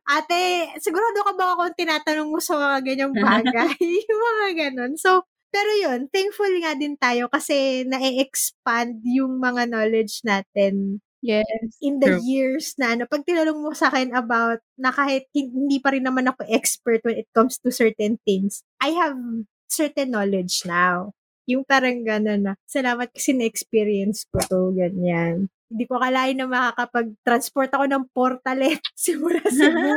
ate, 0.09 0.72
sigurado 0.80 1.20
ka 1.20 1.32
ba 1.36 1.53
ako 1.53 1.62
tinatanong 1.76 2.32
mo 2.32 2.41
sa 2.41 2.57
mga 2.57 2.78
ganyang 2.84 3.14
bagay? 3.14 3.76
yung 4.09 4.20
mga 4.20 4.49
ganon. 4.57 4.97
So, 4.97 5.28
pero 5.53 5.68
yun, 5.76 6.09
thankful 6.09 6.53
nga 6.62 6.72
din 6.78 6.97
tayo 6.97 7.28
kasi 7.28 7.84
na-expand 7.84 9.03
yung 9.05 9.43
mga 9.43 9.68
knowledge 9.68 10.22
natin 10.22 11.03
yes. 11.20 11.76
in 11.82 11.99
the 11.99 12.16
True. 12.16 12.22
years 12.22 12.78
na 12.78 12.95
ano, 12.95 13.05
pag 13.11 13.26
tinanong 13.26 13.59
mo 13.59 13.74
sa 13.74 13.91
akin 13.91 14.14
about 14.14 14.62
na 14.78 14.95
kahit 14.95 15.26
hin- 15.34 15.53
hindi 15.53 15.82
pa 15.82 15.91
rin 15.91 16.07
naman 16.07 16.30
ako 16.30 16.47
expert 16.49 17.03
when 17.03 17.18
it 17.18 17.28
comes 17.34 17.59
to 17.61 17.74
certain 17.74 18.16
things, 18.22 18.62
I 18.78 18.95
have 18.97 19.18
certain 19.66 20.14
knowledge 20.14 20.62
now. 20.64 21.12
Yung 21.51 21.66
parang 21.66 22.07
gano'n 22.07 22.40
na, 22.46 22.55
salamat 22.62 23.11
kasi 23.11 23.34
na-experience 23.34 24.30
ko 24.30 24.38
to, 24.46 24.70
ganyan. 24.70 25.51
Hindi 25.70 25.86
ko 25.86 26.03
akalain 26.03 26.34
na 26.34 26.51
makakapag-transport 26.51 27.70
ako 27.70 27.84
ng 27.86 28.05
portalet 28.11 28.82
simula 28.98 29.38
Cebu. 29.46 29.94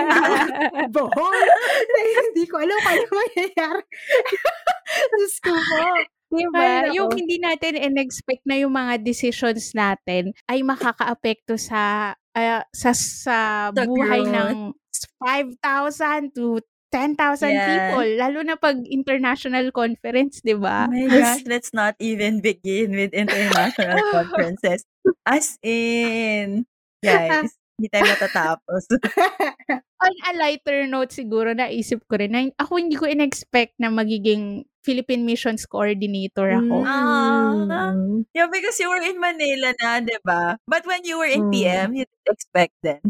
Bohol. 0.96 1.40
Hindi 2.32 2.44
ko 2.48 2.56
alam 2.56 2.78
kung 2.80 2.96
ano 2.96 3.08
mangyayari. 3.12 3.84
Diyos 5.12 5.36
ko 5.44 5.52
po. 5.52 5.80
Diba? 6.28 6.60
Ay. 6.60 6.92
Yung 6.96 7.08
hindi 7.16 7.40
natin 7.40 7.80
in-expect 7.80 8.44
na 8.44 8.60
yung 8.60 8.72
mga 8.76 9.00
decisions 9.00 9.72
natin 9.72 10.36
ay 10.44 10.60
makakaapekto 10.60 11.56
sa 11.56 12.12
ah, 12.36 12.62
sa 12.68 12.92
sa 12.92 13.36
buhay 13.72 14.28
ng 14.28 14.76
5,000 15.24 16.36
to 16.36 16.60
10,000 16.90 17.52
Yeah. 17.52 17.66
people. 17.68 18.08
Lalo 18.16 18.40
na 18.42 18.56
pag 18.56 18.80
international 18.88 19.70
conference, 19.72 20.40
di 20.40 20.56
Oh 20.56 20.62
ba? 20.62 20.88
my 20.88 21.04
gosh, 21.08 21.44
let's 21.44 21.72
not 21.72 21.94
even 22.00 22.40
begin 22.48 22.92
with 22.96 23.12
international 23.12 23.98
conferences. 24.16 24.84
As 25.24 25.58
in, 25.60 26.64
guys, 27.04 27.52
hindi 27.78 27.88
tayo 27.92 28.04
matatapos. 28.08 28.82
On 29.98 30.14
a 30.30 30.32
lighter 30.38 30.86
note 30.86 31.10
siguro, 31.10 31.52
naisip 31.52 32.06
ko 32.06 32.16
rin 32.22 32.30
na 32.30 32.46
ako 32.56 32.78
hindi 32.78 32.94
ko 32.94 33.04
in-expect 33.10 33.74
na 33.82 33.90
magiging 33.90 34.62
Philippine 34.86 35.26
Missions 35.26 35.66
Coordinator 35.66 36.54
ako. 36.54 36.76
Ah. 36.86 37.92
Mm. 37.92 38.24
yeah, 38.32 38.46
because 38.48 38.78
you 38.80 38.88
were 38.88 39.02
in 39.02 39.18
Manila 39.20 39.74
na, 39.82 39.98
di 40.00 40.16
ba? 40.24 40.56
But 40.64 40.86
when 40.86 41.02
you 41.04 41.18
were 41.18 41.28
in 41.28 41.50
Mm. 41.50 41.52
PM, 41.52 41.88
you 41.98 42.04
didn't 42.06 42.30
expect 42.30 42.74
then. 42.80 43.02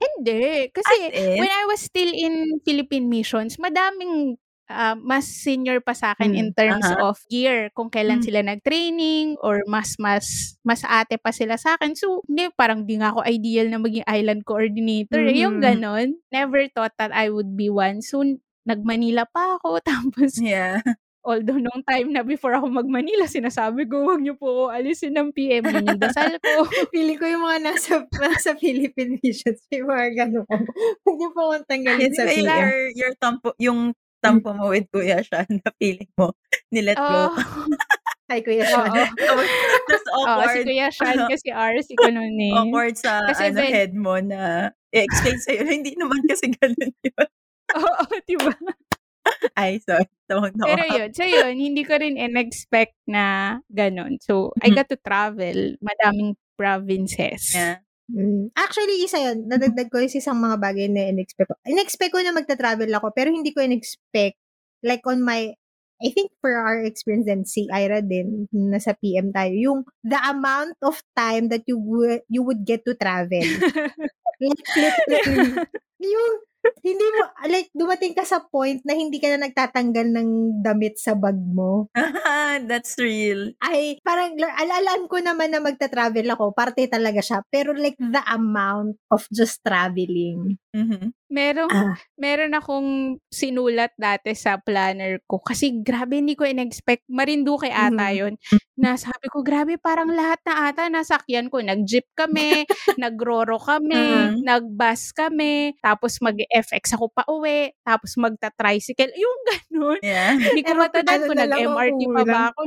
Hindi. 0.00 0.70
As 0.86 0.98
Kasi 1.00 1.10
when 1.34 1.50
I 1.50 1.64
was 1.66 1.82
still 1.82 2.10
in 2.14 2.62
Philippine 2.62 3.10
Missions, 3.10 3.58
madaming 3.58 4.38
ah, 4.70 4.94
mas 4.94 5.26
senior 5.26 5.80
pa 5.82 5.96
sa 5.96 6.12
akin 6.14 6.30
Mm, 6.30 6.38
in 6.38 6.52
terms 6.54 6.92
aha. 6.92 7.02
of 7.02 7.18
year, 7.32 7.72
kung 7.74 7.88
kailan 7.90 8.20
Mm. 8.20 8.22
sila 8.22 8.44
nag-training 8.44 9.34
or 9.42 9.64
mas 9.66 9.96
mas 9.98 10.54
mas 10.62 10.84
ate 10.86 11.16
pa 11.18 11.32
sila 11.34 11.56
sa 11.58 11.74
akin. 11.80 11.96
So, 11.98 12.22
hindi, 12.30 12.46
parang 12.54 12.84
di 12.86 13.00
nga 13.00 13.10
ako 13.10 13.24
ideal 13.26 13.66
na 13.72 13.80
maging 13.82 14.06
island 14.06 14.44
coordinator. 14.46 15.24
eh. 15.26 15.42
Yung 15.42 15.58
Mhm. 15.58 15.62
ganon. 15.64 16.20
Never 16.30 16.68
thought 16.70 16.94
that 17.00 17.10
I 17.16 17.32
would 17.32 17.56
be 17.58 17.66
one. 17.72 18.04
So, 18.04 18.22
nag-Manila 18.68 19.26
pa 19.32 19.56
ako. 19.58 19.80
Tapos, 19.88 20.38
yeah. 20.38 20.82
Although 21.28 21.60
nung 21.60 21.84
time 21.84 22.08
na 22.10 22.24
before 22.24 22.56
ako 22.56 22.72
mag-Manila, 22.72 23.28
sinasabi 23.28 23.84
ko, 23.84 24.00
huwag 24.02 24.24
niyo 24.24 24.34
po 24.34 24.72
alisin 24.72 25.12
ng 25.12 25.28
PM. 25.30 25.60
Yung 25.68 26.00
dasal 26.00 26.40
ko. 26.40 26.64
Feeling 26.96 27.20
ko 27.20 27.28
yung 27.28 27.44
mga 27.44 27.58
nasa, 27.62 28.00
nasa 28.16 28.56
Philippine 28.56 29.20
missions, 29.20 29.60
may 29.68 29.84
mga 29.84 30.06
gano'n. 30.24 30.62
Huwag 31.04 31.16
niyo 31.16 31.30
po 31.30 31.40
akong 31.52 31.68
tanggalin 31.68 32.12
sa 32.16 32.24
PM. 32.24 32.48
your, 32.48 32.72
your 32.96 33.12
tampo, 33.20 33.52
yung 33.60 33.92
tampo 34.18 34.50
mo 34.50 34.72
with 34.72 34.88
Kuya 34.88 35.20
siya 35.20 35.44
na 35.46 35.68
feeling 35.76 36.08
mo, 36.16 36.32
nilet 36.72 36.96
Oo. 37.04 37.06
go. 37.06 37.36
Ay, 38.26 38.40
Kuya 38.40 38.64
Oo. 38.64 38.72
Sean. 38.72 39.08
Tapos 39.14 40.04
Oo, 40.16 40.24
si 40.24 40.28
awkward. 40.32 40.64
Kuya 40.64 40.88
Sean 40.88 41.16
kasi 41.28 41.48
RC 41.48 41.88
ko 41.94 42.08
noon 42.08 42.36
eh. 42.40 42.52
awkward 42.56 42.96
sa 42.96 43.20
Kasi 43.28 43.52
ano, 43.52 43.60
when- 43.60 43.72
head 43.76 43.92
mo 43.92 44.16
na 44.18 44.40
i-explain 44.90 45.38
sa'yo, 45.38 45.62
hindi 45.68 45.92
naman 45.94 46.24
kasi 46.24 46.48
ganun 46.50 46.92
yun. 46.98 47.26
Oo, 47.76 48.02
diba? 48.24 48.52
Ay, 49.58 49.82
sorry. 49.82 50.06
Tawag 50.30 50.54
na 50.54 50.70
Pero 50.70 50.84
yun, 50.86 51.10
so 51.10 51.24
yun, 51.26 51.58
hindi 51.58 51.82
ko 51.82 51.98
rin 51.98 52.14
in-expect 52.14 52.94
na 53.10 53.58
ganun. 53.72 54.22
So, 54.22 54.54
I 54.62 54.70
Mhm. 54.70 54.76
got 54.78 54.88
to 54.92 54.98
travel 55.00 55.74
madaming 55.82 56.38
provinces. 56.54 57.56
Yeah. 57.56 57.82
Mm. 58.08 58.54
Actually, 58.56 59.04
isa 59.04 59.18
yun. 59.20 59.50
Nadagdag 59.50 59.90
ko 59.90 60.00
yung 60.00 60.12
isang 60.14 60.38
mga 60.40 60.56
bagay 60.62 60.86
na 60.88 61.10
in-expect 61.10 61.48
ko. 61.50 61.56
In-expect 61.66 62.12
ko 62.14 62.20
na 62.22 62.32
magta-travel 62.32 62.88
ako, 62.94 63.12
pero 63.12 63.28
hindi 63.34 63.50
ko 63.52 63.60
in-expect, 63.60 64.38
like 64.86 65.02
on 65.04 65.20
my, 65.20 65.52
I 65.98 66.08
think 66.14 66.30
for 66.38 66.54
our 66.54 66.78
experience 66.86 67.26
din, 67.26 67.42
si 67.44 67.66
Ira 67.68 67.98
din, 68.00 68.46
nasa 68.54 68.94
PM 68.96 69.34
tayo, 69.34 69.50
yung 69.52 69.80
the 70.06 70.20
amount 70.30 70.78
of 70.80 71.02
time 71.18 71.50
that 71.50 71.66
you 71.66 71.76
would, 71.76 72.22
you 72.30 72.40
would 72.46 72.62
get 72.64 72.86
to 72.86 72.94
travel. 72.94 73.42
like, 74.40 74.60
literally, 74.76 75.66
yung, 76.00 76.32
hindi 76.82 77.06
mo, 77.14 77.22
like, 77.46 77.70
dumating 77.74 78.14
ka 78.14 78.24
sa 78.24 78.42
point 78.42 78.80
na 78.82 78.94
hindi 78.94 79.18
ka 79.18 79.34
na 79.34 79.46
nagtatanggal 79.48 80.06
ng 80.14 80.28
damit 80.62 80.98
sa 80.98 81.14
bag 81.14 81.36
mo. 81.36 81.88
That's 82.70 82.98
real. 82.98 83.54
Ay, 83.62 83.98
parang, 84.02 84.34
alalaan 84.38 85.06
ko 85.06 85.18
naman 85.22 85.54
na 85.54 85.60
magta-travel 85.62 86.26
ako, 86.34 86.52
parte 86.54 86.86
talaga 86.90 87.22
siya. 87.22 87.42
Pero 87.50 87.74
like, 87.74 87.96
the 87.98 88.22
amount 88.30 88.98
of 89.10 89.26
just 89.30 89.62
traveling. 89.62 90.58
Mhm. 90.74 91.14
Meron, 91.28 91.68
Ah. 91.68 91.92
meron 92.16 92.56
akong 92.56 93.20
sinulat 93.28 93.92
dati 94.00 94.32
sa 94.32 94.56
planner 94.56 95.20
ko. 95.28 95.38
Kasi 95.44 95.84
grabe, 95.84 96.16
hindi 96.18 96.32
ko 96.34 96.48
in-expect. 96.48 97.04
Marinduque 97.12 97.68
ata 97.68 98.08
Mhm. 98.10 98.16
yun. 98.16 98.34
Na 98.78 98.94
sabi 98.94 99.26
ko, 99.26 99.42
grabe, 99.42 99.74
parang 99.74 100.06
lahat 100.06 100.38
na 100.46 100.70
ata 100.70 100.86
nasakyan 100.86 101.50
ko. 101.50 101.58
Nag-jeep 101.58 102.06
kami, 102.14 102.62
nag-roro 103.02 103.58
kami, 103.58 103.98
Mhm. 103.98 104.46
nag-bus 104.46 105.10
kami, 105.10 105.74
tapos 105.82 106.22
mag-FX 106.22 106.94
ako 106.94 107.10
pa 107.10 107.26
uwi, 107.26 107.74
tapos 107.82 108.14
magta-tricycle. 108.14 109.10
Yung 109.18 109.38
ganun. 109.50 109.98
Yeah. 109.98 110.38
Hindi 110.54 110.62
ko 110.62 110.78
matandaan 110.78 111.26
kung 111.26 111.42
nag-MRT 111.42 112.00
pa 112.06 112.22
ba 112.22 112.40
ako. 112.54 112.60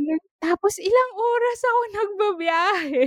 Tapos 0.43 0.74
ilang 0.84 1.12
oras 1.16 1.59
ako 1.64 1.80
nagbabiyahe. 1.95 3.01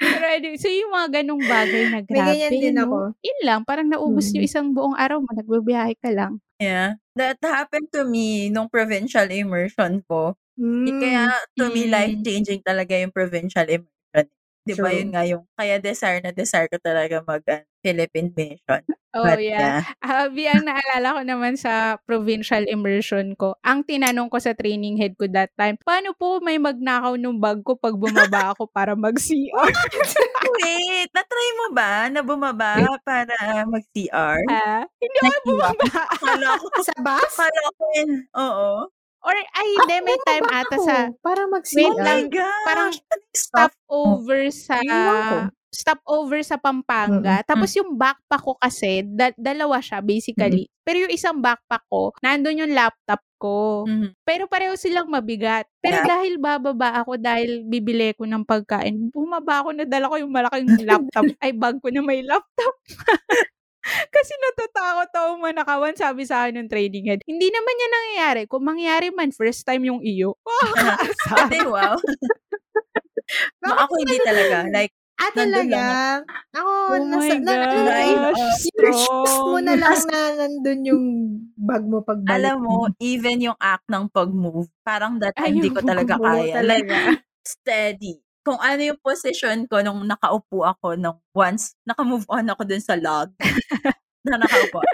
Pero 0.00 0.24
anyway, 0.24 0.56
so 0.56 0.72
yung 0.72 0.88
mga 0.88 1.08
ganong 1.20 1.42
bagay 1.44 1.82
na 1.84 1.98
May 2.00 2.08
grabe, 2.08 2.32
ganyan 2.32 2.52
din 2.56 2.74
no? 2.74 2.82
ako. 2.82 2.96
Yun 3.20 3.40
lang, 3.44 3.60
parang 3.68 3.88
naubos 3.92 4.32
Mm. 4.32 4.34
yung 4.40 4.46
isang 4.48 4.66
buong 4.72 4.96
araw 4.96 5.20
mo, 5.20 5.28
nagbabiyahe 5.36 6.00
ka 6.00 6.08
lang. 6.08 6.40
Yeah. 6.56 6.96
That 7.12 7.36
happened 7.44 7.92
to 7.92 8.08
me 8.08 8.48
nung 8.48 8.72
provincial 8.72 9.28
immersion 9.28 10.00
ko. 10.08 10.32
Mm. 10.62 10.86
Kaya 11.02 11.22
to 11.58 11.64
me, 11.68 11.82
Mm. 11.84 11.92
life-changing 11.92 12.62
talaga 12.62 12.94
yung 12.94 13.10
provincial 13.10 13.66
immersion. 13.66 14.26
Di 14.62 14.78
ba 14.78 14.94
yun 14.94 15.10
nga 15.10 15.26
yung, 15.26 15.42
kaya 15.58 15.82
desire 15.82 16.22
na 16.22 16.30
desire 16.30 16.70
ko 16.70 16.78
talaga 16.78 17.18
mag 17.20 17.42
uh, 17.50 17.66
Philippine 17.82 18.30
mission. 18.30 18.78
Oh, 19.10 19.26
But 19.26 19.42
yeah. 19.42 19.82
yeah. 19.82 19.82
Habi, 19.98 20.46
ang 20.46 20.62
naalala 20.62 21.18
ko 21.18 21.20
naman 21.26 21.58
sa 21.58 21.98
provincial 22.06 22.62
immersion 22.70 23.34
ko, 23.34 23.58
ang 23.60 23.82
tinanong 23.82 24.30
ko 24.30 24.38
sa 24.38 24.54
training 24.54 24.94
head 24.96 25.18
ko 25.18 25.26
that 25.34 25.50
time, 25.58 25.74
paano 25.82 26.14
po 26.14 26.38
may 26.38 26.62
magnakaw 26.62 27.18
ng 27.18 27.42
bag 27.42 27.58
ko 27.60 27.74
pag 27.74 27.98
bumaba 27.98 28.54
ako 28.54 28.70
para 28.70 28.94
mag-CR? 28.94 29.66
Wait, 30.62 31.10
na-try 31.10 31.48
mo 31.58 31.66
ba 31.74 32.06
na 32.06 32.22
bumaba 32.22 32.86
para 33.02 33.34
mag-CR? 33.66 34.38
ha? 34.46 34.86
Hindi 34.86 35.18
ako 35.18 35.38
bumaba. 35.44 35.84
Akala 36.06 36.48
ko, 36.54 36.66
Sa 36.86 36.94
bus? 37.02 37.34
akala 37.34 37.62
ko 37.74 37.84
yun. 37.98 38.10
Oo. 38.38 38.70
Or, 39.22 39.34
ay, 39.34 39.68
hindi, 39.78 39.96
may 40.02 40.18
Ako, 40.18 40.26
time 40.26 40.46
ata 40.50 40.76
ako 40.76 40.82
sa 40.82 40.96
Para 41.22 41.42
Oh 41.46 41.50
mag-CR. 41.50 41.94
lang, 41.94 42.04
my 42.04 42.22
gosh! 42.28 42.66
parang 42.66 42.92
stop 43.32 43.72
over 43.88 44.40
sa 44.50 44.78
stop 45.72 46.00
over 46.04 46.36
sa 46.44 46.60
Pampanga. 46.60 47.40
Mm-mm. 47.40 47.48
Tapos 47.48 47.72
yung 47.72 47.96
backpack 47.96 48.42
ko 48.44 48.52
kasi, 48.60 49.00
da- 49.08 49.32
dalawa 49.40 49.80
siya 49.80 50.04
basically. 50.04 50.68
Pero 50.84 51.08
yung 51.08 51.14
isang 51.14 51.40
backpack 51.40 51.86
ko, 51.88 52.12
nandun 52.20 52.60
yung 52.60 52.74
laptop 52.76 53.22
ko. 53.40 53.88
Mhm. 53.88 54.12
Pero 54.20 54.44
pareho 54.46 54.76
silang 54.76 55.08
mabigat. 55.08 55.64
Pero 55.80 56.02
Yeah. 56.02 56.08
dahil 56.12 56.36
bababa 56.36 57.00
ako, 57.00 57.16
dahil 57.16 57.64
bibili 57.64 58.12
ko 58.12 58.28
ng 58.28 58.44
pagkain, 58.44 59.08
bumaba 59.14 59.64
ako, 59.64 59.72
nadala 59.72 60.12
ko 60.12 60.16
yung 60.20 60.34
malaking 60.34 60.68
laptop, 60.84 61.24
ay 61.42 61.56
bag 61.56 61.80
ko 61.80 61.88
na 61.88 62.02
may 62.04 62.20
laptop. 62.20 62.74
Kasi 64.14 64.32
natatakot 64.38 65.10
ako 65.10 65.30
manakawan, 65.42 65.94
sabi 65.98 66.22
sa 66.24 66.46
akin 66.46 66.62
ng 66.64 66.70
trading 66.70 67.06
head. 67.10 67.20
Hindi 67.26 67.48
naman 67.50 67.74
yan 67.82 67.92
nangyayari. 67.92 68.42
Kung 68.46 68.62
mangyari 68.64 69.10
man, 69.10 69.34
first 69.34 69.66
time 69.66 69.82
yung 69.86 70.00
iyo. 70.02 70.38
Makakaasar. 70.46 71.50
Ate, 71.50 71.60
wow. 71.66 71.96
Ma, 73.62 73.74
ako 73.86 73.92
hindi 74.02 74.18
talaga. 74.22 74.66
Like, 74.70 74.92
Ah, 75.22 75.30
talaga? 75.38 75.82
Ako, 76.50 76.72
Oh 76.98 77.04
nasa, 77.06 77.34
my 77.38 77.46
na, 77.46 77.54
God. 77.54 78.34
shoes 78.58 79.34
mo 79.46 79.58
na 79.62 79.74
lang 79.78 79.98
na 80.10 80.20
nandun 80.34 80.80
yung 80.82 81.04
bag 81.54 81.84
mo 81.86 82.02
pag 82.02 82.18
alam 82.26 82.58
mo, 82.62 82.90
even 82.98 83.38
yung 83.38 83.58
act 83.62 83.86
ng 83.86 84.10
pag-move, 84.10 84.66
parang 84.82 85.18
that 85.22 85.34
time, 85.38 85.58
hindi 85.58 85.70
ko 85.70 85.82
talaga 85.82 86.18
kaya. 86.18 86.58
Like, 86.62 86.86
talaga. 86.86 87.22
steady. 87.46 88.21
Kung 88.42 88.58
ano 88.58 88.82
yung 88.82 88.98
position 88.98 89.70
ko 89.70 89.78
nung 89.86 90.02
nakaupo 90.02 90.66
ako 90.66 90.98
nung 90.98 91.22
once, 91.30 91.78
nakamove 91.86 92.26
on 92.26 92.50
ako 92.50 92.66
dun 92.66 92.82
sa 92.82 92.98
log. 92.98 93.30
na 94.26 94.38
nakaupo. 94.38 94.82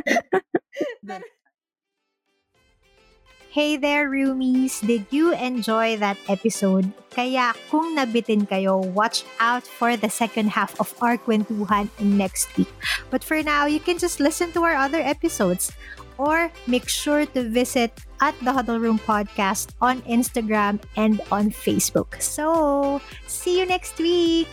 Hey 3.48 3.80
there, 3.80 4.06
roomies! 4.12 4.78
Did 4.84 5.08
you 5.10 5.32
enjoy 5.34 5.96
that 5.98 6.20
episode? 6.28 6.92
Kaya 7.10 7.56
kung 7.72 7.96
nabitin 7.96 8.44
kayo, 8.46 8.84
watch 8.92 9.24
out 9.40 9.64
for 9.66 9.96
the 9.96 10.12
second 10.12 10.52
half 10.52 10.78
of 10.78 10.92
our 11.00 11.16
kwentuhan 11.16 11.88
next 11.98 12.52
week. 12.54 12.70
But 13.10 13.24
for 13.24 13.42
now, 13.42 13.64
you 13.66 13.80
can 13.80 13.96
just 13.96 14.20
listen 14.20 14.52
to 14.52 14.62
our 14.62 14.76
other 14.76 15.00
episodes 15.00 15.72
or 16.20 16.52
make 16.68 16.86
sure 16.92 17.24
to 17.34 17.40
visit 17.48 17.90
at 18.20 18.38
the 18.40 18.52
Huddle 18.52 18.78
Room 18.78 18.98
Podcast 18.98 19.70
on 19.80 20.02
Instagram 20.02 20.80
and 20.96 21.20
on 21.30 21.50
Facebook. 21.50 22.20
So, 22.20 23.00
see 23.26 23.58
you 23.58 23.66
next 23.66 23.98
week! 23.98 24.48